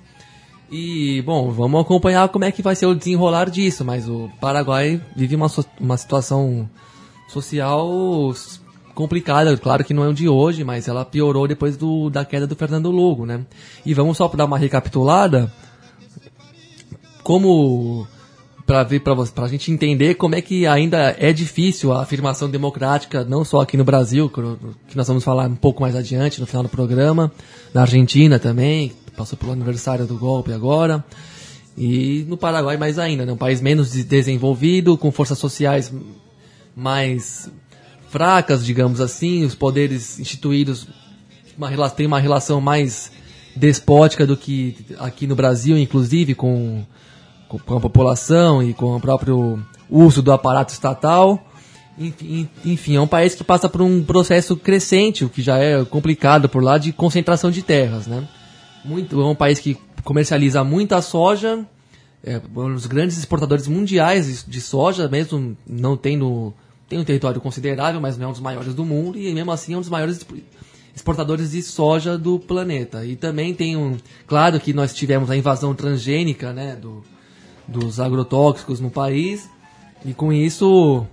E, 0.71 1.21
bom, 1.23 1.51
vamos 1.51 1.81
acompanhar 1.81 2.29
como 2.29 2.45
é 2.45 2.53
que 2.53 2.63
vai 2.63 2.77
ser 2.77 2.87
o 2.87 2.95
desenrolar 2.95 3.51
disso, 3.51 3.85
mas 3.85 4.09
o 4.09 4.31
Paraguai 4.41 5.01
vive 5.17 5.35
uma, 5.35 5.49
uma 5.81 5.97
situação 5.97 6.71
social 7.29 8.33
complicada, 8.95 9.57
claro 9.57 9.85
que 9.85 9.95
não 9.95 10.05
é 10.05 10.09
um 10.09 10.15
de 10.15 10.29
hoje, 10.29 10.65
mas 10.65 10.89
ela 10.89 11.05
piorou 11.05 11.47
depois 11.49 11.77
do, 11.77 12.11
da 12.11 12.25
queda 12.25 12.47
do 12.47 12.57
Fernando 12.57 12.91
Lugo, 12.91 13.25
né? 13.27 13.41
E 13.85 13.95
vamos 13.95 14.17
só 14.17 14.29
dar 14.29 14.45
uma 14.45 14.59
recapitulada, 14.59 15.53
como 17.23 18.07
para 18.67 18.85
ver 18.85 19.01
para 19.01 19.15
a 19.45 19.49
gente 19.49 19.73
entender 19.73 20.15
como 20.15 20.37
é 20.37 20.41
que 20.41 20.65
ainda 20.67 21.17
é 21.19 21.33
difícil 21.33 21.93
a 21.93 22.03
afirmação 22.03 22.49
democrática 22.49 23.25
não 23.25 23.45
só 23.45 23.61
aqui 23.63 23.77
no 23.77 23.83
Brasil 23.83 24.31
que 24.89 24.97
nós 24.97 25.09
vamos 25.09 25.25
falar 25.25 25.49
um 25.49 25.57
pouco 25.57 25.83
mais 25.83 25.97
adiante 25.97 26.41
no 26.41 26.47
final 26.47 26.63
do 26.63 26.69
programa 26.69 27.33
na 27.75 27.81
Argentina 27.81 28.39
também 28.39 28.93
passou 29.17 29.37
pelo 29.37 29.51
aniversário 29.51 30.07
do 30.07 30.17
golpe 30.17 30.53
agora 30.53 31.05
e 31.77 32.25
no 32.29 32.37
Paraguai 32.37 32.77
mais 32.77 32.97
ainda 32.97 33.27
né? 33.27 33.33
um 33.33 33.37
país 33.37 33.61
menos 33.61 33.91
de- 33.91 34.05
desenvolvido 34.05 34.97
com 34.97 35.11
forças 35.11 35.39
sociais 35.39 35.93
mais 36.77 37.51
fracas 38.11 38.65
digamos 38.65 39.01
assim 39.01 39.45
os 39.45 39.55
poderes 39.55 40.19
instituídos 40.19 40.87
uma, 41.57 41.91
tem 41.91 42.07
uma 42.07 42.21
relação 42.21 42.61
mais 42.61 43.11
despótica 43.57 44.27
do 44.27 44.37
que 44.37 44.77
aqui 44.99 45.27
no 45.27 45.35
Brasil 45.35 45.79
inclusive 45.79 46.35
com 46.35 46.85
com- 47.59 47.77
a 47.77 47.81
população 47.81 48.63
e 48.63 48.73
com 48.73 48.97
o 48.97 49.01
próprio 49.01 49.61
uso 49.89 50.23
do 50.23 50.33
aparato 50.33 50.73
estatal. 50.73 51.45
Enfim, 51.99 52.49
enfim, 52.65 52.97
é 52.97 53.01
um 53.01 53.07
país 53.07 53.35
que 53.35 53.45
passa 53.45 53.69
por 53.69 53.83
um 53.83 54.03
processo 54.03 54.57
crescente, 54.57 55.25
o 55.25 55.29
que 55.29 55.43
já 55.43 55.59
é 55.59 55.85
complicado 55.85 56.49
por 56.49 56.63
lá, 56.63 56.79
de 56.79 56.93
concentração 56.93 57.51
de 57.51 57.63
terras. 57.63 58.07
Né? 58.07 58.27
Muito, 58.85 59.21
é 59.21 59.25
um 59.25 59.35
país 59.35 59.59
que 59.59 59.77
comercializa 60.05 60.65
muita 60.65 61.03
soja, 61.03 61.67
é 62.25 62.41
um 62.57 62.73
dos 62.73 62.87
grandes 62.87 63.19
exportadores 63.19 63.67
mundiais 63.67 64.45
de 64.47 64.61
soja, 64.61 65.09
mesmo 65.09 65.57
não 65.67 65.97
tendo 65.97 66.55
tem 66.91 66.99
um 66.99 67.05
território 67.05 67.41
considerável, 67.41 68.01
mas 68.01 68.19
não 68.19 68.27
é 68.27 68.29
um 68.29 68.33
dos 68.33 68.41
maiores 68.41 68.75
do 68.75 68.85
mundo, 68.85 69.17
e 69.17 69.33
mesmo 69.33 69.53
assim 69.53 69.75
é 69.75 69.77
um 69.77 69.81
dos 69.81 69.89
maiores 69.89 70.17
expo- 70.17 70.35
exportadores 70.95 71.53
de 71.53 71.63
soja 71.63 72.19
do 72.19 72.37
planeta. 72.41 73.07
E 73.07 73.15
também 73.15 73.55
tem 73.55 73.77
um. 73.77 73.97
Claro 74.27 74.59
que 74.59 74.73
nós 74.73 74.93
tivemos 74.93 75.31
a 75.31 75.37
invasão 75.37 75.73
transgênica 75.73 76.53
né, 76.53 76.75
do, 76.75 77.05
dos 77.67 78.01
agrotóxicos 78.01 78.81
no 78.81 78.91
país, 78.91 79.49
e 80.05 80.13
com 80.13 80.33
isso 80.33 81.07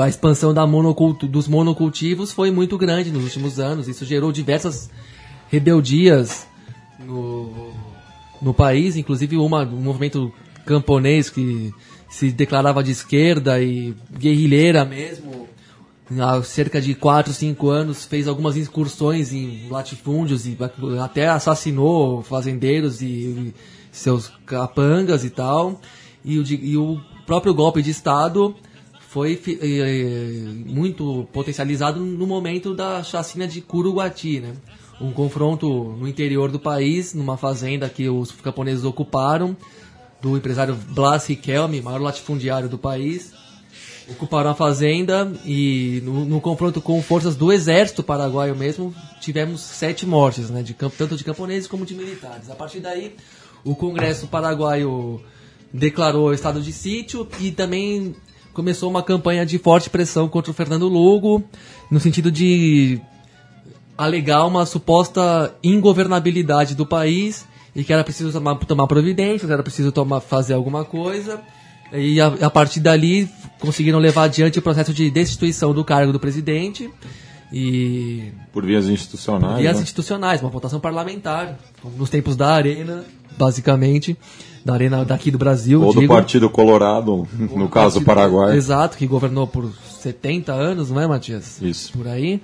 a 0.00 0.08
expansão 0.08 0.52
da 0.52 0.66
monocultu- 0.66 1.28
dos 1.28 1.46
monocultivos 1.46 2.32
foi 2.32 2.50
muito 2.50 2.76
grande 2.76 3.12
nos 3.12 3.22
últimos 3.22 3.60
anos. 3.60 3.86
Isso 3.86 4.04
gerou 4.04 4.32
diversas 4.32 4.90
rebeldias 5.48 6.44
no, 6.98 7.70
no 8.40 8.52
país, 8.52 8.96
inclusive 8.96 9.36
uma, 9.36 9.62
um 9.62 9.80
movimento 9.80 10.32
camponês 10.66 11.30
que 11.30 11.72
se 12.12 12.30
declarava 12.30 12.82
de 12.82 12.90
esquerda 12.90 13.60
e 13.62 13.94
guerrilheira 14.12 14.84
mesmo. 14.84 15.48
Há 16.20 16.42
cerca 16.42 16.78
de 16.78 16.94
4, 16.94 17.32
5 17.32 17.70
anos 17.70 18.04
fez 18.04 18.28
algumas 18.28 18.54
incursões 18.54 19.32
em 19.32 19.66
latifúndios 19.70 20.46
e 20.46 20.58
até 21.02 21.26
assassinou 21.28 22.22
fazendeiros 22.22 23.00
e 23.00 23.54
seus 23.90 24.30
capangas 24.44 25.24
e 25.24 25.30
tal. 25.30 25.80
E 26.22 26.38
o, 26.38 26.44
e 26.46 26.76
o 26.76 27.00
próprio 27.24 27.54
golpe 27.54 27.80
de 27.80 27.90
Estado 27.90 28.54
foi 29.08 29.40
eh, 29.46 30.34
muito 30.66 31.26
potencializado 31.32 31.98
no 31.98 32.26
momento 32.26 32.74
da 32.74 33.02
chacina 33.02 33.48
de 33.48 33.62
Curuguati, 33.62 34.38
né? 34.38 34.52
Um 35.00 35.12
confronto 35.12 35.96
no 35.98 36.06
interior 36.06 36.50
do 36.50 36.60
país, 36.60 37.14
numa 37.14 37.38
fazenda 37.38 37.88
que 37.88 38.06
os 38.08 38.32
camponeses 38.32 38.84
ocuparam, 38.84 39.56
do 40.22 40.36
empresário 40.36 40.74
Blas 40.90 41.26
Riquelme, 41.26 41.82
maior 41.82 42.00
latifundiário 42.00 42.68
do 42.68 42.78
país. 42.78 43.32
Ocuparam 44.08 44.50
a 44.50 44.54
fazenda 44.54 45.32
e 45.44 46.00
no, 46.04 46.24
no 46.24 46.40
confronto 46.40 46.80
com 46.80 47.00
forças 47.02 47.34
do 47.34 47.52
exército 47.52 48.02
paraguaio 48.02 48.54
mesmo, 48.54 48.94
tivemos 49.20 49.60
sete 49.60 50.06
mortes, 50.06 50.48
né? 50.48 50.62
De, 50.62 50.74
tanto 50.74 51.16
de 51.16 51.24
camponeses 51.24 51.66
como 51.66 51.84
de 51.84 51.94
militares. 51.94 52.48
A 52.50 52.54
partir 52.54 52.80
daí, 52.80 53.16
o 53.64 53.74
Congresso 53.74 54.26
paraguaio 54.28 55.20
declarou 55.72 56.32
estado 56.32 56.60
de 56.60 56.72
sítio 56.72 57.26
e 57.40 57.50
também 57.50 58.14
começou 58.52 58.90
uma 58.90 59.02
campanha 59.02 59.46
de 59.46 59.58
forte 59.58 59.88
pressão 59.88 60.28
contra 60.28 60.50
o 60.50 60.54
Fernando 60.54 60.88
Lugo, 60.88 61.42
no 61.90 61.98
sentido 61.98 62.30
de 62.30 63.00
alegar 63.96 64.44
uma 64.46 64.66
suposta 64.66 65.54
ingovernabilidade 65.62 66.74
do 66.74 66.84
país 66.84 67.46
e 67.74 67.82
que 67.84 67.92
era 67.92 68.04
preciso 68.04 68.32
tomar, 68.32 68.56
tomar 68.56 68.86
providências, 68.86 69.50
era 69.50 69.62
preciso 69.62 69.90
tomar, 69.92 70.20
fazer 70.20 70.54
alguma 70.54 70.84
coisa. 70.84 71.40
E 71.92 72.20
a, 72.20 72.26
a 72.26 72.50
partir 72.50 72.80
dali 72.80 73.28
conseguiram 73.58 73.98
levar 73.98 74.24
adiante 74.24 74.58
o 74.58 74.62
processo 74.62 74.94
de 74.94 75.10
destituição 75.10 75.74
do 75.74 75.84
cargo 75.84 76.12
do 76.12 76.18
presidente 76.18 76.88
e 77.52 78.32
Por 78.52 78.64
vias 78.64 78.86
institucionais. 78.86 79.58
vias 79.58 79.76
né? 79.76 79.82
institucionais, 79.82 80.40
uma 80.40 80.50
votação 80.50 80.80
parlamentar, 80.80 81.58
nos 81.96 82.08
tempos 82.08 82.34
da 82.34 82.48
Arena, 82.54 83.04
basicamente, 83.36 84.16
da 84.64 84.72
Arena 84.72 85.04
daqui 85.04 85.30
do 85.30 85.36
Brasil. 85.38 85.82
Ou 85.82 85.92
do. 85.92 86.06
Partido 86.08 86.48
Colorado, 86.48 87.28
no 87.38 87.68
caso 87.68 87.96
Partido- 88.00 88.04
Paraguai. 88.06 88.56
Exato, 88.56 88.96
que 88.96 89.06
governou 89.06 89.46
por 89.46 89.70
70 90.00 90.52
anos, 90.52 90.90
não 90.90 91.00
é, 91.00 91.06
Matias? 91.06 91.60
Isso. 91.60 91.92
Por 91.92 92.08
aí. 92.08 92.40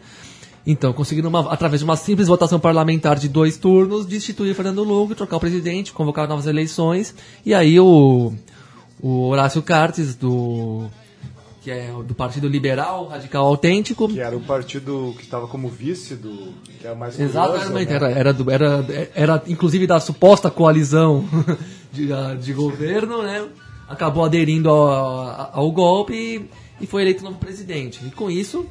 Então, 0.67 0.93
conseguiram, 0.93 1.29
uma- 1.31 1.51
através 1.53 1.81
de 1.81 1.85
uma 1.85 1.97
simples 1.97 2.29
votação 2.29 2.61
parlamentar 2.61 3.19
de 3.19 3.29
dois 3.29 3.57
turnos, 3.57 4.05
destituir 4.07 4.55
Fernando 4.55 4.83
Lugo, 4.85 5.15
trocar 5.15 5.37
o 5.37 5.41
presidente, 5.41 5.93
convocar 5.93 6.29
novas 6.29 6.47
eleições. 6.47 7.15
E 7.47 7.55
aí 7.55 7.81
o, 7.81 8.33
o 9.01 9.29
Horácio 9.29 9.63
Cartes, 9.63 10.15
do, 10.15 10.87
que 11.63 11.71
é 11.71 11.91
do 12.05 12.15
Partido 12.15 12.47
Liberal 12.49 13.07
Radical 13.07 13.47
Autêntico, 13.47 14.09
Que 14.09 14.21
era 14.21 14.37
o 14.37 14.41
partido 14.41 15.15
que 15.17 15.25
estava 15.25 15.47
como 15.49 15.69
vice 15.69 16.15
do. 16.17 16.53
que 16.79 16.87
era 16.87 16.95
mais 16.95 17.15
curioso, 17.17 17.33
Exatamente, 17.39 17.89
né? 17.91 17.97
era, 17.97 18.11
era, 18.11 18.33
do- 18.35 18.51
era, 18.51 19.11
era 19.15 19.43
inclusive 19.47 19.87
da 19.87 19.99
suposta 20.01 20.51
coalizão 20.51 21.25
de, 21.93 22.13
a- 22.13 22.35
de 22.35 22.53
governo, 22.53 23.23
né? 23.23 23.47
Acabou 23.89 24.23
aderindo 24.23 24.69
ao, 24.69 25.51
ao 25.61 25.73
golpe 25.73 26.13
e, 26.13 26.85
e 26.85 26.87
foi 26.87 27.01
eleito 27.01 27.25
novo 27.25 27.39
presidente. 27.39 28.01
E 28.07 28.11
com 28.11 28.31
isso, 28.31 28.67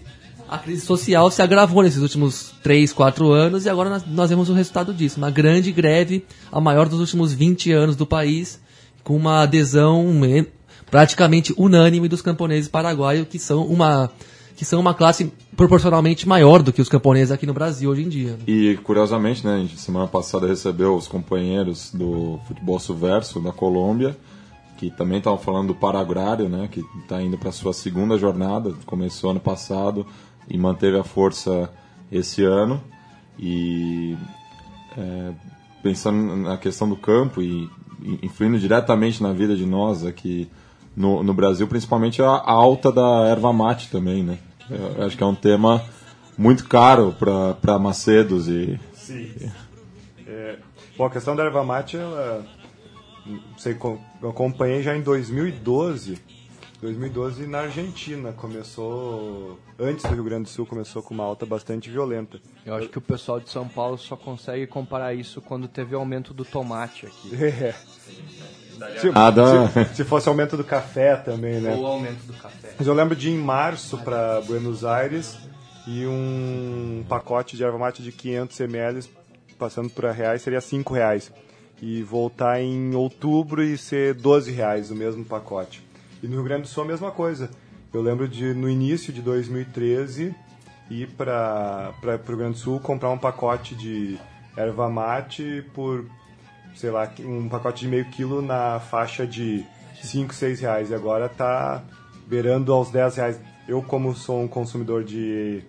a 0.50 0.58
crise 0.58 0.86
social 0.86 1.30
se 1.30 1.42
agravou 1.42 1.84
nesses 1.84 2.02
últimos 2.02 2.54
3, 2.64 2.94
4 2.94 3.32
anos 3.32 3.66
e 3.66 3.70
agora 3.70 3.90
nós, 3.90 4.04
nós 4.08 4.30
vemos 4.30 4.50
o 4.50 4.54
resultado 4.54 4.94
disso. 4.94 5.18
Uma 5.18 5.30
grande 5.30 5.72
greve, 5.72 6.26
a 6.52 6.62
maior 6.62 6.88
dos 6.88 7.00
últimos 7.00 7.34
20 7.34 7.72
anos 7.72 7.96
do 7.96 8.06
país, 8.06 8.60
com 9.04 9.16
uma 9.16 9.42
adesão 9.42 10.06
praticamente 10.90 11.54
unânime 11.58 12.08
dos 12.08 12.22
camponeses 12.22 12.70
paraguaios, 12.70 13.28
que 13.28 13.40
são 13.40 13.66
uma 13.66 14.10
que 14.56 14.66
são 14.66 14.80
uma 14.80 14.96
classe 14.96 15.32
proporcionalmente 15.56 16.28
maior 16.28 16.64
do 16.64 16.74
que 16.74 16.82
os 16.82 16.90
camponeses 16.90 17.32
aqui 17.32 17.46
no 17.46 17.54
Brasil 17.54 17.92
hoje 17.92 18.02
em 18.02 18.10
dia. 18.10 18.32
né? 18.32 18.40
E 18.48 18.76
curiosamente, 18.78 19.46
né, 19.46 19.54
a 19.54 19.60
gente 19.60 19.80
semana 19.80 20.08
passada 20.08 20.48
recebeu 20.48 20.96
os 20.96 21.08
companheiros 21.08 21.92
do 21.94 22.40
futebol 22.48 22.80
subverso 22.80 23.40
da 23.40 23.52
Colômbia, 23.52 24.18
que 24.76 24.90
também 24.90 25.20
estavam 25.20 25.38
falando 25.38 25.68
do 25.68 25.76
Paragrário, 25.76 26.50
né, 26.50 26.68
que 26.72 26.84
está 27.00 27.22
indo 27.22 27.38
para 27.38 27.52
sua 27.52 27.72
segunda 27.72 28.18
jornada, 28.18 28.74
começou 28.88 29.30
ano 29.30 29.40
passado 29.40 30.08
e 30.50 30.58
manteve 30.58 30.98
a 30.98 31.04
força 31.04 31.70
esse 32.12 32.44
ano. 32.44 32.82
E 33.40 34.18
é, 34.98 35.32
pensando 35.84 36.36
na 36.36 36.58
questão 36.58 36.90
do 36.90 36.96
campo 36.96 37.42
e, 37.42 37.70
influindo 38.22 38.60
diretamente 38.60 39.22
na 39.22 39.34
vida 39.34 39.56
de 39.56 39.66
nós 39.66 40.06
aqui 40.06 40.50
no, 40.96 41.22
no 41.24 41.34
Brasil, 41.34 41.68
principalmente 41.68 42.22
a, 42.22 42.28
alta 42.28 42.92
da 42.92 43.28
erva 43.28 43.54
mate 43.54 43.90
também, 43.90 44.24
né? 44.24 44.40
Eu 44.70 45.06
acho 45.06 45.16
que 45.16 45.24
é 45.24 45.26
um 45.26 45.36
tema 45.36 45.84
muito 46.38 46.68
caro 46.68 47.16
para 47.64 47.80
Macedos 47.80 48.48
e 48.48 48.80
Sim. 48.94 49.32
É, 50.28 50.58
bom, 50.98 51.06
a 51.06 51.10
questão 51.10 51.36
da 51.36 51.44
erva 51.44 51.64
mate, 51.64 51.96
ela, 51.96 52.46
sei, 53.58 53.78
acompanhei 54.22 54.84
já 54.84 54.96
em 54.98 55.02
2012. 55.02 56.18
2012 56.82 57.48
na 57.48 57.62
Argentina 57.62 58.32
começou, 58.32 59.60
antes 59.80 60.06
do 60.06 60.14
Rio 60.14 60.24
Grande 60.24 60.44
do 60.44 60.50
Sul, 60.50 60.66
começou 60.66 61.02
com 61.02 61.14
uma 61.14 61.24
alta 61.24 61.46
bastante 61.46 61.90
violenta. 61.90 62.40
Eu 62.66 62.76
acho 62.76 62.88
que 62.88 63.00
o 63.00 63.02
pessoal 63.02 63.40
de 63.40 63.50
São 63.50 63.68
Paulo 63.68 63.98
só 63.98 64.16
consegue 64.16 64.68
comparar 64.68 65.14
isso 65.16 65.42
quando 65.42 65.68
teve 65.68 65.96
o 65.96 66.00
aumento 66.00 66.34
do 66.34 66.46
tomate 66.46 67.08
aqui. 67.08 67.32
É. 68.80 69.00
Se, 69.00 69.10
Nada. 69.10 69.68
se, 69.70 69.96
se 69.96 70.04
fosse 70.04 70.30
aumento 70.30 70.56
do 70.56 70.64
café 70.64 71.16
também, 71.16 71.60
né? 71.60 71.74
Ou 71.74 71.82
o 71.82 71.88
aumento 71.88 72.24
do 72.28 72.34
café. 72.34 72.76
Mas 72.78 72.86
eu 72.86 72.94
lembro 72.94 73.16
de 73.16 73.28
ir 73.28 73.34
em 73.34 73.40
março 73.40 73.98
para 73.98 74.40
Buenos 74.42 74.86
Aires 74.86 75.36
e 75.88 76.06
um 76.06 77.04
pacote 77.10 77.58
de 77.58 77.64
erva 77.64 77.80
mate 77.80 78.04
de 78.04 78.12
500 78.12 78.60
ml, 78.60 79.10
passando 79.58 79.90
por 79.90 80.06
reais, 80.06 80.44
seria 80.44 80.62
5 80.62 80.94
reais. 80.94 81.32
E 81.82 82.04
voltar 82.04 82.62
em 82.62 82.94
outubro 82.94 83.64
e 83.64 83.80
ser 83.80 84.14
12 84.14 84.52
reais 84.52 84.92
o 84.92 84.96
mesmo 84.96 85.26
pacote. 85.26 85.87
E 86.28 86.30
no 86.30 86.36
Rio 86.36 86.44
Grande 86.44 86.64
do 86.64 86.68
Sul 86.68 86.84
a 86.84 86.88
mesma 86.88 87.10
coisa. 87.10 87.50
Eu 87.94 88.02
lembro 88.02 88.28
de, 88.28 88.54
no 88.54 88.70
início 88.70 89.14
de 89.14 89.22
2013, 89.22 90.36
ir 90.90 91.08
para 91.12 91.94
o 92.04 92.28
Rio 92.28 92.38
Grande 92.38 92.56
do 92.56 92.60
Sul 92.60 92.82
comprar 92.82 93.10
um 93.12 93.18
pacote 93.18 93.74
de 93.74 94.20
erva 94.58 94.90
mate 94.90 95.64
por 95.74 96.06
sei 96.76 96.92
lá, 96.92 97.10
um 97.22 97.48
pacote 97.48 97.86
de 97.86 97.88
meio 97.88 98.04
quilo 98.10 98.42
na 98.42 98.78
faixa 98.78 99.26
de 99.26 99.66
5, 100.04 100.34
6 100.34 100.60
reais. 100.60 100.90
E 100.90 100.96
agora 100.96 101.30
tá 101.30 101.82
beirando 102.28 102.74
aos 102.74 102.92
10 102.92 103.16
reais. 103.16 103.40
Eu, 103.66 103.82
como 103.82 104.14
sou 104.14 104.42
um 104.42 104.50
consumidor 104.50 105.06
de, 105.06 105.64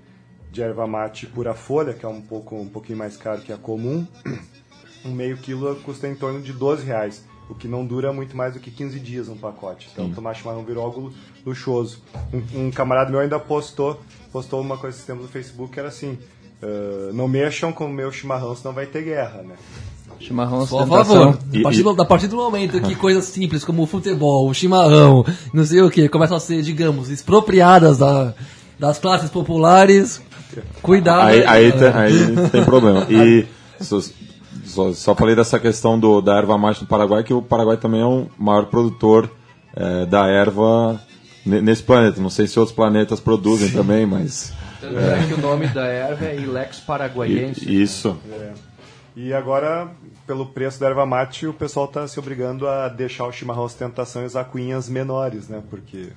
de 0.50 0.61
erva 0.61 0.88
mate 0.88 1.24
pura 1.28 1.54
folha, 1.54 1.94
que 1.94 2.04
é 2.04 2.09
um, 2.09 2.20
pouco, 2.20 2.56
um 2.56 2.68
pouquinho 2.68 2.98
mais 2.98 3.16
caro 3.16 3.42
que 3.42 3.52
a 3.52 3.56
comum, 3.56 4.04
um 5.06 5.12
meio 5.12 5.36
quilo 5.36 5.76
custa 5.82 6.09
em 6.09 6.16
torno 6.16 6.42
de 6.42 6.52
12 6.52 6.84
reais. 6.84 7.28
O 7.51 7.55
que 7.55 7.66
não 7.66 7.84
dura 7.84 8.12
muito 8.12 8.36
mais 8.36 8.55
do 8.55 8.61
que 8.61 8.70
15 8.70 9.01
dias 9.01 9.28
um 9.28 9.36
pacote. 9.36 9.88
Então, 9.92 10.11
tomar 10.11 10.34
chimarrão 10.34 10.62
virou 10.64 10.84
algo 10.84 11.12
luxuoso. 11.46 12.03
Um, 12.32 12.66
um 12.66 12.70
camarada 12.70 13.11
meu 13.11 13.20
ainda 13.20 13.38
postou, 13.38 14.01
postou 14.30 14.61
uma 14.61 14.76
coisa 14.76 14.96
esse 14.96 15.07
tempo 15.07 15.22
no 15.22 15.28
Facebook, 15.28 15.72
que 15.72 15.80
era 15.80 15.88
assim, 15.88 16.18
"Ah, 16.62 17.11
não 17.14 17.26
mexam 17.26 17.72
com 17.72 17.86
o 17.86 17.92
meu 17.92 18.12
chimarrão, 18.12 18.55
senão 18.55 18.74
vai 18.74 18.84
ter 18.86 19.03
guerra, 19.03 19.42
né? 19.42 19.55
Chimarrão 20.20 20.66
Por 20.66 20.78
favor, 21.07 21.38
a 21.61 21.62
partir, 21.62 21.82
do, 21.82 22.03
a 22.03 22.05
partir 22.05 22.26
do 22.26 22.36
momento 22.36 22.80
que 22.80 22.94
coisas 22.96 23.24
simples 23.24 23.64
como 23.64 23.82
o 23.82 23.86
futebol, 23.86 24.49
o 24.49 24.53
chimarrão, 24.55 25.24
não 25.55 25.64
sei 25.64 25.80
o 25.80 25.88
que, 25.90 26.09
começam 26.09 26.36
a 26.36 26.40
ser, 26.40 26.61
digamos, 26.62 27.09
expropriadas 27.09 27.99
da- 27.99 28.34
das 28.78 28.99
classes 28.99 29.30
populares, 29.30 30.20
cuidado. 30.82 31.28
Aí, 31.28 31.44
aí, 31.46 31.72
tem, 31.72 31.88
aí 31.88 32.49
tem 32.51 32.64
problema. 32.64 33.07
E 33.09 33.46
só, 34.69 34.93
só, 34.93 35.14
falei 35.14 35.35
dessa 35.35 35.59
questão 35.59 35.99
do, 35.99 36.21
da 36.21 36.37
erva 36.37 36.57
mate 36.59 36.83
no 36.83 36.87
Paraguai, 36.89 37.23
que 37.25 37.33
o 37.35 37.43
Paraguai 37.43 37.77
também 37.77 38.01
é 38.01 38.05
o 38.07 38.27
maior 38.39 38.66
produtor 38.66 39.31
eh, 39.75 40.07
da 40.07 40.27
erva 40.29 41.01
ne- 41.45 41.61
nesse 41.61 41.83
planeta. 41.83 42.21
Não 42.21 42.31
sei 42.31 42.47
se 42.47 42.59
outros 42.59 42.75
planetas 42.77 43.21
produzem 43.21 43.71
também, 43.71 44.07
mas. 44.07 44.53
Tanto 44.81 44.99
é. 44.99 45.27
que 45.27 45.35
o 45.35 45.39
nome 45.41 45.66
da 45.69 45.87
erva 45.87 46.25
é 46.27 46.37
Ilex 46.37 46.79
paraguaiense. 46.81 47.69
i- 47.69 47.83
Isso. 47.83 48.16
É. 48.31 48.53
E 49.16 49.33
agora, 49.35 49.89
pelo 50.27 50.47
preço 50.47 50.79
da 50.79 50.87
erva 50.87 51.05
mate, 51.05 51.47
o 51.47 51.53
pessoal 51.53 51.87
está 51.87 52.07
se 52.07 52.19
obrigando 52.21 52.69
a 52.69 52.89
deixar 52.89 53.27
o 53.27 53.33
chimarrão 53.33 53.64
ostentação 53.64 54.23
e 54.23 54.27
usar 54.27 54.45
cuinhas 54.45 54.89
menores, 54.89 55.49
né? 55.49 55.61
Porque 55.69 56.11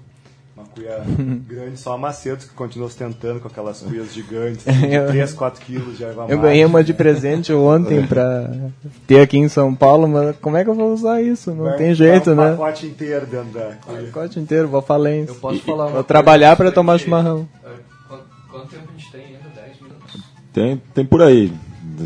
uma 0.56 0.66
cuia 0.66 1.02
grande 1.47 1.78
só 1.78 1.93
a 1.93 1.97
Macedos 1.97 2.45
que 2.45 2.54
continua 2.54 2.88
ostentando 2.88 3.39
com 3.39 3.47
aquelas 3.47 3.82
cuias 3.82 4.14
gigantes 4.14 4.64
de 4.66 4.86
Eu- 4.93 5.08
3, 5.08 5.34
4 5.34 5.66
quilos 5.66 5.97
de 5.97 6.04
erva 6.04 6.22
mate. 6.22 6.32
Eu 6.34 6.39
ganhei 6.39 6.66
uma 6.66 6.84
de 6.84 6.93
presente 6.93 7.54
ontem 7.54 8.06
pra 8.06 8.49
ter 9.08 9.22
aqui 9.22 9.38
em 9.38 9.47
São 9.47 9.74
Paulo, 9.74 10.08
mas 10.08 10.36
como 10.41 10.58
é 10.58 10.64
que 10.64 10.70
eu 10.70 10.76
vou 10.76 10.93
usar 10.93 11.22
isso? 11.22 11.52
Não 11.54 11.66
Vai- 11.66 11.78
tem 11.78 11.93
jeito, 11.93 12.32
um 12.32 12.36
né? 12.36 12.52
pacote 12.52 12.86
inteiro 12.86 13.26
dentro 13.26 13.52
da 13.52 13.70
O 13.70 13.76
cuia. 13.78 14.04
pacote 14.12 14.39
inteiro, 14.39 14.68
vou 14.68 14.82
falência. 14.82 15.32
Eu 15.32 15.36
posso 15.36 15.60
falar 15.60 15.86
uma 15.86 15.93
Vou 15.93 16.04
trabalhar 16.04 16.56
pra 16.56 16.66
disso 16.66 16.76
tomar 16.76 16.95
aqui? 16.95 17.04
chimarrão. 17.06 17.47
É, 17.64 17.70
Quanto, 18.08 18.24
quanto 18.52 18.68
tempo 18.68 18.84
a 18.89 18.97
gente 18.99 19.12
tem 19.12 19.22
ainda? 19.26 19.39
10 19.56 19.82
minutos? 19.82 20.22
Tem, 20.54 20.82
tem 20.93 21.06
por 21.06 21.22
aí. 21.22 21.54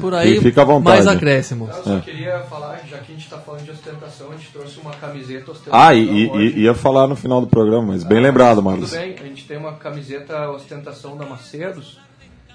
Por 0.01 0.13
aí, 0.13 0.41
Fica 0.41 0.61
à 0.61 0.65
vontade. 0.65 0.83
mais 1.05 1.07
acréscimo. 1.07 1.69
Eu 1.73 1.83
só 1.83 1.97
É. 1.97 2.01
queria 2.01 2.39
falar, 2.49 2.79
já 2.89 2.97
que 2.97 3.11
a 3.13 3.15
gente 3.15 3.23
está 3.23 3.34
falando 3.45 3.63
de 3.63 3.71
ostentação, 3.71 4.31
a 4.31 4.35
gente 4.35 4.51
trouxe 4.51 4.79
uma 4.79 4.91
camiseta 4.91 5.51
ostentação. 5.51 5.79
Ah, 5.79 5.93
e, 5.93 6.27
e- 6.27 6.59
ia 6.61 6.73
falar 6.73 7.07
no 7.07 7.15
final 7.15 7.39
do 7.41 7.47
programa, 7.47 7.87
mas 7.87 8.03
bem 8.03 8.19
lembrado, 8.19 8.61
Marlos. 8.63 8.89
Tudo 8.91 8.99
bem, 8.99 9.15
a 9.19 9.23
gente 9.23 9.45
tem 9.45 9.57
uma 9.57 9.73
camiseta 9.73 10.49
ostentação 10.51 11.15
da 11.17 11.25
Macedos 11.25 11.99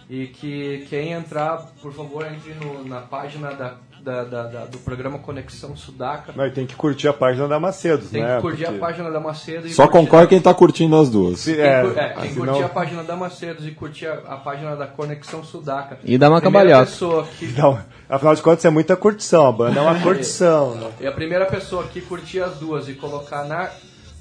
e 0.08 0.26
que 0.26 0.86
quem 0.90 1.12
entrar, 1.12 1.68
por 1.80 1.92
favor, 1.92 2.26
entre 2.26 2.54
no- 2.54 2.84
na 2.84 3.00
página 3.00 3.52
da, 3.52 3.74
da- 4.02 4.24
da- 4.24 4.46
da- 4.46 4.64
do 4.64 4.78
programa 4.78 5.18
Conexão 5.18 5.76
Sudaca. 5.76 6.32
Não, 6.34 6.46
e 6.46 6.50
tem 6.50 6.66
que 6.66 6.74
curtir 6.74 7.08
a 7.08 7.12
página 7.12 7.46
da 7.46 7.60
Macedos, 7.60 8.10
Tem 8.10 8.22
né? 8.22 8.36
que 8.36 8.42
curtir 8.42 8.64
Porque- 8.64 8.76
a 8.76 8.80
página 8.80 9.10
da 9.10 9.20
Macedos. 9.20 9.70
e 9.70 9.74
Só 9.74 9.86
curtir- 9.86 10.06
concorre 10.06 10.26
quem 10.26 10.40
tá 10.40 10.54
curtindo 10.54 10.96
as 10.96 11.10
duas. 11.10 11.44
Tem, 11.44 11.54
é, 11.54 11.80
é, 11.86 12.08
tem 12.08 12.22
que 12.28 12.34
senão- 12.34 12.46
curtir 12.46 12.62
a 12.64 12.68
página 12.68 13.04
da 13.04 13.16
Macedos 13.16 13.66
e 13.66 13.70
curtir 13.72 14.06
a, 14.06 14.14
a 14.14 14.36
página 14.36 14.74
da 14.76 14.86
Conexão 14.86 15.44
Sudaca. 15.44 15.98
E 16.04 16.16
dá 16.18 16.28
uma 16.30 16.40
cambalhota. 16.40 16.90
que 17.38 17.46
Não, 17.58 17.78
afinal 18.08 18.34
de 18.34 18.42
contas 18.42 18.64
é 18.64 18.70
muita 18.70 18.96
curtição, 18.96 19.46
a 19.46 19.52
banda 19.52 19.78
é 19.78 19.82
uma 19.82 20.00
curtição, 20.00 20.74
né? 20.74 20.90
E 21.00 21.06
a 21.06 21.12
primeira 21.12 21.46
pessoa 21.46 21.84
que 21.84 22.00
curtir 22.00 22.40
as 22.40 22.56
duas 22.56 22.88
e 22.88 22.94
colocar 22.94 23.44
na, 23.44 23.70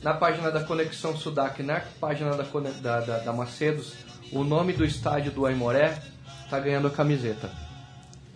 na 0.04 0.14
página 0.14 0.52
da 0.52 0.62
Conexão 0.64 1.16
Sudac 1.16 1.62
e 1.62 1.64
na 1.66 1.82
página 2.00 2.32
da, 2.36 2.44
da, 2.82 3.00
da, 3.00 3.18
da 3.20 3.34
Macedos 3.34 3.94
o 4.32 4.44
nome 4.44 4.74
do 4.74 4.86
estádio 4.86 5.32
do 5.32 5.46
Aimoré, 5.46 5.98
tá 6.50 6.60
ganhando 6.60 6.88
a 6.88 6.92
camiseta. 6.92 7.50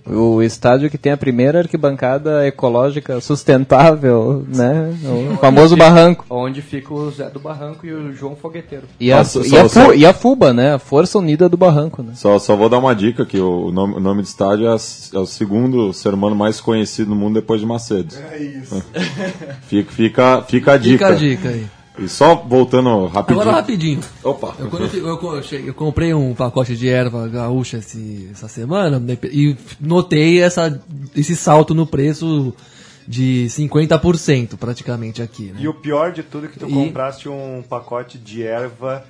O 0.05 0.41
estádio 0.41 0.89
que 0.89 0.97
tem 0.97 1.13
a 1.13 1.17
primeira 1.17 1.59
arquibancada 1.59 2.45
ecológica 2.45 3.21
sustentável, 3.21 4.45
né? 4.53 4.93
O 5.33 5.37
famoso 5.37 5.77
barranco. 5.77 6.25
Onde 6.29 6.61
fica 6.61 6.93
o 6.93 7.09
Zé 7.09 7.29
do 7.29 7.39
Barranco 7.39 7.85
e 7.85 7.93
o 7.93 8.13
João 8.13 8.35
Fogueteiro. 8.35 8.83
E 8.99 9.11
a, 9.13 9.19
Nossa, 9.19 9.39
e 9.39 9.49
só- 9.49 9.61
a, 9.61 9.69
só- 9.69 9.93
e 9.93 10.05
a 10.05 10.13
FUBA, 10.13 10.51
né? 10.53 10.73
A 10.73 10.79
Força 10.79 11.17
Unida 11.17 11.47
do 11.47 11.55
Barranco, 11.55 12.03
né? 12.03 12.11
Só, 12.15 12.37
só 12.37 12.55
vou 12.55 12.67
dar 12.67 12.79
uma 12.79 12.93
dica 12.93 13.25
que 13.25 13.39
o 13.39 13.71
nome, 13.71 13.95
o 13.95 13.99
nome 14.01 14.21
do 14.21 14.25
estádio 14.25 14.67
é, 14.67 14.71
é 14.71 15.19
o 15.19 15.25
segundo 15.25 15.93
ser 15.93 16.13
humano 16.13 16.35
mais 16.35 16.59
conhecido 16.59 17.09
no 17.11 17.15
mundo 17.15 17.35
depois 17.35 17.61
de 17.61 17.65
Macedo. 17.65 18.13
É 18.31 18.37
isso. 18.43 18.83
Fica, 19.67 19.91
fica, 19.91 20.41
fica 20.47 20.73
a 20.73 20.77
dica. 20.77 21.07
Fica 21.07 21.07
a 21.07 21.15
dica 21.15 21.49
aí. 21.49 21.65
E 21.97 22.07
só 22.09 22.33
voltando 22.35 23.05
rapidinho. 23.07 23.41
Agora 23.41 23.55
rapidinho. 23.57 23.99
Opa. 24.23 24.55
Eu, 24.57 24.67
quando 24.69 24.85
eu, 24.97 25.07
eu 25.07 25.43
eu 25.67 25.73
comprei 25.75 26.13
um 26.13 26.33
pacote 26.33 26.75
de 26.75 26.89
erva 26.89 27.27
gaúcha 27.27 27.77
esse- 27.77 28.29
essa 28.31 28.47
semana 28.47 29.01
e 29.31 29.55
notei 29.79 30.41
essa, 30.41 30.81
esse 31.15 31.35
salto 31.35 31.75
no 31.75 31.85
preço 31.85 32.53
de 33.07 33.45
50% 33.47 34.57
praticamente 34.57 35.21
aqui. 35.21 35.51
Né? 35.51 35.59
E 35.59 35.67
o 35.67 35.73
pior 35.73 36.11
de 36.11 36.23
tudo 36.23 36.47
é 36.47 36.49
que 36.49 36.57
tu 36.57 36.67
E- 36.67 36.73
compraste 36.73 37.29
um 37.29 37.63
pacote 37.67 38.17
de 38.17 38.41
erva 38.43 39.03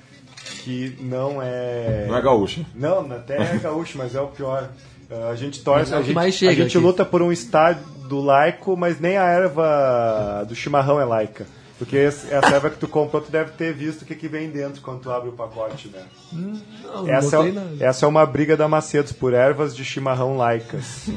que 0.63 0.97
não 0.99 1.41
é. 1.41 2.05
Não 2.09 2.17
é 2.17 2.21
gaúcha. 2.21 2.65
Não, 2.75 2.99
até 3.11 3.37
é 3.55 3.57
gaúcho, 3.59 3.97
mas 3.97 4.13
é 4.13 4.19
o 4.19 4.27
pior. 4.27 4.69
Uh, 5.09 5.27
A 5.31 5.35
gente 5.35 5.61
torce, 5.61 5.93
é 5.93 5.97
a 5.97 6.01
gente, 6.01 6.13
mais 6.15 6.33
chega 6.33 6.51
a 6.51 6.55
gente 6.55 6.75
aqui. 6.77 6.85
luta 6.85 7.05
por 7.05 7.21
um 7.21 7.31
estado 7.31 7.79
laico, 8.19 8.75
mas 8.75 8.99
nem 8.99 9.15
a 9.17 9.23
erva 9.23 10.43
do 10.47 10.53
chimarrão 10.55 10.99
é 10.99 11.05
laica. 11.05 11.45
Porque 11.79 11.97
essa 11.97 12.27
erva 12.53 12.69
que 12.69 12.77
tu 12.77 12.87
comprou, 12.87 13.21
tu 13.21 13.31
deve 13.31 13.51
ter 13.51 13.73
visto 13.73 14.03
o 14.03 14.05
que, 14.05 14.15
que 14.15 14.27
vem 14.27 14.49
dentro 14.49 14.79
quando 14.81 14.99
tu 15.01 15.11
abre 15.11 15.29
o 15.29 15.33
pacote, 15.33 15.89
né? 15.89 16.03
Não, 16.31 17.03
não 17.03 17.09
Essa 17.13 17.37
é, 17.37 17.51
nada. 17.51 17.69
essa 17.79 18.05
é 18.05 18.07
uma 18.07 18.25
briga 18.25 18.55
da 18.55 18.67
Macedos 18.67 19.11
por 19.11 19.33
ervas 19.33 19.75
de 19.75 19.83
chimarrão 19.83 20.37
laicas. 20.37 21.09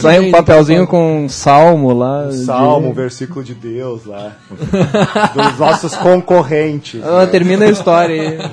Sai 0.00 0.18
um 0.20 0.30
papelzinho 0.30 0.86
com 0.86 1.24
um 1.24 1.28
salmo 1.28 1.92
lá. 1.94 2.24
Um 2.26 2.30
de- 2.30 2.44
salmo, 2.44 2.88
um 2.88 2.92
versículo 2.92 3.44
de 3.44 3.54
Deus 3.54 4.04
lá. 4.04 4.36
Dos 5.34 5.58
nossos 5.58 5.94
concorrentes. 5.96 7.00
Ah, 7.04 7.26
termina 7.26 7.66
a 7.66 7.70
história 7.70 8.20
aí. 8.42 8.50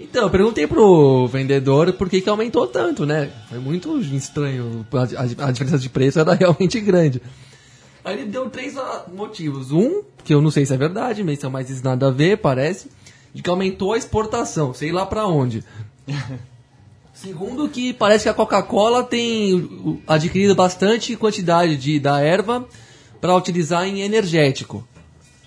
Então, 0.00 0.24
eu 0.24 0.30
perguntei 0.30 0.66
pro 0.66 1.26
vendedor 1.26 1.92
por 1.94 2.08
que, 2.08 2.20
que 2.20 2.28
aumentou 2.28 2.66
tanto, 2.66 3.06
né? 3.06 3.30
Foi 3.48 3.58
muito 3.58 3.98
estranho. 4.00 4.84
A, 4.92 5.44
a- 5.44 5.48
a 5.48 5.52
diferença 5.52 5.78
de 5.78 5.88
preço 5.88 6.18
era 6.20 6.34
realmente 6.34 6.80
grande. 6.80 7.20
Aí 8.04 8.18
ele 8.18 8.30
deu 8.30 8.50
três 8.50 8.76
ah, 8.76 9.06
motivos. 9.12 9.70
Um, 9.70 10.02
que 10.24 10.34
eu 10.34 10.42
não 10.42 10.50
sei 10.50 10.66
se 10.66 10.74
é 10.74 10.76
verdade, 10.76 11.22
mas 11.22 11.42
mais 11.44 11.70
isso 11.70 11.84
nada 11.84 12.08
a 12.08 12.10
ver, 12.10 12.38
parece, 12.38 12.90
de 13.32 13.42
que 13.42 13.50
aumentou 13.50 13.92
a 13.92 13.98
exportação, 13.98 14.74
sei 14.74 14.92
lá 14.92 15.06
pra 15.06 15.26
onde. 15.26 15.64
Segundo, 17.14 17.68
que 17.68 17.92
parece 17.92 18.24
que 18.24 18.28
a 18.28 18.34
Coca-Cola 18.34 19.04
tem 19.04 20.00
adquirido 20.06 20.54
bastante 20.56 21.14
quantidade 21.14 21.76
de, 21.76 22.00
da 22.00 22.20
erva 22.20 22.66
para 23.20 23.36
utilizar 23.36 23.86
em 23.86 24.00
energético. 24.00 24.86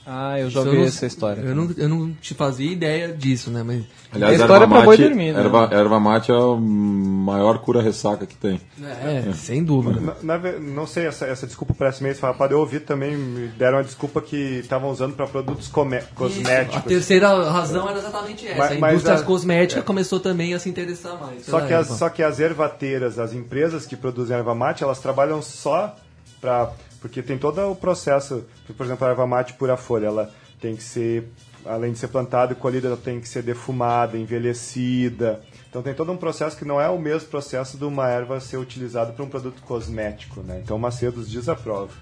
Ah, 0.08 0.39
eu 0.39 0.49
já 0.51 0.60
ouvi 0.60 0.84
essa 0.84 1.06
história. 1.08 1.41
Eu 1.41 1.56
não, 1.56 1.70
eu 1.76 1.89
não 1.89 2.12
te 2.14 2.34
fazia 2.36 2.72
ideia 2.72 3.12
disso, 3.12 3.49
né? 3.49 3.64
Mas 3.64 3.84
Aliás, 4.14 4.34
É 4.34 4.36
história 4.43 4.64
erva 4.64 4.76
pra 4.76 4.86
boi 4.86 4.97
mate, 4.97 5.08
dormir, 5.10 5.34
né? 5.34 5.39
erva, 5.39 5.70
erva 5.72 5.99
mate 5.99 6.32
é 6.32 6.36
a 6.36 6.56
maior 6.56 7.58
cura-ressaca 7.60 8.26
que 8.26 8.36
tem. 8.36 8.62
É, 8.82 9.34
sem 9.34 9.64
dúvida. 9.64 10.14
Na- 10.22 10.38
na 10.38 10.51
não 10.60 10.86
sei, 10.86 11.08
essa, 11.08 11.26
essa 11.26 11.47
desculpa 11.47 11.74
parece 11.74 12.03
meio 12.03 12.14
esfarrapada. 12.14 12.53
Eu 12.53 12.60
ouvi 12.60 12.80
também, 12.80 13.18
me 13.18 13.47
deram 13.47 13.78
uma 13.80 13.84
desculpa 13.84 14.22
que 14.22 14.36
estavam 14.60 14.89
usando 14.91 15.16
para 15.16 15.26
produtos 15.28 15.68
come- 15.68 15.97
Isso, 15.97 16.08
A 16.12 16.16
cosméticos. 16.16 16.84
terceira 16.84 17.49
razão 17.49 17.89
era 17.89 17.97
exatamente 17.97 18.47
essa. 18.47 18.58
Mas- 18.58 18.72
a 18.84 18.91
indústria 18.91 19.16
a- 19.16 19.24
cosmética 19.24 19.80
é. 19.82 19.84
começou 19.84 20.20
também 20.20 20.53
a 20.53 20.60
se 20.60 20.70
interessar 20.70 21.20
mais. 21.20 21.45
Só 21.45 21.60
que, 21.62 21.74
as, 21.74 21.88
só 21.88 22.10
que 22.10 22.22
as 22.22 22.39
ervateiras, 22.39 23.18
as 23.18 23.34
empresas 23.34 23.86
que 23.86 23.95
produzem 23.95 24.38
erva 24.38 24.53
mate, 24.53 24.84
elas 24.84 24.99
trabalham 24.99 25.41
só 25.41 25.95
para. 26.39 26.72
Porque 27.06 27.22
tem 27.22 27.38
todo 27.38 27.62
o 27.70 27.76
processo. 27.76 28.45
Por 28.76 28.84
exemplo, 28.84 29.06
a 29.06 29.12
erva 29.12 29.28
mate 29.28 29.53
pura 29.53 29.78
folha, 29.78 30.08
ela 30.08 30.34
tem 30.60 30.76
que 30.76 30.82
ser, 30.82 31.30
além 31.64 31.91
de 31.91 31.99
ser 31.99 32.08
plantada 32.08 32.53
e 32.53 32.56
colhida, 32.56 32.88
ela 32.88 32.97
tem 32.97 33.22
que 33.22 33.30
ser 33.30 33.43
defumada, 33.43 34.18
envelhecida. 34.18 35.39
Então 35.70 35.84
tem 35.84 35.93
todo 35.93 36.12
um 36.12 36.18
processo 36.18 36.58
que 36.58 36.66
não 36.66 36.82
é 36.82 36.89
o 36.89 36.97
mesmo 36.97 37.30
processo 37.30 37.78
de 37.78 37.86
uma 37.86 38.10
erva 38.10 38.39
ser 38.39 38.58
utilizada 38.58 39.14
para 39.14 39.24
um 39.24 39.30
produto 39.30 39.62
cosmético. 39.62 40.41
Né? 40.41 40.62
Então 40.64 40.80
Macedos 40.80 41.30
desaprova. 41.30 41.93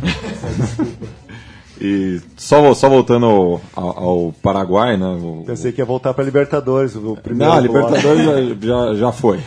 E 1.84 2.20
só, 2.36 2.72
só 2.74 2.88
voltando 2.88 3.26
ao, 3.26 3.60
ao- 3.74 4.32
Paraguai, 4.40 4.96
né? 4.96 5.06
o- 5.06 5.42
Pensei 5.44 5.72
que 5.72 5.80
ia 5.80 5.84
voltar 5.84 6.14
para 6.14 6.22
Libertadores, 6.24 6.94
o 6.94 7.16
primeiro. 7.16 7.52
Não. 7.52 7.60
Libertadores 7.60 8.24
já, 8.62 8.66
já, 8.88 8.94
já 8.94 9.12
foi. 9.12 9.40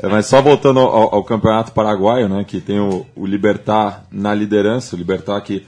É, 0.00 0.06
mas 0.08 0.26
só 0.26 0.40
voltando 0.40 0.78
ao, 0.78 1.16
ao 1.16 1.24
Campeonato 1.24 1.72
Paraguaio, 1.72 2.28
né, 2.28 2.44
que 2.46 2.60
tem 2.60 2.78
o, 2.78 3.04
o 3.16 3.26
Libertar 3.26 4.06
na 4.12 4.32
liderança, 4.32 4.94
o 4.94 4.98
Libertar 4.98 5.40
que, 5.40 5.66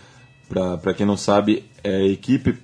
para 0.49 0.95
quem 0.95 1.05
não 1.05 1.17
sabe, 1.17 1.65
é 1.83 1.97
a 1.97 2.07
equipe 2.07 2.57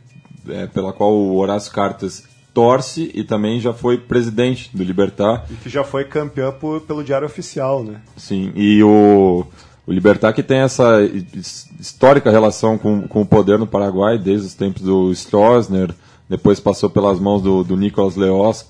é, 0.49 0.68
pela 0.68 0.93
qual 0.93 1.12
o 1.12 1.37
Horácio 1.37 1.72
Cartas 1.72 2.22
torce 2.55 3.11
e 3.12 3.24
também 3.24 3.59
já 3.61 3.72
foi 3.72 3.99
presidente 3.99 4.70
do 4.74 4.85
Libertar. 4.85 5.45
E 5.51 5.55
que 5.55 5.68
já 5.68 5.83
foi 5.83 6.05
campeão 6.05 6.53
por- 6.53 6.81
pelo 6.83 7.03
Diário 7.03 7.27
Oficial, 7.27 7.83
né? 7.83 8.01
Sim, 8.16 8.53
e 8.55 8.81
o, 8.85 9.45
O 9.87 9.93
Libertar 9.93 10.32
que 10.32 10.43
tem 10.43 10.59
essa 10.59 11.01
his- 11.03 11.68
histórica 11.78 12.30
relação 12.30 12.76
com, 12.76 13.03
com 13.07 13.22
o 13.22 13.26
poder 13.26 13.59
no 13.59 13.66
Paraguai, 13.66 14.18
desde 14.18 14.47
os 14.49 14.55
tempos 14.55 14.82
do 14.82 15.12
Stroessner, 15.12 15.95
depois 16.28 16.59
passou 16.59 16.91
pelas 16.91 17.20
mãos 17.20 17.41
do, 17.41 17.62
do 17.62 17.76
Nicolas 17.76 18.16
Leoz, 18.16 18.66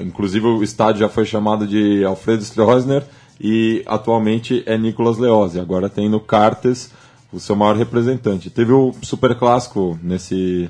inclusive 0.00 0.46
o 0.46 0.62
estádio 0.62 1.00
já 1.00 1.08
foi 1.08 1.24
chamado 1.24 1.66
de 1.66 2.04
Alfredo 2.04 2.42
Stroessner 2.42 3.04
e 3.40 3.82
atualmente 3.86 4.62
é 4.66 4.76
Nicolas 4.76 5.18
Leoz. 5.18 5.54
E 5.54 5.60
agora 5.60 5.88
tem 5.88 6.08
no 6.08 6.20
Cartes 6.20 6.90
o 7.32 7.38
seu 7.38 7.54
maior 7.54 7.76
representante. 7.76 8.50
Teve 8.50 8.72
o 8.72 8.94
Super 9.02 9.34
Clássico 9.36 9.98
nesse 10.02 10.68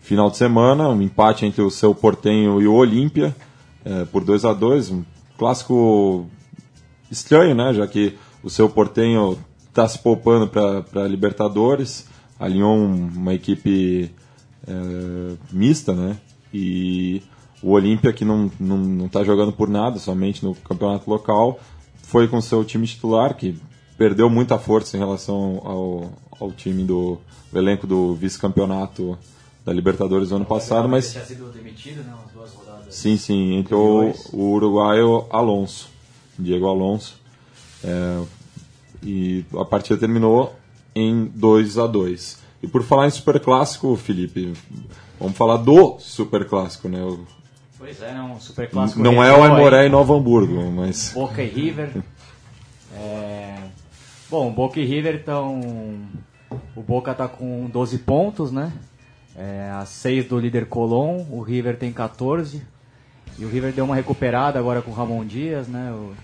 final 0.00 0.30
de 0.30 0.36
semana, 0.36 0.88
um 0.88 1.00
empate 1.02 1.44
entre 1.46 1.62
o 1.62 1.70
seu 1.70 1.94
Portenho 1.94 2.60
e 2.60 2.66
o 2.66 2.74
Olímpia, 2.74 3.34
eh, 3.84 4.04
por 4.10 4.24
2 4.24 4.44
a 4.44 4.52
2 4.52 4.90
um 4.90 5.02
clássico 5.38 6.26
estranho, 7.10 7.54
né? 7.54 7.72
Já 7.74 7.86
que 7.86 8.14
o 8.46 8.50
seu 8.50 8.68
Portenho 8.68 9.36
está 9.68 9.88
se 9.88 9.98
poupando 9.98 10.46
para 10.46 11.08
Libertadores, 11.08 12.06
alinhou 12.38 12.76
um- 12.76 13.08
uma 13.08 13.34
equipe 13.34 14.12
eh, 14.68 15.36
mista, 15.52 15.92
né? 15.94 16.16
E 16.54 17.22
o 17.60 17.72
Olímpia, 17.72 18.12
que 18.12 18.24
não 18.24 18.46
está 18.46 18.56
não, 18.60 18.76
não 18.78 19.08
tá 19.08 19.24
jogando 19.24 19.52
por 19.52 19.68
nada, 19.68 19.98
somente 19.98 20.44
no 20.44 20.54
campeonato 20.54 21.10
local, 21.10 21.58
foi 22.02 22.28
com 22.28 22.40
seu 22.40 22.64
time 22.64 22.86
titular, 22.86 23.34
que 23.36 23.58
perdeu 23.98 24.30
muita 24.30 24.58
força 24.58 24.96
em 24.96 25.00
relação 25.00 25.60
ao, 25.64 26.12
ao 26.40 26.52
time 26.52 26.84
do, 26.84 27.18
elenco 27.52 27.84
do 27.84 28.14
vice-campeonato 28.14 29.18
da 29.64 29.72
Libertadores 29.72 30.28
do 30.28 30.36
ano 30.36 30.44
passado, 30.44 30.88
mas 30.88 31.10
tinha 31.10 31.24
sido 31.24 31.48
demitido, 31.50 32.04
né? 32.04 32.14
Umas 32.16 32.32
duas 32.32 32.52
rodadas. 32.54 32.94
Sim, 32.94 33.16
sim, 33.16 33.54
entrou 33.56 34.14
o 34.32 34.52
uruguaio 34.52 35.26
Alonso, 35.30 35.88
Diego 36.38 36.68
Alonso. 36.68 37.16
É, 37.82 38.22
e 39.02 39.44
a 39.58 39.64
partida 39.64 39.98
terminou 39.98 40.54
em 40.94 41.26
2 41.34 41.78
a 41.78 41.86
2 41.86 42.38
E 42.62 42.66
por 42.66 42.82
falar 42.82 43.06
em 43.06 43.10
Super 43.10 43.38
Clássico, 43.40 43.94
Felipe, 43.96 44.52
vamos 45.20 45.36
falar 45.36 45.58
do 45.58 45.98
Super 45.98 46.46
Clássico, 46.46 46.88
né? 46.88 47.02
O- 47.02 47.24
Pois 47.78 48.00
é, 48.02 48.12
né? 48.14 48.20
Um 48.22 48.40
super 48.40 48.68
clássico. 48.70 49.00
Não 49.02 49.22
é 49.22 49.30
o 49.30 49.36
retrô 49.36 49.44
aí. 49.44 49.52
Aimoré 49.52 49.86
em 49.86 49.90
Novo 49.90 50.14
Hamburgo, 50.14 50.70
mas. 50.72 51.12
Boca 51.14 51.42
e 51.42 51.48
River. 51.48 51.90
É, 52.98 53.56
Bom, 54.30 54.50
Boca 54.50 54.80
e 54.80 54.84
River 54.84 55.16
estão. 55.16 55.60
O 56.74 56.82
Boca 56.82 57.14
tá 57.14 57.28
com 57.28 57.68
12 57.70 57.98
pontos, 57.98 58.50
né? 58.50 58.72
É, 59.36 59.70
a 59.74 59.84
6 59.84 60.26
do 60.26 60.38
líder 60.38 60.66
Colón, 60.66 61.24
o 61.30 61.42
River 61.42 61.76
tem 61.76 61.92
14. 61.92 62.62
E 63.38 63.44
o 63.44 63.48
River 63.50 63.72
deu 63.72 63.84
uma 63.84 63.94
recuperada 63.94 64.58
agora 64.58 64.80
com 64.80 64.90
o 64.90 64.94
Ramon 64.94 65.24
Dias, 65.24 65.68
né? 65.68 65.92
O- 65.92 66.14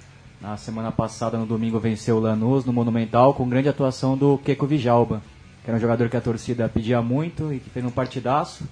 Na 0.43 0.57
semana 0.57 0.90
passada, 0.90 1.38
no 1.38 1.47
domingo, 1.47 1.78
venceu 1.78 2.16
o 2.16 2.20
Lanús 2.20 2.64
no 2.64 2.72
Monumental 2.72 3.32
com 3.32 3.49
grande 3.49 3.68
atuação 3.68 4.18
do 4.18 4.36
Keco 4.38 4.66
Vijalba, 4.66 5.22
que 5.62 5.70
era 5.70 5.76
um 5.76 5.80
jogador 5.80 6.09
que 6.09 6.16
a 6.16 6.20
torcida 6.20 6.68
pedia 6.68 7.01
muito 7.01 7.53
e 7.53 7.61
que 7.61 7.70
fez 7.70 7.86
um 7.86 7.93
partidaço. 7.93 8.64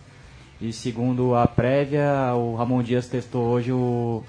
E 0.61 0.73
segundo 0.73 1.37
a 1.37 1.47
prévia, 1.47 2.35
o 2.35 2.57
Ramon 2.57 2.83
Dias 2.83 3.07
testou 3.07 3.45
hoje 3.45 3.71
o, 3.71 4.25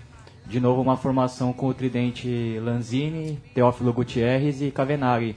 de 0.45 0.59
novo 0.59 0.83
uma 0.83 0.95
formação 0.95 1.51
com 1.51 1.65
o 1.65 1.73
tridente 1.73 2.59
Lanzini, 2.59 3.39
Teófilo 3.55 3.91
Gutierrez 3.91 4.61
e 4.61 4.69
Cavenaghi. 4.69 5.35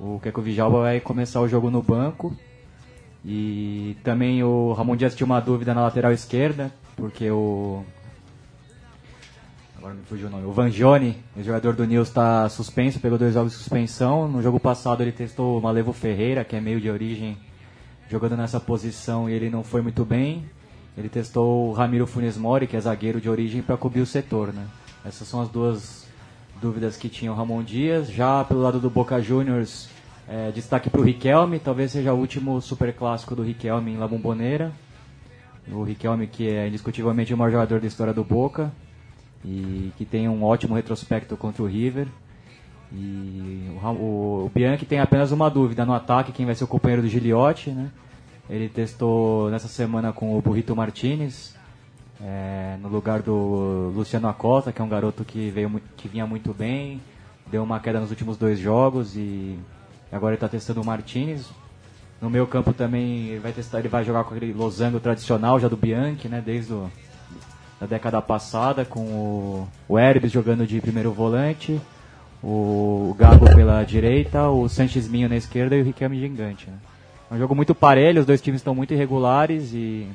O 0.00 0.18
Keco 0.20 0.40
Vijalba 0.40 0.80
vai 0.80 1.00
começar 1.00 1.42
o 1.42 1.48
jogo 1.48 1.70
no 1.70 1.82
banco. 1.82 2.34
E 3.22 3.94
também 4.02 4.42
o 4.42 4.72
Ramon 4.72 4.96
Dias 4.96 5.14
tinha 5.14 5.26
uma 5.26 5.38
dúvida 5.38 5.74
na 5.74 5.82
lateral 5.82 6.12
esquerda, 6.12 6.72
porque 6.96 7.30
o. 7.30 7.84
Agora 9.82 9.96
me 9.96 10.04
fugiu 10.04 10.28
o 10.28 10.30
nome. 10.30 10.46
O 10.46 10.52
Vangione, 10.52 11.16
jogador 11.38 11.74
do 11.74 11.84
Nils, 11.84 12.06
está 12.06 12.48
suspenso, 12.48 13.00
pegou 13.00 13.18
dois 13.18 13.34
jogos 13.34 13.50
de 13.50 13.58
suspensão. 13.58 14.28
No 14.28 14.40
jogo 14.40 14.60
passado 14.60 15.02
ele 15.02 15.10
testou 15.10 15.58
o 15.58 15.60
Malevo 15.60 15.92
Ferreira, 15.92 16.44
que 16.44 16.54
é 16.54 16.60
meio 16.60 16.80
de 16.80 16.88
origem, 16.88 17.36
jogando 18.08 18.36
nessa 18.36 18.60
posição 18.60 19.28
e 19.28 19.32
ele 19.32 19.50
não 19.50 19.64
foi 19.64 19.82
muito 19.82 20.04
bem. 20.04 20.44
Ele 20.96 21.08
testou 21.08 21.68
o 21.68 21.72
Ramiro 21.72 22.06
Funes 22.06 22.36
Mori, 22.36 22.68
que 22.68 22.76
é 22.76 22.80
zagueiro 22.80 23.20
de 23.20 23.28
origem, 23.28 23.60
para 23.60 23.76
cobrir 23.76 24.00
o 24.02 24.06
setor. 24.06 24.52
Né? 24.52 24.64
Essas 25.04 25.26
são 25.26 25.40
as 25.40 25.48
duas 25.48 26.06
dúvidas 26.60 26.96
que 26.96 27.08
tinha 27.08 27.32
o 27.32 27.34
Ramon 27.34 27.64
Dias. 27.64 28.08
Já 28.08 28.44
pelo 28.44 28.62
lado 28.62 28.78
do 28.78 28.88
Boca 28.88 29.20
Juniors, 29.20 29.88
é, 30.28 30.52
destaque 30.52 30.90
para 30.90 31.00
o 31.00 31.04
Riquelme, 31.04 31.58
talvez 31.58 31.90
seja 31.90 32.14
o 32.14 32.18
último 32.18 32.60
super 32.60 32.94
clássico 32.94 33.34
do 33.34 33.42
Riquelme 33.42 33.90
em 33.90 33.96
La 33.96 34.06
Bombonera. 34.06 34.70
O 35.72 35.82
Riquelme, 35.82 36.28
que 36.28 36.48
é 36.48 36.68
indiscutivelmente 36.68 37.34
o 37.34 37.36
maior 37.36 37.50
jogador 37.50 37.80
da 37.80 37.88
história 37.88 38.14
do 38.14 38.22
Boca 38.22 38.70
e 39.44 39.92
que 39.96 40.04
tem 40.04 40.28
um 40.28 40.44
ótimo 40.44 40.74
retrospecto 40.74 41.36
contra 41.36 41.62
o 41.62 41.66
River. 41.66 42.06
E 42.92 43.70
o, 43.82 43.86
o, 43.86 44.46
o 44.46 44.50
Bianchi 44.54 44.84
tem 44.84 45.00
apenas 45.00 45.32
uma 45.32 45.48
dúvida 45.48 45.84
no 45.84 45.94
ataque, 45.94 46.32
quem 46.32 46.46
vai 46.46 46.54
ser 46.54 46.64
o 46.64 46.68
companheiro 46.68 47.02
do 47.02 47.08
Giliotti, 47.08 47.70
né? 47.70 47.90
Ele 48.50 48.68
testou 48.68 49.50
nessa 49.50 49.68
semana 49.68 50.12
com 50.12 50.36
o 50.36 50.42
Burrito 50.42 50.76
Martinez, 50.76 51.54
é, 52.20 52.76
no 52.80 52.88
lugar 52.88 53.22
do 53.22 53.92
Luciano 53.94 54.28
Acosta, 54.28 54.72
que 54.72 54.80
é 54.80 54.84
um 54.84 54.88
garoto 54.88 55.24
que, 55.24 55.50
veio, 55.50 55.80
que 55.96 56.06
vinha 56.06 56.26
muito 56.26 56.52
bem, 56.52 57.00
deu 57.50 57.62
uma 57.62 57.80
queda 57.80 57.98
nos 58.00 58.10
últimos 58.10 58.36
dois 58.36 58.58
jogos 58.58 59.16
e 59.16 59.58
agora 60.10 60.32
ele 60.32 60.36
está 60.36 60.48
testando 60.48 60.82
o 60.82 60.84
Martinez. 60.84 61.48
No 62.20 62.30
meu 62.30 62.46
campo 62.46 62.72
também 62.72 63.28
ele 63.28 63.40
vai 63.40 63.52
testar, 63.52 63.80
ele 63.80 63.88
vai 63.88 64.04
jogar 64.04 64.24
com 64.24 64.34
aquele 64.34 64.52
losango 64.52 65.00
tradicional 65.00 65.58
já 65.58 65.66
do 65.66 65.76
Bianchi, 65.76 66.28
né? 66.28 66.42
Desde 66.44 66.72
o, 66.72 66.90
da 67.82 67.86
década 67.86 68.22
passada, 68.22 68.84
com 68.84 69.00
o, 69.00 69.68
o 69.88 69.98
Herbes 69.98 70.30
jogando 70.30 70.64
de 70.64 70.80
primeiro 70.80 71.10
volante, 71.10 71.80
o 72.40 73.12
Gago 73.18 73.52
pela 73.52 73.82
direita, 73.82 74.48
o 74.48 74.68
Sanches 74.68 75.08
Minho 75.08 75.28
na 75.28 75.34
esquerda 75.34 75.74
e 75.74 75.82
o 75.82 75.84
Riquelme 75.84 76.20
gigante. 76.20 76.70
Né? 76.70 76.76
É 77.28 77.34
um 77.34 77.38
jogo 77.38 77.56
muito 77.56 77.74
parelho, 77.74 78.20
os 78.20 78.26
dois 78.26 78.40
times 78.40 78.60
estão 78.60 78.72
muito 78.72 78.94
irregulares 78.94 79.72
e 79.74 80.06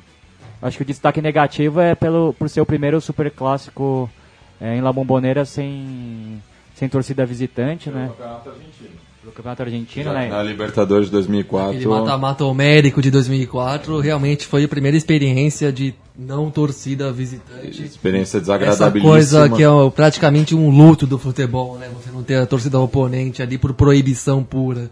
acho 0.62 0.78
que 0.78 0.82
o 0.82 0.86
destaque 0.86 1.20
negativo 1.20 1.78
é 1.78 1.94
pelo, 1.94 2.32
por 2.38 2.48
ser 2.48 2.62
o 2.62 2.66
primeiro 2.66 3.02
super 3.02 3.30
clássico 3.30 4.08
é, 4.58 4.74
em 4.74 4.80
La 4.80 4.90
Bombonera 4.90 5.44
sem, 5.44 6.42
sem 6.74 6.88
torcida 6.88 7.26
visitante, 7.26 7.90
né? 7.90 8.10
Pelo 9.28 9.32
Campeonato 9.36 9.62
Argentino, 9.62 10.12
né? 10.12 10.28
Na 10.28 10.42
Libertadores 10.42 11.06
de 11.06 11.12
2004. 11.12 11.70
Aquele 11.76 11.86
mata-mata 11.86 12.44
homérico 12.44 13.02
de 13.02 13.10
2004 13.10 14.00
realmente 14.00 14.46
foi 14.46 14.64
a 14.64 14.68
primeira 14.68 14.96
experiência 14.96 15.70
de 15.72 15.94
não 16.18 16.50
torcida 16.50 17.12
visitante. 17.12 17.82
Experiência 17.84 18.38
Essa 18.38 18.40
desagradabilíssima. 18.40 19.12
coisa 19.12 19.48
que 19.48 19.62
é 19.62 19.90
praticamente 19.94 20.54
um 20.54 20.70
luto 20.70 21.06
do 21.06 21.18
futebol, 21.18 21.76
né? 21.78 21.88
Você 21.94 22.10
não 22.10 22.22
ter 22.22 22.36
a 22.36 22.46
torcida 22.46 22.78
oponente 22.80 23.42
ali 23.42 23.58
por 23.58 23.72
proibição 23.74 24.42
pura. 24.42 24.90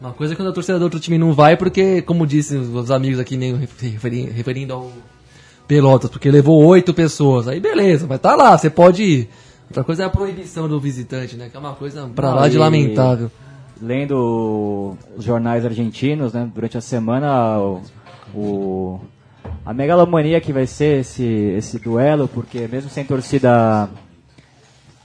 Uma 0.00 0.12
coisa 0.12 0.32
é 0.32 0.36
quando 0.36 0.48
a 0.48 0.52
torcida 0.52 0.78
do 0.78 0.82
outro 0.84 0.98
time 0.98 1.18
não 1.18 1.32
vai, 1.32 1.56
porque, 1.56 2.02
como 2.02 2.26
disse 2.26 2.56
os 2.56 2.90
amigos 2.90 3.20
aqui, 3.20 3.36
meio 3.36 3.56
referi- 3.56 4.30
referindo 4.30 4.72
ao 4.74 4.90
Pelotas, 5.68 6.10
porque 6.10 6.30
levou 6.30 6.64
oito 6.66 6.92
pessoas. 6.92 7.46
Aí 7.46 7.60
beleza, 7.60 8.06
mas 8.08 8.18
tá 8.20 8.34
lá, 8.34 8.58
você 8.58 8.68
pode 8.68 9.02
ir. 9.04 9.28
Outra 9.68 9.84
coisa 9.84 10.02
é 10.02 10.06
a 10.06 10.10
proibição 10.10 10.66
do 10.68 10.80
visitante, 10.80 11.36
né? 11.36 11.48
Que 11.48 11.56
é 11.56 11.60
uma 11.60 11.74
coisa 11.74 12.10
pra 12.12 12.34
lá 12.34 12.48
de 12.48 12.58
lamentável. 12.58 13.30
Lendo 13.80 14.96
os 15.16 15.24
jornais 15.24 15.64
argentinos, 15.64 16.32
né, 16.32 16.48
durante 16.54 16.76
a 16.76 16.80
semana, 16.80 17.58
o, 17.58 17.80
o- 18.34 19.00
a 19.64 19.72
megalomania 19.72 20.40
que 20.40 20.52
vai 20.52 20.66
ser 20.66 21.00
esse, 21.00 21.24
esse 21.24 21.78
duelo, 21.78 22.28
porque 22.28 22.68
mesmo 22.68 22.90
sem 22.90 23.04
torcida, 23.04 23.88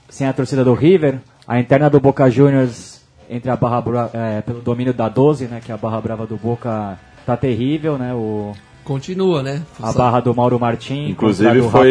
sem 0.08 0.26
a 0.26 0.32
torcida 0.32 0.64
do 0.64 0.74
River, 0.74 1.20
a 1.46 1.58
interna 1.58 1.88
do 1.90 2.00
Boca 2.00 2.28
Juniors 2.30 3.00
entre 3.28 3.50
a 3.50 3.56
barra 3.56 3.82
é, 4.12 4.40
pelo 4.42 4.60
domínio 4.60 4.94
da 4.94 5.08
12, 5.08 5.46
né, 5.46 5.60
que 5.64 5.72
é 5.72 5.74
a 5.74 5.78
barra 5.78 6.00
brava 6.00 6.26
do 6.26 6.36
Boca, 6.36 6.98
tá 7.24 7.36
terrível, 7.36 7.98
né, 7.98 8.14
o 8.14 8.52
Continua, 8.84 9.42
né? 9.42 9.62
a 9.82 9.90
barra 9.92 10.20
do 10.20 10.32
Mauro 10.32 10.60
Martins, 10.60 11.10
Inclusive 11.10 11.48
foi, 11.72 11.90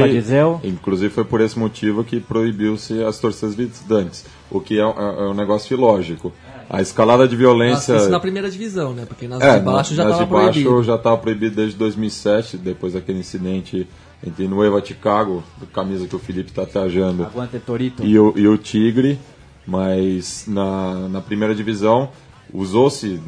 inclusive 0.63 1.13
foi 1.13 1.25
por 1.25 1.41
esse 1.41 1.59
motivo 1.59 2.05
que 2.05 2.21
proibiu-se 2.21 3.03
as 3.03 3.19
torcidas 3.19 3.53
visitantes, 3.53 4.25
o 4.49 4.61
que 4.61 4.79
é, 4.79 4.85
um- 4.85 4.91
é 4.97 5.27
um 5.29 5.33
negócio 5.33 5.73
ilógico. 5.75 6.31
A 6.69 6.81
escalada 6.81 7.27
de 7.27 7.35
violência... 7.35 7.95
Isso 7.95 8.09
na 8.09 8.19
primeira 8.19 8.49
divisão, 8.49 8.93
né? 8.93 9.05
Porque 9.05 9.27
nas 9.27 9.41
É, 9.41 9.59
de 9.59 9.65
baixo 9.65 9.93
já 9.93 10.03
estava 10.03 10.23
de 10.23 10.31
baixo 10.31 10.51
proibido. 10.51 10.83
já 10.83 10.95
estava 10.95 11.17
proibido 11.17 11.55
desde 11.55 11.77
2007, 11.77 12.57
depois 12.57 12.93
daquele 12.93 13.19
incidente 13.19 13.87
entre 14.25 14.47
Nueva 14.47 14.83
Chicago, 14.83 15.43
do 15.57 15.67
camisa 15.67 16.07
que 16.07 16.15
o 16.15 16.19
Felipe 16.19 16.49
está 16.49 16.65
trajando, 16.65 17.23
Aguante 17.23 17.59
Torito. 17.59 18.03
e 18.03 18.17
o, 18.17 18.33
e 18.35 18.47
o 18.47 18.57
Tigre, 18.57 19.19
mas 19.67 20.45
na, 20.47 21.07
na 21.09 21.21
primeira 21.21 21.53
divisão 21.53 22.09
usou-se, 22.53 23.19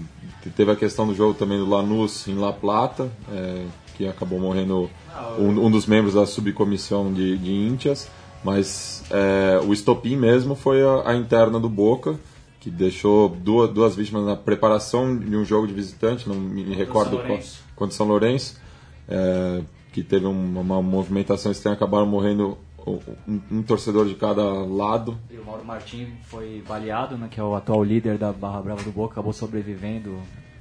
teve 0.55 0.71
a 0.71 0.75
questão 0.75 1.05
do 1.05 1.13
jogo 1.13 1.33
também 1.33 1.57
do 1.57 1.69
Lanús 1.69 2.27
em 2.27 2.35
La 2.35 2.53
Plata, 2.53 3.09
é, 3.31 3.65
que 3.95 4.07
acabou 4.07 4.39
morrendo 4.39 4.89
um, 5.37 5.65
um 5.65 5.71
dos 5.71 5.85
membros 5.85 6.13
da 6.13 6.25
subcomissão 6.25 7.11
de, 7.11 7.37
de 7.37 7.51
Íntias, 7.51 8.07
mas 8.43 9.03
é, 9.11 9.59
o 9.63 9.73
estopim 9.73 10.15
mesmo 10.15 10.55
foi 10.55 10.81
a, 10.83 11.09
a 11.11 11.15
interna 11.15 11.59
do 11.59 11.69
Boca, 11.69 12.15
que 12.67 12.71
deixou 12.71 13.29
duas, 13.29 13.69
duas 13.69 13.95
vítimas 13.95 14.25
na 14.25 14.35
preparação 14.35 15.17
de 15.17 15.37
um 15.37 15.45
jogo 15.45 15.65
de 15.67 15.73
visitante, 15.73 16.27
não 16.27 16.35
me 16.35 16.75
recordo 16.75 17.17
qual, 17.19 17.39
contra 17.77 17.95
São 17.95 18.05
Lourenço, 18.05 18.59
é, 19.07 19.61
que 19.93 20.03
teve 20.03 20.25
uma, 20.25 20.59
uma 20.59 20.81
movimentação 20.81 21.49
estranha, 21.49 21.75
acabaram 21.75 22.05
morrendo 22.05 22.57
um, 23.25 23.39
um 23.49 23.63
torcedor 23.63 24.05
de 24.05 24.15
cada 24.15 24.43
lado. 24.43 25.17
E 25.31 25.37
o 25.37 25.45
Mauro 25.45 25.63
Martins 25.63 26.09
foi 26.25 26.61
baleado, 26.67 27.17
né, 27.17 27.29
que 27.31 27.39
é 27.39 27.43
o 27.43 27.55
atual 27.55 27.81
líder 27.85 28.17
da 28.17 28.33
Barra 28.33 28.61
Brava 28.61 28.83
do 28.83 28.91
Boca, 28.91 29.13
acabou 29.13 29.31
sobrevivendo. 29.31 30.19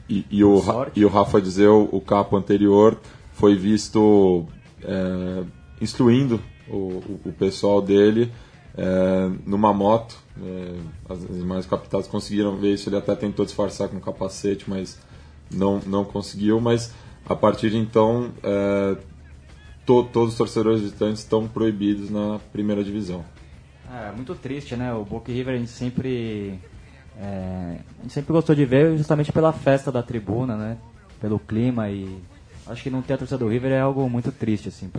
E, 0.08 0.24
e 0.30 0.44
o, 0.44 0.60
sorte. 0.60 1.00
e 1.00 1.04
o 1.04 1.08
Rafa 1.08 1.40
Dizeu, 1.40 1.88
o 1.90 2.00
capo 2.00 2.36
anterior, 2.36 3.00
foi 3.32 3.56
visto 3.56 4.46
é, 4.80 5.42
instruindo 5.80 6.40
o, 6.68 6.76
o, 6.76 7.20
o 7.24 7.32
pessoal 7.32 7.82
dele 7.82 8.30
é, 8.76 9.28
numa 9.44 9.72
moto. 9.72 10.24
É, 10.42 10.78
as, 11.08 11.22
imagens 11.22 11.66
captadas 11.66 12.06
conseguiram 12.06 12.56
ver 12.56 12.74
isso, 12.74 12.88
ele 12.88 12.96
até 12.96 13.14
tentou 13.14 13.44
disfarçar 13.44 13.88
com 13.88 13.98
capacete, 13.98 14.68
mas 14.68 14.98
não, 15.50 15.80
não 15.86 16.04
conseguiu. 16.04 16.60
Mas 16.60 16.92
a 17.24 17.34
partir 17.34 17.70
de 17.70 17.78
então, 17.78 18.30
é, 18.42 18.96
to- 19.86 20.04
todos 20.12 20.32
os 20.32 20.38
torcedores 20.38 20.80
visitantes 20.82 21.22
estão 21.22 21.48
proibidos 21.48 22.10
na 22.10 22.38
primeira 22.52 22.84
divisão. 22.84 23.24
É 23.90 24.12
muito 24.12 24.34
triste, 24.34 24.76
né? 24.76 24.92
O 24.92 25.04
Boca 25.04 25.32
River 25.32 25.54
a 25.54 25.58
gente 25.58 25.70
sempre 25.70 26.58
é, 27.18 27.78
a 27.98 28.02
gente 28.02 28.12
sempre 28.12 28.32
gostou 28.32 28.54
de 28.54 28.64
ver 28.64 28.96
justamente 28.98 29.32
pela 29.32 29.52
festa 29.52 29.90
da 29.90 30.02
tribuna, 30.02 30.56
né? 30.56 30.76
Pelo 31.20 31.38
clima 31.38 31.88
e 31.88 32.20
acho 32.66 32.82
que 32.82 32.90
não 32.90 33.00
ter 33.00 33.14
a 33.14 33.18
torcida 33.18 33.38
do 33.38 33.48
River 33.48 33.70
é 33.72 33.80
algo 33.80 34.08
muito 34.10 34.30
triste 34.32 34.68
assim 34.68 34.90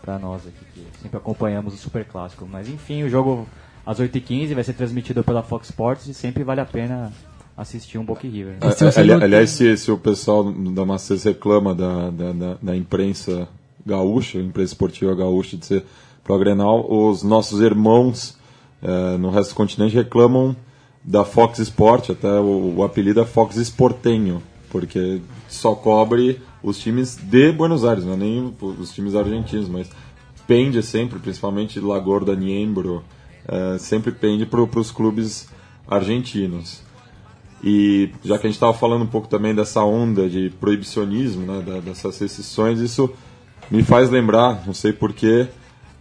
para 0.00 0.18
nós 0.18 0.46
aqui 0.46 0.64
que 0.72 0.86
sempre 1.02 1.18
acompanhamos 1.18 1.74
o 1.74 1.76
Super 1.76 2.04
Clássico. 2.06 2.46
Mas 2.50 2.68
enfim, 2.68 3.02
o 3.02 3.10
jogo 3.10 3.46
às 3.84 3.98
8h15 3.98 4.54
vai 4.54 4.64
ser 4.64 4.72
transmitido 4.74 5.22
pela 5.24 5.42
Fox 5.42 5.68
Sports 5.70 6.06
e 6.06 6.14
sempre 6.14 6.44
vale 6.44 6.60
a 6.60 6.64
pena 6.66 7.12
assistir 7.56 7.98
um 7.98 8.04
Boca 8.04 8.26
River. 8.26 8.54
né? 8.54 8.58
É, 8.96 9.00
ali- 9.00 9.12
aliás, 9.24 9.50
se, 9.50 9.76
se 9.76 9.90
o 9.90 9.98
pessoal 9.98 10.44
da 10.52 10.84
Macedo 10.86 11.20
reclama 11.24 11.74
da, 11.74 12.10
da, 12.10 12.32
da- 12.32 12.56
da 12.62 12.76
imprensa 12.76 13.48
gaúcha, 13.84 14.38
imprensa 14.38 14.72
esportiva 14.72 15.14
gaúcha, 15.14 15.56
de 15.56 15.66
ser 15.66 15.84
pro 16.24 16.38
Grenal, 16.38 16.86
os 16.90 17.22
nossos 17.22 17.60
irmãos 17.60 18.38
eh, 18.82 19.16
no 19.18 19.30
resto 19.30 19.50
do 19.50 19.56
continente 19.56 19.94
reclamam 19.94 20.54
da 21.04 21.24
Fox 21.24 21.58
Sport, 21.58 22.10
até 22.10 22.28
o, 22.40 22.74
o 22.76 22.84
apelido 22.84 23.20
é 23.20 23.24
Fox 23.26 23.56
Esportenho, 23.56 24.42
porque 24.70 25.20
só 25.48 25.74
cobre 25.74 26.40
os 26.62 26.78
times 26.78 27.16
de 27.16 27.52
Buenos 27.52 27.84
Aires, 27.84 28.04
não 28.04 28.12
é 28.12 28.16
nem 28.16 28.54
os 28.60 28.92
times 28.92 29.14
argentinos, 29.14 29.68
mas 29.68 29.88
pende 30.46 30.82
sempre, 30.82 31.18
principalmente 31.18 31.80
Lagorda, 31.80 32.34
Niembro, 32.36 33.02
eh, 33.48 33.76
sempre 33.78 34.12
pende 34.12 34.46
para 34.46 34.60
os 34.60 34.90
clubes 34.90 35.48
argentinos. 35.88 36.82
E 37.62 38.10
já 38.24 38.38
que 38.38 38.46
a 38.46 38.50
gente 38.50 38.56
estava 38.56 38.72
falando 38.72 39.02
um 39.02 39.06
pouco 39.06 39.28
também 39.28 39.54
dessa 39.54 39.82
onda 39.84 40.28
de 40.28 40.50
proibicionismo, 40.60 41.44
né, 41.44 41.62
da- 41.66 41.80
dessas 41.80 42.18
restrições, 42.18 42.78
isso 42.80 43.10
me 43.70 43.82
faz 43.82 44.08
lembrar, 44.10 44.62
não 44.66 44.72
sei 44.74 44.92
porquê, 44.92 45.46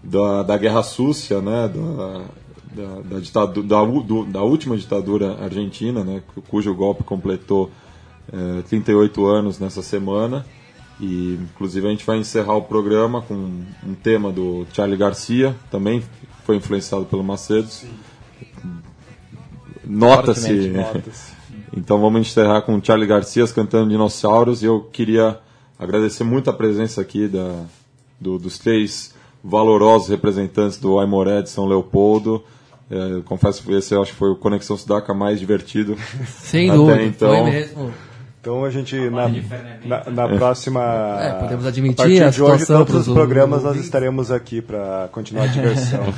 da, 0.03 0.43
da 0.43 0.57
Guerra 0.57 0.81
Súcia, 0.83 1.41
né, 1.41 1.67
da, 1.67 2.21
da, 2.71 3.01
da, 3.01 3.19
ditadu- 3.19 3.63
da, 3.63 3.83
do- 3.83 4.23
da 4.25 4.41
última 4.41 4.77
ditadura 4.77 5.37
argentina, 5.43 6.03
né, 6.03 6.21
cu- 6.33 6.41
cujo 6.43 6.73
golpe 6.73 7.03
completou 7.03 7.69
eh, 8.31 8.61
38 8.69 9.25
anos 9.25 9.59
nessa 9.59 9.81
semana. 9.81 10.45
E, 11.01 11.37
inclusive, 11.41 11.87
a 11.87 11.89
gente 11.91 12.05
vai 12.05 12.17
encerrar 12.19 12.55
o 12.55 12.61
programa 12.61 13.21
com 13.21 13.33
um 13.33 13.93
tema 14.03 14.31
do 14.31 14.65
Charlie 14.73 14.97
Garcia, 14.97 15.55
também 15.71 16.03
foi 16.49 16.55
influenciado 16.55 17.05
pelo 17.05 17.23
Macedo. 17.23 17.67
Nota-se. 19.85 20.71
Então 21.77 22.01
vamos 22.01 22.21
encerrar 22.21 22.63
com 22.63 22.75
o 22.75 22.83
Charlie 22.83 23.07
Garcia 23.07 23.47
cantando 23.49 23.89
Dinossauros 23.91 24.63
e 24.63 24.65
eu 24.65 24.81
queria 24.91 25.37
agradecer 25.77 26.23
muito 26.23 26.49
a 26.49 26.53
presença 26.53 26.99
aqui 26.99 27.27
da, 27.27 27.63
do- 28.19 28.39
dos 28.39 28.57
três 28.57 29.13
valorosos 29.43 30.09
representantes 30.09 30.79
do 30.79 30.99
Aimoré 30.99 31.43
de 31.43 31.49
São 31.51 31.67
Leopoldo. 31.67 32.43
É, 32.89 33.21
confesso 33.23 33.61
que 33.61 33.71
esse 33.71 33.93
eu 33.93 34.01
acho 34.01 34.13
que 34.13 34.17
foi 34.17 34.31
o 34.31 34.35
Conexão 34.35 34.75
Sudaca 34.75 35.13
mais 35.13 35.39
divertido. 35.39 35.95
Sem 36.41 36.69
até 36.69 36.77
dúvida, 36.77 37.03
então. 37.03 37.29
foi 37.29 37.51
mesmo. 37.51 37.93
Então 38.41 38.63
a 38.63 38.69
gente, 38.69 38.95
na, 39.09 39.27
na, 39.85 40.09
na 40.09 40.29
próxima. 40.29 40.81
É, 41.19 41.33
podemos 41.41 41.65
admitir 41.65 41.99
a 41.99 42.03
partir 42.03 42.23
a 42.23 42.29
de 42.29 42.41
hoje, 42.41 42.65
todos 42.65 43.07
os 43.07 43.13
programas 43.13 43.63
nós 43.63 43.77
estaremos 43.77 44.31
aqui 44.31 44.61
para 44.61 45.09
continuar 45.11 45.43
a 45.43 45.47
diversão. 45.47 46.03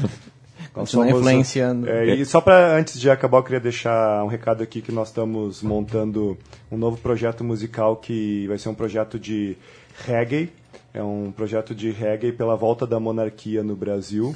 Nós 0.74 0.89
somos- 0.89 1.09
influenciando. 1.09 1.89
é, 1.89 2.15
e 2.15 2.26
só 2.26 2.39
para 2.39 2.78
antes 2.78 2.97
de 2.97 3.09
acabar, 3.09 3.39
eu 3.39 3.43
queria 3.43 3.59
deixar 3.59 4.24
um 4.24 4.28
recado 4.28 4.63
aqui 4.63 4.82
que 4.82 4.89
nós 4.89 5.09
estamos 5.09 5.61
montando 5.61 6.38
um 6.72 6.78
novo 6.78 6.95
projeto 6.95 7.43
musical 7.43 7.97
que 7.97 8.47
vai 8.47 8.57
ser 8.57 8.69
um 8.69 8.74
projeto 8.74 9.19
de 9.19 9.57
reggae. 10.05 10.49
É 10.94 11.02
um 11.02 11.32
projeto 11.32 11.74
de 11.74 11.89
reggae 11.89 12.32
pela 12.34 12.56
volta 12.56 12.86
da 12.86 13.00
monarquia 13.00 13.64
no 13.64 13.76
Brasil. 13.76 14.36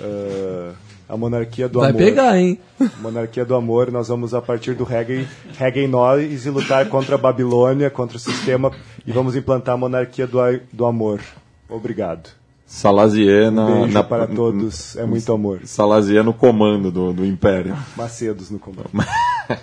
Ah, 0.00 0.72
a 1.08 1.16
monarquia 1.16 1.68
do 1.68 1.80
Vai 1.80 1.90
amor. 1.90 1.98
pegar, 2.02 2.38
hein? 2.38 2.58
Monarquia 3.02 3.44
do 3.44 3.54
Amor, 3.56 3.90
nós 3.90 4.06
vamos 4.08 4.32
a 4.32 4.40
partir 4.40 4.74
do 4.74 4.84
reggae, 4.84 5.26
reggae 5.58 5.86
nós 5.88 6.46
e 6.46 6.50
lutar 6.50 6.88
contra 6.88 7.16
a 7.16 7.18
Babilônia, 7.18 7.90
contra 7.90 8.16
o 8.16 8.20
sistema 8.20 8.70
e 9.04 9.10
vamos 9.10 9.34
implantar 9.34 9.74
a 9.74 9.78
monarquia 9.78 10.26
do, 10.26 10.38
do 10.72 10.86
amor. 10.86 11.20
Obrigado. 11.68 12.30
Salaziena. 12.64 13.62
Um 13.66 13.80
beijo 13.82 13.94
na- 13.94 14.04
para 14.04 14.28
todos, 14.28 14.94
é 14.96 15.04
muito 15.04 15.32
amor. 15.32 15.60
Salazia 15.64 16.22
no 16.22 16.32
comando 16.32 16.92
do, 16.92 17.12
do 17.12 17.26
Império. 17.26 17.76
Macedos 17.96 18.50
no 18.50 18.58
comando. 18.58 18.88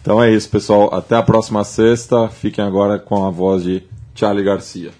Então 0.00 0.22
é 0.22 0.32
isso, 0.32 0.48
pessoal. 0.48 0.94
Até 0.94 1.16
a 1.16 1.22
próxima 1.22 1.64
sexta. 1.64 2.28
Fiquem 2.28 2.64
agora 2.64 2.96
com 2.98 3.26
a 3.26 3.30
voz 3.30 3.64
de 3.64 3.82
Charlie 4.14 4.44
Garcia. 4.44 4.90